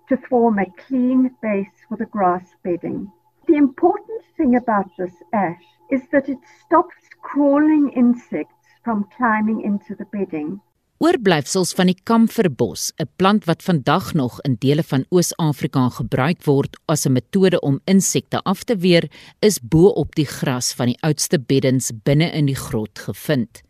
to 0.08 0.16
form 0.16 0.60
a 0.60 0.70
clean 0.86 1.34
base 1.42 1.82
for 1.88 1.96
the 1.96 2.06
grass 2.06 2.54
bedding. 2.62 3.10
The 3.48 3.56
important 3.56 4.20
thing 4.36 4.56
about 4.56 4.92
this 4.98 5.14
ash 5.32 5.64
is 5.90 6.02
that 6.12 6.28
it 6.28 6.38
stops 6.60 7.00
crawling 7.22 7.90
insects 7.96 8.52
from 8.84 9.08
climbing 9.16 9.62
into 9.64 9.96
the 9.96 10.04
bedding. 10.12 10.60
Oorblyfsels 11.00 11.72
van 11.78 11.88
die 11.88 11.96
kamferbos, 12.10 12.92
'n 13.00 13.08
plant 13.16 13.46
wat 13.48 13.62
vandag 13.62 14.12
nog 14.12 14.40
in 14.44 14.56
dele 14.60 14.82
van 14.82 15.06
Oos-Afrika 15.08 15.88
gebruik 15.88 16.44
word 16.44 16.76
as 16.86 17.06
'n 17.06 17.12
metode 17.12 17.60
om 17.60 17.80
insekte 17.84 18.42
af 18.42 18.64
te 18.64 18.76
weer, 18.76 19.08
is 19.40 19.60
bo 19.60 19.86
op 19.96 20.14
die 20.14 20.26
gras 20.26 20.74
van 20.74 20.86
die 20.86 21.00
oudste 21.00 21.38
beddens 21.38 21.90
binne 22.04 22.30
in 22.32 22.46
die 22.46 22.60
grot 22.66 22.98
gevind. 22.98 23.62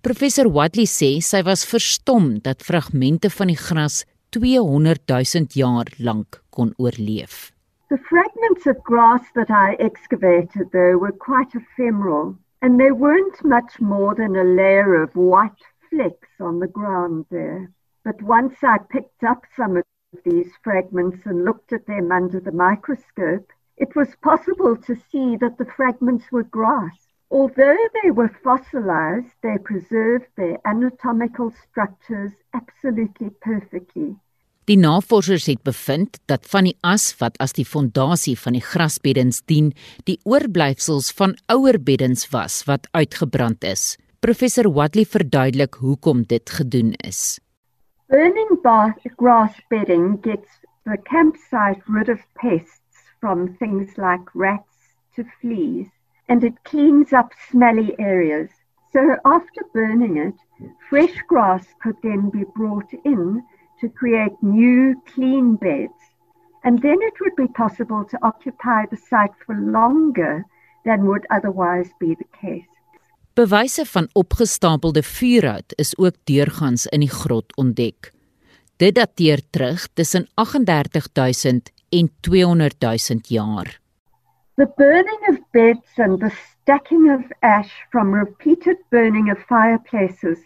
Professor 0.00 0.50
Wadley 0.50 0.86
sê 0.86 1.20
sy 1.20 1.42
was 1.42 1.64
verstom 1.64 2.40
dat 2.42 2.62
fragmente 2.62 3.30
van 3.30 3.46
die 3.46 3.56
gras 3.56 4.04
200 4.30 5.06
000 5.06 5.46
jaar 5.54 5.86
lank 5.98 6.42
kon 6.50 6.74
oorleef. 6.76 7.51
The 7.92 7.98
fragments 7.98 8.66
of 8.66 8.82
grass 8.82 9.22
that 9.34 9.50
I 9.50 9.74
excavated, 9.74 10.70
though, 10.72 10.96
were 10.96 11.12
quite 11.12 11.54
ephemeral, 11.54 12.38
and 12.62 12.80
they 12.80 12.90
weren't 12.90 13.44
much 13.44 13.82
more 13.82 14.14
than 14.14 14.34
a 14.34 14.44
layer 14.44 15.02
of 15.02 15.14
white 15.14 15.62
flecks 15.90 16.30
on 16.40 16.58
the 16.58 16.68
ground 16.68 17.26
there. 17.28 17.70
But 18.02 18.22
once 18.22 18.64
I 18.64 18.78
picked 18.78 19.22
up 19.24 19.44
some 19.54 19.76
of 19.76 19.84
these 20.24 20.50
fragments 20.64 21.26
and 21.26 21.44
looked 21.44 21.74
at 21.74 21.84
them 21.84 22.10
under 22.10 22.40
the 22.40 22.50
microscope, 22.50 23.52
it 23.76 23.94
was 23.94 24.16
possible 24.22 24.74
to 24.74 24.96
see 25.10 25.36
that 25.36 25.58
the 25.58 25.66
fragments 25.66 26.32
were 26.32 26.44
grass. 26.44 27.08
Although 27.30 27.76
they 28.02 28.10
were 28.10 28.40
fossilized, 28.42 29.34
they 29.42 29.58
preserved 29.58 30.28
their 30.34 30.56
anatomical 30.64 31.50
structures 31.50 32.32
absolutely 32.54 33.28
perfectly. 33.42 34.16
Die 34.70 34.76
navorsers 34.78 35.48
het 35.50 35.62
bevind 35.66 36.20
dat 36.30 36.46
van 36.46 36.68
die 36.68 36.76
as 36.86 37.08
wat 37.18 37.34
as 37.42 37.56
die 37.56 37.66
fondasie 37.66 38.36
van 38.38 38.54
die 38.54 38.62
grasbeddens 38.62 39.40
dien, 39.50 39.72
die 40.06 40.20
oorblyfsels 40.22 41.10
van 41.18 41.34
ouer 41.50 41.80
beddens 41.82 42.28
was 42.30 42.60
wat 42.68 42.86
uitgebrand 42.94 43.64
is. 43.66 43.96
Professor 44.22 44.70
Wadley 44.70 45.02
verduidelik 45.04 45.74
hoekom 45.82 46.22
dit 46.30 46.50
gedoen 46.50 46.92
is. 47.02 47.40
Burning 48.06 48.54
grass 49.16 49.58
bedding 49.68 50.20
gets 50.22 50.48
the 50.84 50.96
campsite 51.10 51.82
rid 51.88 52.08
of 52.08 52.20
pests 52.38 53.02
from 53.18 53.56
things 53.58 53.96
like 53.96 54.30
rats 54.34 54.94
to 55.16 55.24
fleas 55.40 55.88
and 56.28 56.44
it 56.44 56.54
cleans 56.62 57.12
up 57.12 57.34
smelly 57.50 57.94
areas. 57.98 58.50
So 58.92 59.16
after 59.24 59.64
burning 59.72 60.18
it, 60.18 60.38
fresh 60.88 61.18
grass 61.26 61.66
could 61.82 61.96
then 62.02 62.30
be 62.30 62.44
brought 62.54 62.92
in 63.04 63.42
to 63.82 63.88
create 64.00 64.34
new 64.40 64.94
clean 65.14 65.56
beds. 65.56 66.00
And 66.62 66.80
then 66.80 66.98
it 67.00 67.14
would 67.20 67.36
be 67.36 67.48
possible 67.62 68.04
to 68.10 68.16
occupy 68.22 68.86
the 68.86 69.00
site 69.10 69.34
for 69.44 69.54
longer 69.54 70.44
than 70.84 71.06
would 71.06 71.26
otherwise 71.30 71.90
be 71.98 72.14
the 72.14 72.30
case. 72.40 72.70
Bewyse 73.34 73.84
van 73.84 74.08
opgestapelde 74.12 75.02
vuurhout 75.02 75.72
is 75.74 75.96
ook 75.98 76.14
deurgangs 76.24 76.86
in 76.86 77.00
die 77.00 77.10
grot 77.10 77.56
ontdek. 77.56 78.12
Dit 78.76 78.94
dateer 78.94 79.40
terug 79.50 79.88
tussen 79.94 80.28
38000 80.34 81.72
en 81.88 82.10
200000 82.20 83.28
jaar. 83.28 83.80
The 84.54 84.68
burning 84.76 85.22
of 85.28 85.38
beds 85.50 85.98
and 85.98 86.20
the 86.20 86.30
stacking 86.30 87.10
of 87.10 87.24
ash 87.40 87.72
from 87.90 88.14
repeated 88.14 88.76
burning 88.88 89.30
of 89.30 89.38
fireplaces 89.48 90.38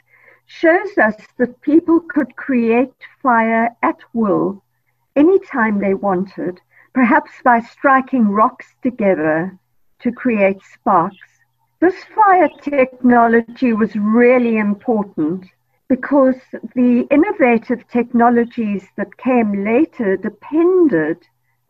shows 0.46 0.96
us 0.98 1.16
that 1.38 1.60
people 1.60 2.00
could 2.00 2.34
create 2.36 2.94
fire 3.22 3.70
at 3.82 3.98
will 4.12 4.62
anytime 5.16 5.78
they 5.78 5.94
wanted, 5.94 6.60
perhaps 6.94 7.30
by 7.44 7.60
striking 7.60 8.28
rocks 8.28 8.74
together 8.82 9.58
to 10.00 10.12
create 10.12 10.62
sparks. 10.72 11.16
This 11.80 12.04
fire 12.14 12.48
technology 12.62 13.72
was 13.72 13.94
really 13.96 14.56
important 14.56 15.46
because 15.88 16.36
the 16.74 17.06
innovative 17.10 17.86
technologies 17.88 18.84
that 18.96 19.16
came 19.18 19.64
later 19.64 20.16
depended 20.16 21.18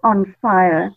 on 0.02 0.34
fire. 0.40 0.92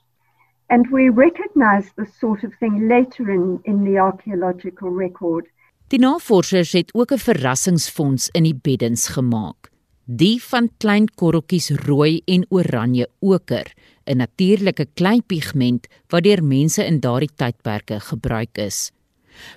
And 0.69 0.89
we 0.91 1.09
recognize 1.09 1.91
this 1.97 2.13
sort 2.19 2.43
of 2.43 2.53
thing 2.59 2.87
later 2.87 3.31
in, 3.31 3.59
in 3.65 3.83
the 3.83 3.97
archaeological 3.97 4.89
record. 4.89 5.47
Die 5.89 5.97
navorsers 5.97 6.75
het 6.77 6.91
ook 6.93 7.11
'n 7.11 7.17
verrassingsfonds 7.17 8.29
in 8.37 8.43
die 8.43 8.59
beddens 8.61 9.07
gemaak. 9.07 9.71
Die 10.05 10.37
van 10.43 10.69
klein 10.77 11.07
korreltjies 11.15 11.69
rooi 11.69 12.21
en 12.25 12.45
oranje 12.49 13.07
oker, 13.19 13.73
'n 14.05 14.17
natuurlike 14.17 14.85
kleipigment 14.93 15.87
wat 16.09 16.23
deur 16.23 16.43
mense 16.43 16.85
in 16.85 16.99
daardie 16.99 17.33
tydperke 17.35 17.99
gebruik 17.99 18.57
is. 18.57 18.91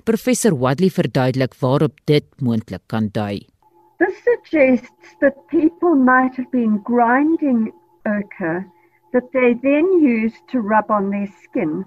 Professor 0.04 0.58
Wadley 0.58 0.90
verduidelik 0.90 1.54
waarop 1.60 1.92
dit 2.04 2.24
moontlik 2.40 2.82
kan 2.86 3.08
dui. 3.12 3.46
This 3.98 4.16
suggests 4.24 5.16
that 5.20 5.34
people 5.46 5.94
might 5.94 6.36
have 6.36 6.50
been 6.50 6.80
grinding 6.84 7.72
ochre 8.04 8.64
that 9.12 9.32
they 9.32 9.54
then 9.62 9.84
used 10.00 10.48
to 10.48 10.60
rub 10.60 10.90
on 10.90 11.10
their 11.10 11.28
skin 11.42 11.84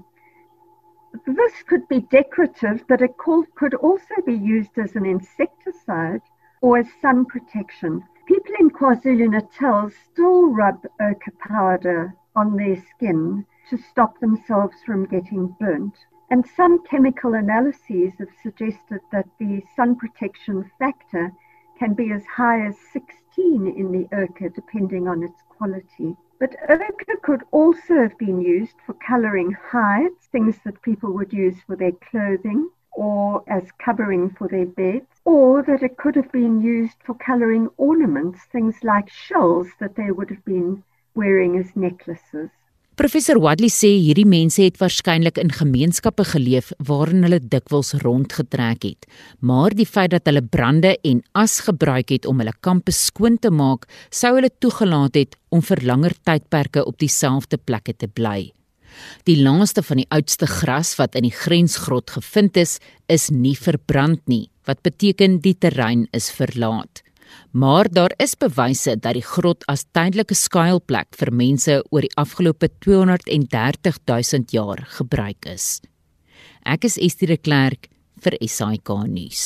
This 1.25 1.63
could 1.63 1.87
be 1.87 2.01
decorative, 2.01 2.83
but 2.87 3.01
it 3.01 3.15
could 3.17 3.73
also 3.75 4.15
be 4.25 4.33
used 4.33 4.77
as 4.77 4.95
an 4.95 5.05
insecticide 5.05 6.21
or 6.61 6.79
as 6.79 6.87
sun 7.01 7.25
protection. 7.25 8.03
People 8.25 8.55
in 8.59 8.69
KwaZulu 8.69 9.29
Natal 9.29 9.89
still 9.89 10.47
rub 10.51 10.85
ochre 10.99 11.31
powder 11.39 12.15
on 12.35 12.57
their 12.57 12.75
skin 12.75 13.45
to 13.69 13.77
stop 13.77 14.19
themselves 14.19 14.75
from 14.85 15.05
getting 15.05 15.55
burnt. 15.59 15.95
And 16.29 16.45
some 16.45 16.83
chemical 16.83 17.35
analyses 17.35 18.13
have 18.17 18.31
suggested 18.41 18.99
that 19.11 19.29
the 19.39 19.61
sun 19.75 19.95
protection 19.95 20.71
factor 20.79 21.31
can 21.77 21.93
be 21.93 22.11
as 22.11 22.25
high 22.25 22.65
as 22.65 22.75
16 22.91 23.67
in 23.67 23.91
the 23.91 24.07
ochre, 24.15 24.49
depending 24.49 25.07
on 25.07 25.23
its 25.23 25.41
quality. 25.49 26.15
But 26.37 26.57
ochre 26.69 27.15
could 27.21 27.43
also 27.51 27.95
have 27.95 28.17
been 28.17 28.41
used 28.41 28.75
for 28.85 28.93
colouring 28.93 29.53
hides, 29.53 30.27
things 30.27 30.59
that 30.65 30.81
people 30.81 31.13
would 31.13 31.31
use 31.31 31.61
for 31.61 31.75
their 31.77 31.93
clothing 31.93 32.69
or 32.91 33.43
as 33.47 33.71
covering 33.73 34.29
for 34.29 34.47
their 34.47 34.65
beds, 34.65 35.21
or 35.23 35.61
that 35.63 35.83
it 35.83 35.97
could 35.97 36.15
have 36.15 36.31
been 36.31 36.61
used 36.61 36.97
for 37.03 37.13
colouring 37.13 37.69
ornaments, 37.77 38.43
things 38.45 38.83
like 38.83 39.09
shells 39.09 39.67
that 39.79 39.95
they 39.95 40.11
would 40.11 40.29
have 40.29 40.43
been 40.45 40.83
wearing 41.13 41.57
as 41.57 41.75
necklaces. 41.75 42.49
Professor 42.95 43.35
Wadley 43.43 43.67
sê 43.67 43.89
hierdie 43.99 44.23
mense 44.23 44.61
het 44.63 44.77
waarskynlik 44.79 45.35
in 45.41 45.49
gemeenskappe 45.51 46.23
geleef 46.29 46.69
waarin 46.87 47.25
hulle 47.27 47.41
dikwels 47.43 47.89
rondgetrek 48.05 48.85
het, 48.87 49.07
maar 49.43 49.75
die 49.75 49.87
feit 49.89 50.13
dat 50.13 50.23
hulle 50.31 50.39
brande 50.39 50.93
en 51.03 51.19
as 51.35 51.57
gebruik 51.67 52.13
het 52.15 52.23
om 52.23 52.39
hulle 52.39 52.55
kampe 52.63 52.95
skoon 52.95 53.35
te 53.35 53.51
maak, 53.51 53.83
sou 54.15 54.37
hulle 54.37 54.53
toegelaat 54.63 55.19
het 55.19 55.35
om 55.51 55.59
vir 55.67 55.83
langer 55.83 56.15
tydperke 56.23 56.85
op 56.87 56.95
dieselfde 57.03 57.59
plekke 57.59 57.97
te 57.99 58.07
bly. 58.07 58.53
Die 59.27 59.41
laaste 59.43 59.83
van 59.83 59.99
die 59.99 60.09
oudste 60.15 60.47
gras 60.47 60.95
wat 60.95 61.19
in 61.19 61.27
die 61.27 61.35
grensgrot 61.35 62.15
gevind 62.15 62.55
is, 62.63 62.77
is 63.11 63.27
nie 63.27 63.57
verbrand 63.59 64.23
nie, 64.31 64.45
wat 64.63 64.79
beteken 64.87 65.41
die 65.43 65.57
terrein 65.59 66.07
is 66.15 66.31
verlaat 66.31 67.03
maar 67.51 67.89
daar 67.89 68.13
is 68.19 68.35
bewyse 68.35 68.95
dat 68.99 69.17
die 69.17 69.25
grot 69.25 69.63
as 69.71 69.85
tydelike 69.95 70.35
skuilplek 70.35 71.15
vir 71.19 71.31
mense 71.31 71.79
oor 71.89 72.05
die 72.05 72.15
afgelope 72.19 72.69
230 72.85 73.99
000 74.07 74.47
jaar 74.51 74.85
gebruik 74.97 75.45
is. 75.45 75.81
Ek 76.65 76.85
is 76.85 76.97
Estie 76.97 77.27
de 77.29 77.37
Klerk 77.37 77.89
vir 78.25 78.39
SAK 78.41 78.89
nuus. 79.07 79.45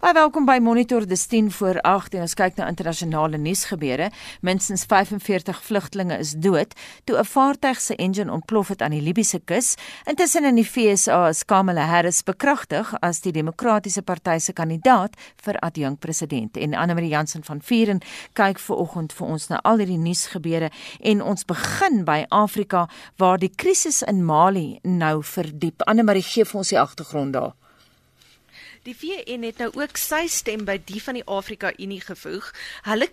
Baie 0.00 0.14
welkom 0.16 0.46
by 0.48 0.54
Monitor 0.64 1.04
dis 1.04 1.26
10 1.28 1.50
voor 1.52 1.76
8 1.84 2.14
en 2.16 2.22
ons 2.24 2.34
kyk 2.34 2.54
na 2.56 2.70
internasionale 2.72 3.36
nuusgebeure. 3.36 4.06
Minstens 4.40 4.86
45 4.88 5.60
vlugtelinge 5.66 6.16
is 6.24 6.32
dood 6.32 6.72
toe 7.04 7.18
'n 7.18 7.28
vaartuig 7.28 7.80
se 7.80 7.96
engine 7.96 8.32
ontplof 8.32 8.68
het 8.68 8.82
aan 8.82 8.96
die 8.96 9.02
Libiese 9.02 9.40
kus. 9.44 9.74
Intussen 10.04 10.44
in 10.44 10.54
die 10.54 10.64
FSA 10.64 11.28
is 11.28 11.44
Kamala 11.44 11.84
Harris 11.84 12.22
bekragtig 12.22 12.94
as 13.00 13.20
die 13.20 13.32
Demokratiese 13.32 14.02
Party 14.02 14.38
se 14.38 14.52
kandidaat 14.52 15.14
vir 15.44 15.58
adjunkpresident. 15.58 16.56
En 16.56 16.74
Anne 16.74 16.94
Marie 16.94 17.10
Jansen 17.10 17.44
van 17.44 17.60
Vieren 17.62 18.00
kyk 18.32 18.58
ver 18.58 18.76
oggend 18.76 19.12
vir 19.12 19.26
ons 19.26 19.48
na 19.48 19.60
al 19.62 19.78
hierdie 19.78 19.98
nuusgebeure 19.98 20.70
en 21.00 21.22
ons 21.22 21.44
begin 21.44 22.04
by 22.04 22.24
Afrika 22.28 22.88
waar 23.16 23.38
die 23.38 23.52
krisis 23.56 24.02
in 24.02 24.24
Mali 24.24 24.78
nou 24.82 25.22
verdiep. 25.22 25.82
Anne 25.82 26.02
Marie 26.02 26.22
gee 26.22 26.44
vir 26.44 26.58
ons 26.58 26.68
die 26.68 26.80
agtergrond 26.80 27.32
daar. 27.32 27.59
Die 28.82 28.96
VN 28.96 29.42
het 29.44 29.58
nou 29.60 29.70
ook 29.76 29.96
sy 30.00 30.24
stem 30.32 30.64
by 30.64 30.78
die 30.88 31.02
van 31.04 31.18
die 31.18 31.26
Afrika 31.28 31.72
Unie 31.76 32.00
gevoeg. 32.00 32.48
Hulle 32.88 33.10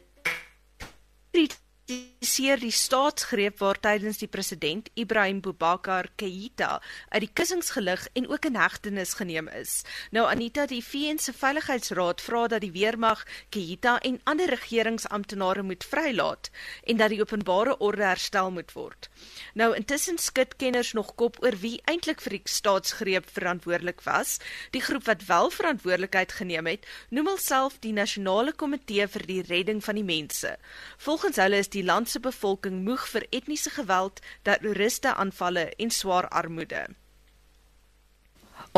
kritiseer 2.28 2.59
die 2.59 2.75
staatsgreep 2.75 3.61
waar 3.61 3.78
tydens 3.80 4.17
die 4.19 4.28
president 4.28 4.89
Ibrahim 4.99 5.38
Boubacar 5.39 6.09
Keïta 6.19 6.82
uit 7.13 7.21
die 7.23 7.30
kussingsgelig 7.32 8.03
en 8.19 8.28
ook 8.28 8.49
in 8.49 8.57
hegtenis 8.59 9.13
geneem 9.15 9.47
is. 9.55 9.86
Nou 10.11 10.25
Anita, 10.28 10.65
die 10.67 10.82
VN 10.84 11.21
se 11.23 11.32
Veiligheidsraad 11.32 12.19
vra 12.19 12.41
dat 12.51 12.65
die 12.65 12.73
weermag 12.75 13.21
Keïta 13.55 13.93
en 14.03 14.19
ander 14.28 14.51
regeringsamptenare 14.51 15.63
moet 15.63 15.86
vrylaat 15.88 16.49
en 16.84 16.99
dat 16.99 17.13
die 17.15 17.21
openbare 17.23 17.78
orde 17.80 18.03
herstel 18.03 18.51
moet 18.51 18.75
word. 18.75 19.07
Nou 19.55 19.71
intussen 19.78 20.19
skud 20.19 20.57
kenners 20.59 20.91
nog 20.99 21.15
kop 21.15 21.39
oor 21.45 21.55
wie 21.63 21.80
eintlik 21.88 22.19
vir 22.25 22.36
die 22.36 22.43
staatsgreep 22.57 23.32
verantwoordelik 23.32 24.03
was. 24.03 24.36
Die 24.75 24.84
groep 24.84 25.07
wat 25.07 25.23
wel 25.32 25.47
verantwoordelikheid 25.55 26.36
geneem 26.41 26.67
het, 26.73 26.84
noem 27.07 27.32
hulself 27.32 27.80
die 27.80 27.95
Nasionale 27.95 28.51
Komitee 28.51 29.07
vir 29.15 29.28
die 29.32 29.41
Redding 29.47 29.80
van 29.80 29.95
die 29.95 30.07
Mense. 30.11 30.57
Volgens 30.97 31.39
hulle 31.39 31.63
is 31.63 31.71
die 31.71 31.88
land 31.88 32.15
bevolking 32.20 32.84
moeg 32.84 33.07
vir 33.11 33.28
etniese 33.32 33.70
geweld, 33.70 34.22
terroriste 34.43 35.13
aanvalle 35.15 35.70
en 35.78 35.91
swaar 35.91 36.28
armoede. 36.30 36.88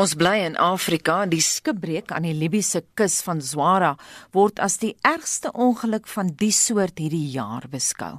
Ons 0.00 0.14
bly 0.16 0.38
in 0.46 0.56
Afrika, 0.56 1.26
die 1.26 1.42
skipbreek 1.44 2.12
aan 2.14 2.24
die 2.24 2.36
Libiese 2.36 2.84
kus 2.96 3.18
van 3.26 3.42
Zwara 3.44 3.96
word 4.32 4.60
as 4.62 4.78
die 4.80 4.94
ergste 5.04 5.52
ongeluk 5.52 6.08
van 6.08 6.32
die 6.40 6.52
soort 6.54 7.02
hierdie 7.02 7.26
jaar 7.34 7.66
beskou. 7.68 8.18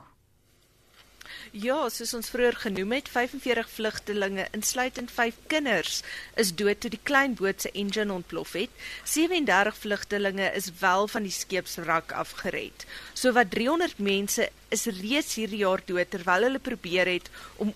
Ja, 1.52 1.90
soos 1.92 2.14
ons 2.16 2.30
vroeër 2.32 2.56
genoem 2.64 2.94
het, 2.96 3.10
45 3.12 3.68
vlugtelinge, 3.70 4.46
insluitend 4.56 5.12
5 5.12 5.36
kinders, 5.52 5.98
is 6.40 6.54
dood 6.56 6.80
toe 6.80 6.92
die 6.94 7.02
klein 7.04 7.34
boot 7.36 7.66
se 7.66 7.72
engine 7.76 8.14
ontplof 8.14 8.54
het. 8.56 8.72
37 9.04 9.76
vlugtelinge 9.76 10.48
is 10.56 10.70
wel 10.80 11.10
van 11.12 11.28
die 11.28 11.36
skeepswrak 11.36 12.16
afgered. 12.16 12.86
So 13.14 13.36
wat 13.36 13.52
300 13.52 14.00
mense 14.00 14.48
is 14.72 14.88
reeds 15.02 15.36
hierdie 15.36 15.60
jaar 15.66 15.84
dood 15.86 16.14
terwyl 16.16 16.48
hulle 16.48 16.64
probeer 16.64 17.12
het 17.18 17.28
om 17.60 17.76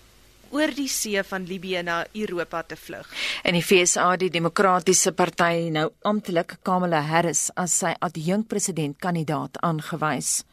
oor 0.56 0.72
die 0.72 0.88
see 0.88 1.20
van 1.28 1.44
Libië 1.44 1.84
na 1.84 2.00
Europa 2.14 2.62
te 2.62 2.80
vlug. 2.80 3.12
En 3.44 3.52
die 3.52 3.64
FSA, 3.64 4.14
die 4.16 4.32
Demokratiese 4.32 5.12
Party, 5.12 5.68
nou 5.68 5.90
amptelik 6.00 6.56
Kamala 6.64 7.04
Harris 7.04 7.50
as 7.60 7.76
sy 7.84 7.92
adjunkpresident 8.00 8.96
kandidaat 9.04 9.60
aangewys. 9.60 10.46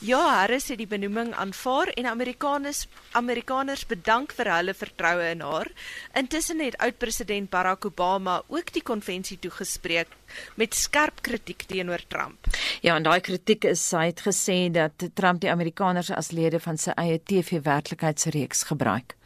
Ja, 0.00 0.20
Harris 0.40 0.68
het 0.68 0.78
die 0.78 0.86
benoeming 0.86 1.34
aanvaar 1.34 1.88
en 1.94 2.06
Amerikaners 2.06 2.86
Amerikaners 3.16 3.86
bedank 3.86 4.32
vir 4.36 4.50
hulle 4.52 4.74
vertroue 4.74 5.30
in 5.30 5.40
haar. 5.40 5.70
Intussen 6.18 6.60
het 6.60 6.76
oud-president 6.84 7.50
Barack 7.50 7.84
Obama 7.88 8.42
ook 8.48 8.72
die 8.72 8.82
konvensie 8.82 9.38
toegespreek 9.38 10.12
met 10.54 10.74
skerp 10.74 11.22
kritiek 11.22 11.62
teenoor 11.70 12.02
Trump. 12.08 12.50
Ja, 12.80 12.96
en 12.96 13.06
daai 13.06 13.20
kritiek 13.20 13.64
is 13.64 13.84
hy 13.96 14.08
het 14.10 14.24
gesê 14.26 14.58
dat 14.72 15.08
Trump 15.14 15.40
die 15.40 15.50
Amerikaners 15.50 16.10
as 16.10 16.32
lede 16.36 16.60
van 16.60 16.78
sy 16.78 16.92
eie 16.96 17.20
TV-werklikheidsreeks 17.22 18.66
gebruik. 18.72 19.16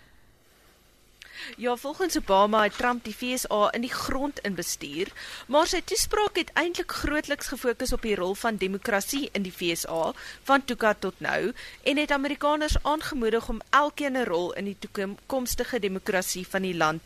Ja, 1.57 1.77
volgens 1.77 2.17
Obama 2.17 2.63
het 2.63 2.77
Trump 2.77 3.05
die 3.05 3.15
FSA 3.15 3.73
in 3.73 3.81
die 3.81 3.93
grond 3.93 4.39
inbestuur, 4.39 5.13
maar 5.47 5.67
sy 5.67 5.81
toespraak 5.85 6.37
het 6.39 6.53
eintlik 6.55 6.93
grootliks 7.03 7.51
gefokus 7.53 7.93
op 7.93 8.03
die 8.07 8.15
rol 8.15 8.35
van 8.35 8.57
demokrasie 8.61 9.29
in 9.33 9.43
die 9.43 9.53
FSA 9.53 10.13
van 10.49 10.65
toe 10.65 10.95
tot 10.99 11.21
nou 11.21 11.53
en 11.83 11.97
het 11.97 12.11
Amerikaners 12.11 12.77
aangemoedig 12.83 13.49
om 13.49 13.61
elkeen 13.71 14.17
'n 14.17 14.25
rol 14.25 14.53
in 14.53 14.65
die 14.65 14.77
toekomstige 14.79 15.79
demokrasie 15.79 16.47
van 16.47 16.63
die 16.63 16.77
land 16.77 17.01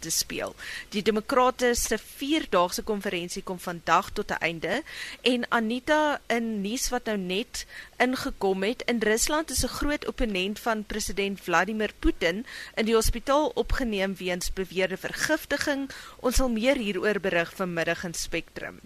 te 0.00 0.10
speel. 0.10 0.54
Die 0.88 1.02
demokrate 1.02 1.74
se 1.74 1.98
4-daagse 1.98 2.82
konferensie 2.82 3.42
kom 3.42 3.60
vandag 3.60 4.10
tot 4.10 4.30
'n 4.30 4.40
einde 4.40 4.82
en 5.20 5.46
Anita 5.48 6.20
in 6.26 6.60
nuus 6.60 6.88
wat 6.88 7.04
nou 7.04 7.16
net 7.16 7.66
ingekom 8.00 8.62
het, 8.62 8.82
in 8.86 8.98
Rusland 8.98 9.50
is 9.50 9.64
'n 9.64 9.68
groot 9.78 10.06
opponent 10.06 10.58
van 10.58 10.84
president 10.84 11.40
Vladimir 11.40 11.90
Putin 11.98 12.44
in 12.74 12.84
die 12.84 12.94
hospitaal 12.94 13.50
opgeneem 13.54 14.14
weens 14.14 14.52
beweerde 14.52 14.96
vergiftiging. 14.96 15.90
Ons 16.20 16.36
sal 16.36 16.50
meer 16.50 16.76
hieroor 16.76 17.20
berig 17.20 17.52
vanmiddag 17.54 18.04
in 18.04 18.14
Spectrum. 18.14 18.80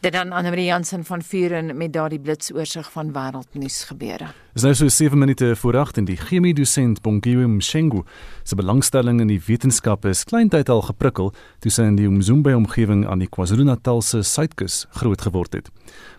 Dit 0.00 0.12
dan 0.12 0.32
Anne 0.32 0.48
Marie 0.48 0.64
Jansen 0.64 1.04
van 1.04 1.22
Vuren 1.22 1.76
met 1.76 1.92
daardie 1.92 2.20
blitsoorsig 2.20 2.92
van 2.92 3.12
wêreldnuus 3.12 3.84
gebeure. 3.84 4.26
Dis 4.52 4.62
nou 4.62 4.74
so 4.74 4.88
7 4.88 5.18
minute 5.18 5.56
voor 5.56 5.76
8 5.76 5.96
en 5.96 6.04
die 6.04 6.16
chemie 6.16 6.54
dosent 6.54 7.02
Bongiwe 7.02 7.46
Mshengu 7.46 8.02
se 8.42 8.54
belangstelling 8.54 9.20
in 9.20 9.26
die 9.30 9.40
wetenskappe 9.46 10.08
is 10.08 10.24
kleintyd 10.24 10.68
al 10.68 10.82
geprikkel 10.82 11.32
toe 11.62 11.70
sy 11.70 11.82
in 11.82 11.96
die 11.96 12.06
Umzumbe 12.06 12.56
omgewing 12.56 13.06
aan 13.06 13.22
die 13.22 13.28
KwaZulu-Natal 13.28 14.02
se 14.02 14.22
suidkus 14.22 14.86
groot 14.90 15.22
geword 15.22 15.52
het. 15.52 15.70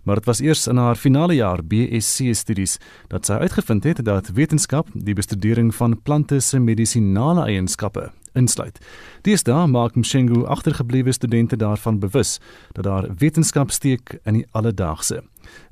Maar 0.04 0.16
dit 0.16 0.26
was 0.26 0.39
eers 0.39 0.68
in 0.68 0.78
haar 0.78 0.95
finale 0.95 1.36
jaar 1.36 1.64
BSc 1.64 2.34
studies 2.34 2.78
dat 3.08 3.26
sy 3.26 3.34
uitgevind 3.34 3.84
het 3.84 4.06
dat 4.06 4.32
wetenskap 4.34 4.88
die 4.93 5.14
bestudering 5.14 5.76
van 5.76 6.02
plante 6.02 6.39
se 6.39 6.60
medisinale 6.60 7.45
eienskappe 7.45 8.12
insluit. 8.34 8.80
Deesdae 9.22 9.68
maak 9.68 9.95
Mshengu 9.95 10.45
agtergeblewe 10.45 11.12
studente 11.12 11.58
daarvan 11.58 12.00
bewus 12.00 12.39
dat 12.72 12.84
daar 12.84 13.10
wetenskap 13.18 13.72
steek 13.72 14.20
in 14.24 14.34
die 14.34 14.47
alledaagse. 14.52 15.24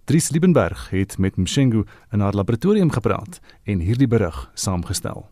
Dries 0.06 0.30
Liebenberg 0.30 0.90
het 0.90 1.18
met 1.18 1.38
Mshengu 1.38 1.86
in 2.12 2.20
haar 2.20 2.34
laboratorium 2.34 2.92
gepraat 2.92 3.40
en 3.64 3.80
hierdie 3.80 4.08
berig 4.08 4.52
saamgestel. 4.54 5.28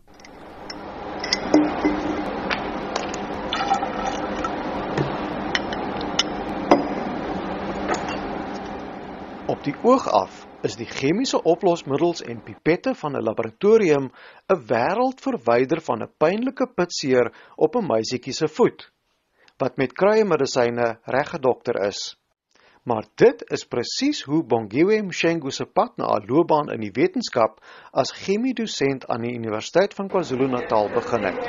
Op 9.56 9.64
die 9.64 9.74
oog 9.82 10.04
af 10.12 10.42
is 10.66 10.74
die 10.76 10.86
chemiese 10.86 11.38
oplosmiddels 11.42 12.20
en 12.22 12.42
pipette 12.44 12.92
van 12.94 13.16
'n 13.16 13.22
laboratorium 13.24 14.10
'n 14.52 14.60
wêreld 14.68 15.22
verwyder 15.26 15.80
van 15.80 16.02
'n 16.02 16.12
pynlike 16.18 16.66
pitseer 16.76 17.32
op 17.56 17.76
'n 17.76 17.86
meisietjie 17.86 18.32
se 18.32 18.48
voet 18.48 18.90
wat 19.58 19.76
met 19.76 19.92
kruiemedisyne 19.92 20.98
reggedokter 21.04 21.86
is. 21.86 22.16
Maar 22.82 23.04
dit 23.14 23.44
is 23.50 23.64
presies 23.64 24.22
hoe 24.22 24.44
Bongiwe 24.44 25.02
Mshengu 25.02 25.50
se 25.50 25.64
pad 25.64 25.96
na 25.96 26.04
'n 26.04 26.26
loopbaan 26.26 26.70
in 26.72 26.80
die 26.80 26.92
wetenskap 26.92 27.64
as 27.92 28.12
chemiedosent 28.12 29.06
aan 29.08 29.22
die 29.22 29.34
Universiteit 29.34 29.94
van 29.94 30.08
KwaZulu-Natal 30.08 30.88
begin 30.88 31.22
het. 31.24 31.40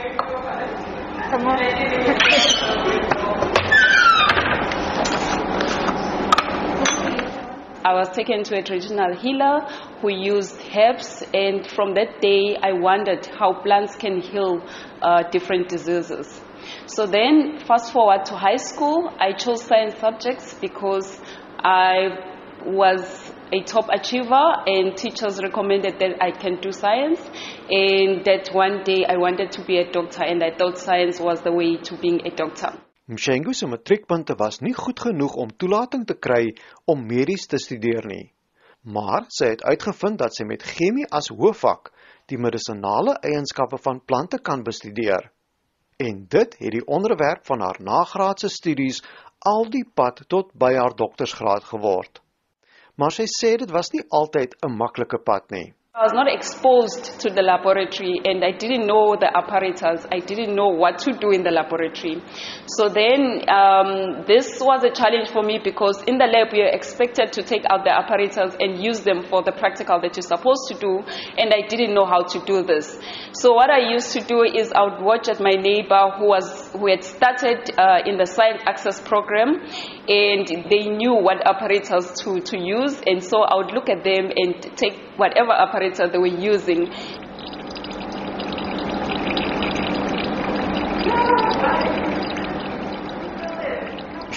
I 7.88 7.94
was 7.94 8.10
taken 8.10 8.44
to 8.44 8.58
a 8.58 8.62
traditional 8.62 9.16
healer 9.16 9.62
who 10.02 10.10
used 10.10 10.60
herbs, 10.76 11.24
and 11.34 11.66
from 11.66 11.94
that 11.94 12.20
day, 12.20 12.58
I 12.62 12.74
wondered 12.74 13.26
how 13.28 13.62
plants 13.62 13.96
can 13.96 14.20
heal 14.20 14.62
uh, 15.02 15.24
different 15.32 15.70
diseases. 15.70 16.42
So 16.88 17.06
then, 17.06 17.60
fast 17.66 17.94
forward 17.94 18.26
to 18.26 18.36
high 18.36 18.58
school, 18.58 19.10
I 19.18 19.32
chose 19.32 19.64
science 19.64 19.96
subjects 20.00 20.54
because 20.56 21.22
I 21.60 22.10
was 22.66 23.32
a 23.54 23.62
top 23.64 23.88
achiever, 23.90 24.48
and 24.66 24.98
teachers 24.98 25.40
recommended 25.42 25.98
that 26.00 26.22
I 26.22 26.32
can 26.32 26.60
do 26.60 26.74
science. 26.74 27.22
And 27.70 28.26
that 28.26 28.50
one 28.52 28.84
day 28.84 29.06
I 29.08 29.16
wanted 29.16 29.54
to 29.54 29.64
be 29.64 29.78
a 29.78 29.90
doctor, 29.90 30.26
and 30.26 30.44
I 30.44 30.52
thought 30.52 30.78
science 30.78 31.22
was 31.22 31.40
the 31.40 31.54
way 31.54 31.78
to 31.78 31.96
being 31.96 32.28
a 32.28 32.32
doctor. 32.36 32.74
Mshengu 33.08 33.54
se 33.54 33.68
matriekpunte 33.72 34.36
was 34.36 34.60
nie 34.60 34.74
goed 34.76 35.00
genoeg 35.00 35.36
om 35.40 35.52
toelating 35.64 36.02
te 36.08 36.16
kry 36.26 36.42
om 36.92 37.06
medies 37.08 37.46
te 37.48 37.60
studeer 37.66 38.04
nie. 38.04 38.34
Maar 38.84 39.30
sy 39.32 39.54
het 39.54 39.64
uitgevind 39.64 40.20
dat 40.20 40.36
sy 40.36 40.44
met 40.50 40.66
chemie 40.76 41.08
as 41.20 41.30
hoofvak 41.32 41.94
die 42.28 42.40
medisonale 42.46 43.16
eienskappe 43.30 43.80
van 43.86 44.02
plante 44.04 44.42
kan 44.50 44.66
bestudeer. 44.68 45.30
En 46.04 46.26
dit 46.36 46.60
het 46.60 46.76
die 46.76 46.84
onderwerp 46.84 47.46
van 47.48 47.64
haar 47.64 47.80
nagraadse 47.80 48.52
studies 48.52 49.00
al 49.40 49.70
die 49.72 49.86
pad 49.88 50.26
tot 50.28 50.52
by 50.54 50.74
haar 50.76 50.96
doktorsgraad 50.96 51.64
geword. 51.72 52.20
Maar 53.00 53.16
sy 53.16 53.30
sê 53.32 53.56
dit 53.62 53.72
was 53.72 53.94
nie 53.96 54.04
altyd 54.20 54.60
'n 54.68 54.78
maklike 54.84 55.24
pad 55.24 55.52
nie. 55.52 55.74
I 55.98 56.04
was 56.04 56.14
not 56.14 56.32
exposed 56.32 57.20
to 57.22 57.32
the 57.32 57.42
laboratory 57.42 58.22
and 58.24 58.46
I 58.46 58.52
didn't 58.52 58.86
know 58.86 59.16
the 59.16 59.36
apparatus. 59.36 60.06
I 60.12 60.20
didn't 60.20 60.54
know 60.54 60.68
what 60.68 61.00
to 61.00 61.12
do 61.12 61.32
in 61.32 61.42
the 61.42 61.50
laboratory. 61.50 62.22
So 62.68 62.88
then 62.88 63.42
um, 63.50 64.22
this 64.28 64.62
was 64.62 64.84
a 64.84 64.94
challenge 64.94 65.32
for 65.32 65.42
me 65.42 65.58
because 65.58 66.04
in 66.06 66.20
the 66.20 66.30
lab 66.30 66.54
we 66.54 66.62
are 66.62 66.70
expected 66.70 67.34
to 67.34 67.42
take 67.42 67.66
out 67.72 67.84
the 67.84 67.90
apparatus 67.90 68.54
and 68.60 68.78
use 68.78 69.00
them 69.02 69.26
for 69.26 69.42
the 69.42 69.52
practical 69.52 70.00
that 70.02 70.16
you're 70.16 70.22
supposed 70.22 70.70
to 70.70 70.78
do 70.78 71.02
and 71.34 71.50
I 71.50 71.66
didn't 71.66 71.96
know 71.96 72.06
how 72.06 72.22
to 72.30 72.46
do 72.46 72.62
this. 72.62 73.02
So 73.34 73.56
what 73.58 73.72
I 73.72 73.90
used 73.90 74.14
to 74.14 74.22
do 74.22 74.44
is 74.44 74.72
I 74.72 74.84
would 74.84 75.02
watch 75.02 75.28
at 75.30 75.42
my 75.42 75.58
neighbor 75.58 76.14
who 76.20 76.30
was 76.30 76.67
who 76.78 76.88
had 76.88 77.04
started 77.04 77.72
uh, 77.78 78.00
in 78.06 78.18
the 78.18 78.26
science 78.26 78.62
access 78.66 79.02
program 79.02 79.60
and 80.08 80.48
they 80.70 80.88
knew 80.88 81.14
what 81.14 81.46
apparatus 81.46 82.14
to, 82.22 82.40
to 82.42 82.58
use 82.58 83.02
and 83.06 83.24
so 83.24 83.42
I 83.42 83.56
would 83.56 83.74
look 83.74 83.90
at 83.90 84.04
them 84.04 84.32
and 84.36 84.62
take 84.78 84.96
whatever 85.18 85.52
apparatus 85.52 86.12
they 86.12 86.18
were 86.18 86.28
using. 86.28 86.92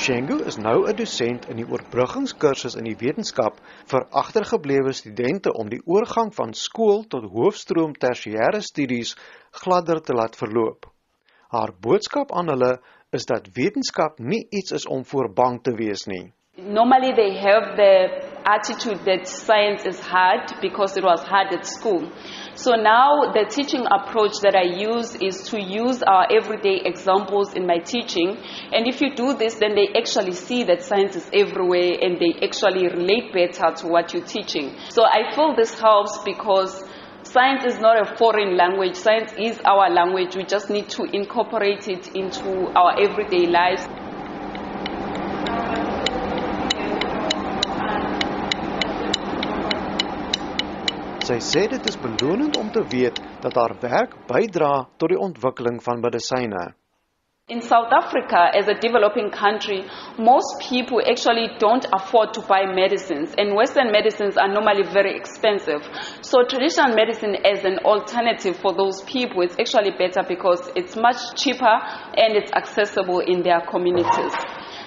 Shengu 0.01 0.37
is 0.51 0.57
nou 0.57 0.87
'n 0.89 0.97
dosent 0.97 1.43
in 1.53 1.59
die 1.61 1.67
oorbruggingskursus 1.69 2.77
in 2.81 2.87
die 2.89 2.97
wetenskap 3.03 3.59
vir 3.93 4.07
agtergeblewe 4.23 4.95
studente 4.97 5.53
om 5.53 5.69
die 5.69 5.83
oorgang 5.85 6.33
van 6.39 6.55
skool 6.61 7.05
tot 7.15 7.27
hoofstroom 7.35 7.93
tersiêre 8.07 8.63
studies 8.71 9.13
gladder 9.63 10.01
te 10.01 10.17
laat 10.17 10.41
verloop. 10.41 10.89
Haar 11.51 11.73
boodskap 11.83 12.31
aan 12.33 12.47
hulle 12.47 12.77
is 13.11 13.25
dat 13.27 13.49
wetenskap 13.55 14.21
nie 14.23 14.47
iets 14.55 14.71
is 14.71 14.85
om 14.87 15.01
voor 15.05 15.33
bang 15.35 15.57
te 15.63 15.73
wees 15.75 16.05
nie. 16.07 16.31
Normally 16.57 17.11
they 17.13 17.33
have 17.39 17.75
the 17.75 17.95
attitude 18.45 19.03
that 19.05 19.27
science 19.27 19.83
is 19.85 19.99
hard 19.99 20.53
because 20.61 20.97
it 20.97 21.03
was 21.03 21.23
hard 21.23 21.53
at 21.53 21.67
school. 21.67 22.07
So 22.55 22.77
now 22.77 23.33
the 23.33 23.47
teaching 23.51 23.85
approach 23.99 24.39
that 24.43 24.55
I 24.55 24.63
use 24.79 25.17
is 25.17 25.43
to 25.51 25.59
use 25.59 26.05
our 26.05 26.27
everyday 26.31 26.83
examples 26.85 27.55
in 27.55 27.67
my 27.67 27.79
teaching. 27.79 28.37
And 28.71 28.87
if 28.87 29.01
you 29.01 29.15
do 29.17 29.35
this, 29.35 29.55
then 29.55 29.75
they 29.75 29.89
actually 29.99 30.39
see 30.39 30.63
that 30.71 30.85
science 30.85 31.17
is 31.17 31.29
everywhere 31.33 31.99
and 32.01 32.21
they 32.23 32.47
actually 32.47 32.87
relate 32.87 33.33
better 33.33 33.75
to 33.83 33.89
what 33.89 34.15
you're 34.15 34.31
teaching. 34.39 34.77
So 34.91 35.03
I 35.03 35.35
feel 35.35 35.57
this 35.57 35.75
helps 35.81 36.19
because 36.25 36.85
science 37.33 37.65
is 37.65 37.79
not 37.79 37.97
a 37.97 38.17
foreign 38.17 38.57
language. 38.57 38.97
Science 38.97 39.33
is 39.39 39.61
our 39.65 39.89
language. 39.89 40.35
We 40.35 40.45
just 40.45 40.69
need 40.69 40.89
to 40.91 41.05
incorporate 41.05 41.87
it 41.87 42.09
into 42.15 42.73
our 42.75 42.99
everyday 42.99 43.47
lives. 43.47 43.87
Sy 51.31 51.39
sê 51.47 51.69
dit 51.71 51.85
is 51.87 51.99
belonend 52.03 52.57
om 52.59 52.71
te 52.75 52.83
weet 52.91 53.21
dat 53.45 53.55
haar 53.55 53.77
werk 53.79 54.17
bydra 54.27 54.73
tot 54.99 55.13
die 55.13 55.21
ontwikkeling 55.21 55.79
van 55.85 56.03
medisyne. 56.03 56.65
In 57.51 57.63
South 57.63 57.93
Africa, 57.93 58.47
as 58.55 58.69
a 58.69 58.75
developing 58.75 59.29
country, 59.29 59.83
most 60.17 60.61
people 60.61 61.03
actually 61.05 61.49
don't 61.59 61.85
afford 61.93 62.33
to 62.35 62.43
buy 62.43 62.63
medicines, 62.65 63.35
and 63.37 63.57
Western 63.57 63.91
medicines 63.91 64.37
are 64.37 64.47
normally 64.47 64.85
very 64.85 65.17
expensive. 65.17 65.83
So, 66.21 66.45
traditional 66.45 66.95
medicine 66.95 67.35
as 67.45 67.65
an 67.65 67.79
alternative 67.79 68.57
for 68.57 68.73
those 68.73 69.03
people 69.03 69.43
is 69.43 69.57
actually 69.59 69.91
better 69.99 70.23
because 70.23 70.71
it's 70.77 70.95
much 70.95 71.17
cheaper 71.35 71.75
and 72.15 72.37
it's 72.39 72.53
accessible 72.53 73.19
in 73.19 73.43
their 73.43 73.61
communities. 73.63 74.33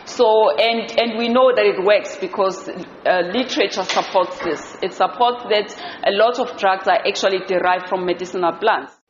So, 0.06 0.56
and, 0.56 0.90
and 0.98 1.18
we 1.20 1.28
know 1.28 1.52
that 1.54 1.66
it 1.66 1.84
works 1.84 2.16
because 2.16 2.70
uh, 2.70 3.28
literature 3.28 3.84
supports 3.84 4.40
this. 4.40 4.78
It 4.82 4.94
supports 4.94 5.44
that 5.52 5.68
a 6.08 6.16
lot 6.16 6.40
of 6.40 6.58
drugs 6.58 6.88
are 6.88 7.04
actually 7.06 7.44
derived 7.46 7.90
from 7.90 8.06
medicinal 8.06 8.54
plants. 8.54 9.03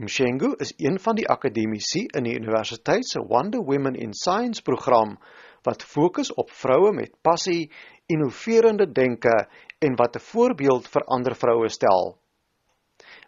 Mshengu 0.00 0.54
is 0.56 0.72
een 0.76 0.96
van 1.00 1.14
die 1.14 1.26
akademici 1.28 2.06
in 2.16 2.24
die 2.24 2.32
universiteit 2.32 3.04
se 3.04 3.20
Wonder 3.20 3.60
Women 3.60 3.98
in 4.00 4.14
Science 4.16 4.62
program 4.62 5.18
wat 5.68 5.82
fokus 5.84 6.30
op 6.40 6.48
vroue 6.56 6.92
met 6.96 7.18
passie, 7.20 7.68
innoverende 8.08 8.86
denke 8.92 9.34
en 9.78 9.98
wat 10.00 10.16
'n 10.16 10.24
voorbeeld 10.30 10.88
vir 10.88 11.04
ander 11.04 11.36
vroue 11.36 11.68
stel. 11.68 12.16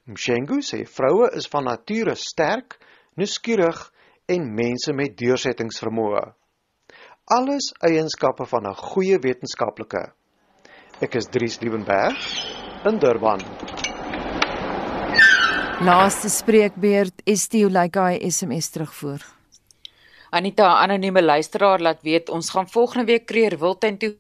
Mshengu 0.04 0.62
sê 0.62 0.86
vroue 0.86 1.28
is 1.36 1.46
van 1.46 1.64
nature 1.64 2.14
sterk, 2.14 2.78
nuuskierig 3.14 3.92
en 4.26 4.54
mense 4.54 4.92
met 4.92 5.16
deursettingsvermoë. 5.16 6.24
Alles 7.24 7.72
eienskappe 7.80 8.46
van 8.46 8.66
'n 8.66 8.74
goeie 8.74 9.18
wetenskaplike. 9.18 10.12
Ek 11.00 11.14
is 11.14 11.26
Dries 11.26 11.60
Liebenberg 11.60 12.16
in 12.84 12.98
Durban. 12.98 13.40
Laaste 15.82 16.28
spreekbeurt 16.30 17.24
Estio 17.26 17.66
Laikai 17.66 18.20
SMS 18.30 18.68
terugvoer. 18.70 19.24
Anita, 20.30 20.68
anonieme 20.78 21.24
luisteraar 21.24 21.82
laat 21.82 22.04
weet 22.06 22.30
ons 22.30 22.50
gaan 22.54 22.68
volgende 22.70 23.08
week 23.08 23.24
kreer 23.26 23.56
Wildtuin 23.58 23.98
toe 23.98 24.12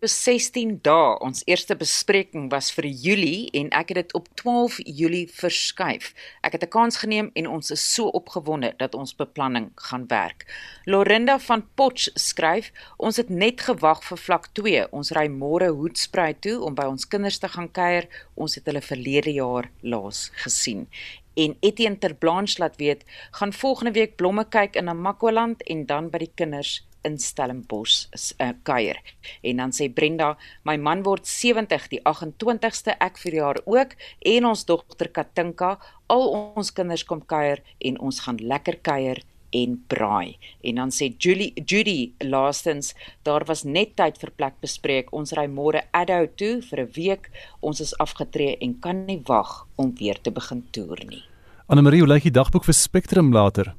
16 0.00 0.78
dae. 0.80 1.16
Ons 1.20 1.42
eerste 1.44 1.74
bespreking 1.76 2.46
was 2.48 2.70
vir 2.72 2.86
Julie 2.88 3.50
en 3.52 3.68
ek 3.76 3.90
het 3.92 3.98
dit 3.98 4.14
op 4.16 4.30
12 4.40 4.78
Julie 4.88 5.26
verskuif. 5.28 6.14
Ek 6.40 6.52
het 6.56 6.64
'n 6.64 6.72
kans 6.72 6.96
geneem 6.96 7.30
en 7.34 7.46
ons 7.46 7.70
is 7.70 7.94
so 7.94 8.08
opgewonde 8.08 8.72
dat 8.78 8.94
ons 8.94 9.14
beplanning 9.14 9.70
gaan 9.74 10.06
werk. 10.06 10.46
Lorinda 10.84 11.38
van 11.38 11.66
Potch 11.74 12.08
skryf: 12.14 12.72
"Ons 12.96 13.16
het 13.16 13.28
net 13.28 13.60
gewag 13.60 14.04
vir 14.04 14.18
vlak 14.18 14.46
2. 14.52 14.92
Ons 14.92 15.10
ry 15.10 15.28
môre 15.28 15.68
Hoedspruit 15.68 16.40
toe 16.40 16.60
om 16.60 16.74
by 16.74 16.84
ons 16.84 17.08
kinders 17.08 17.38
te 17.38 17.48
gaan 17.48 17.70
kuier. 17.70 18.08
Ons 18.34 18.54
het 18.54 18.64
hulle 18.64 18.80
verlede 18.80 19.32
jaar 19.32 19.70
laas 19.82 20.30
gesien." 20.32 20.88
En 21.34 21.56
Etienne 21.60 21.98
Terblanche 21.98 22.58
laat 22.58 22.76
weet, 22.76 23.04
gaan 23.30 23.52
volgende 23.52 23.92
week 23.92 24.16
blomme 24.16 24.48
kyk 24.48 24.76
in 24.76 24.84
Namakwaland 24.84 25.62
en 25.62 25.86
dan 25.86 26.10
by 26.10 26.18
die 26.18 26.32
kinders 26.34 26.86
in 27.02 27.18
Stellenbosch 27.18 28.06
uh, 28.40 28.52
kuier. 28.62 29.00
En 29.42 29.56
dan 29.62 29.72
sê 29.72 29.88
Brenda, 29.92 30.36
my 30.64 30.76
man 30.76 31.04
word 31.06 31.26
70 31.26 31.88
die 31.92 32.02
28ste 32.04 32.96
ek 33.00 33.18
vir 33.24 33.40
jaar 33.40 33.60
ook 33.66 33.96
en 34.34 34.50
ons 34.52 34.64
dogter 34.68 35.08
Katinka, 35.08 35.76
al 36.10 36.28
ons 36.34 36.72
kinders 36.74 37.04
kom 37.06 37.22
kuier 37.22 37.62
en 37.78 37.98
ons 37.98 38.24
gaan 38.26 38.40
lekker 38.40 38.80
kuier 38.82 39.22
en 39.50 39.76
braai. 39.90 40.38
En 40.62 40.74
dan 40.74 40.92
sê 40.94 41.10
Julie 41.18 41.52
Judy 41.66 42.12
laastens, 42.22 42.94
daar 43.26 43.44
was 43.48 43.64
net 43.64 43.96
tyd 43.98 44.18
vir 44.22 44.32
plek 44.36 44.60
bespreek. 44.62 45.10
Ons 45.16 45.34
ry 45.38 45.46
môre 45.50 45.82
Addo 45.92 46.26
toe 46.36 46.60
vir 46.62 46.80
'n 46.80 46.92
week. 46.94 47.30
Ons 47.60 47.80
is 47.80 47.96
afgetree 47.98 48.56
en 48.60 48.78
kan 48.80 49.06
nie 49.06 49.22
wag 49.26 49.66
om 49.76 49.94
weer 49.98 50.20
te 50.22 50.30
begin 50.30 50.62
toer 50.70 50.98
nie. 51.06 51.24
Anne 51.66 51.82
Marie, 51.82 52.00
hoe 52.00 52.08
lyk 52.08 52.22
die 52.22 52.30
dagboek 52.30 52.64
vir 52.64 52.74
Spectrum 52.74 53.32
later? 53.32 53.74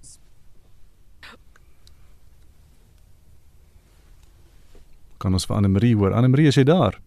Kan 5.22 5.38
ons 5.38 5.46
vir 5.46 5.60
Anne 5.60 5.70
Marie 5.70 5.94
hoor? 5.96 6.16
Anne 6.18 6.32
Marie, 6.34 6.50
is 6.50 6.58
jy 6.58 6.66
daar? 6.66 6.98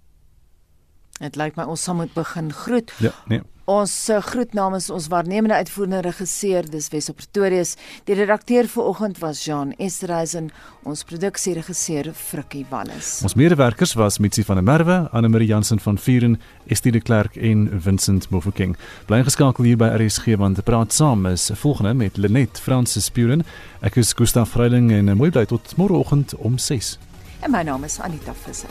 Dit 1.19 1.37
lyk 1.39 1.59
my 1.59 1.67
ons 1.71 1.83
sal 1.83 1.99
moet 1.99 2.15
begin 2.15 2.53
groet. 2.55 2.91
Ja, 3.03 3.11
nee. 3.31 3.43
Ons 3.71 3.93
uh, 4.13 4.19
groet 4.21 4.53
namens 4.53 4.91
ons 4.93 5.07
waarnemende 5.09 5.57
uitvoerende 5.57 6.03
regisseur, 6.05 6.67
dis 6.69 6.91
Wesop 6.93 7.17
Pretorius. 7.17 7.79
Die 8.05 8.17
redakteur 8.19 8.67
vir 8.69 8.89
oggend 8.91 9.23
was 9.23 9.41
Jean 9.47 9.73
Esterhuizen, 9.81 10.51
ons 10.85 11.01
produksieregisseur 11.09 12.11
Frikkie 12.19 12.67
Wallis. 12.69 13.23
Ons 13.25 13.39
medewerkers 13.41 13.95
was 13.97 14.21
Mitsi 14.21 14.45
van 14.45 14.61
der 14.61 14.67
Merwe, 14.69 14.99
Anne 15.17 15.33
Marie 15.33 15.49
Jansen 15.49 15.81
van 15.81 15.97
Vuren, 15.97 16.37
Estie 16.69 16.93
de 16.93 17.01
Klerk 17.01 17.41
en 17.41 17.65
Vincent 17.87 18.29
Mofokeng. 18.35 18.77
Bly 19.09 19.23
geskakel 19.25 19.71
hier 19.71 19.81
by 19.81 19.95
RSG 19.97 20.37
want 20.45 20.61
praat 20.69 20.93
saam 20.93 21.25
is 21.33 21.49
volgende 21.63 21.95
met 21.97 22.21
Lenet 22.21 22.61
Francis 22.61 23.09
Puren. 23.09 23.47
Ek 23.81 23.97
is 23.97 24.13
Gustaf 24.13 24.53
Vreiling 24.59 24.93
en 24.93 25.15
mooi 25.17 25.33
bly 25.33 25.47
tot 25.49 25.73
môreoggend 25.81 26.37
om 26.37 26.61
6 26.61 26.99
en 27.45 27.51
my 27.51 27.63
naam 27.63 27.85
is 27.85 28.01
Anita 28.01 28.33
Visser. 28.45 28.71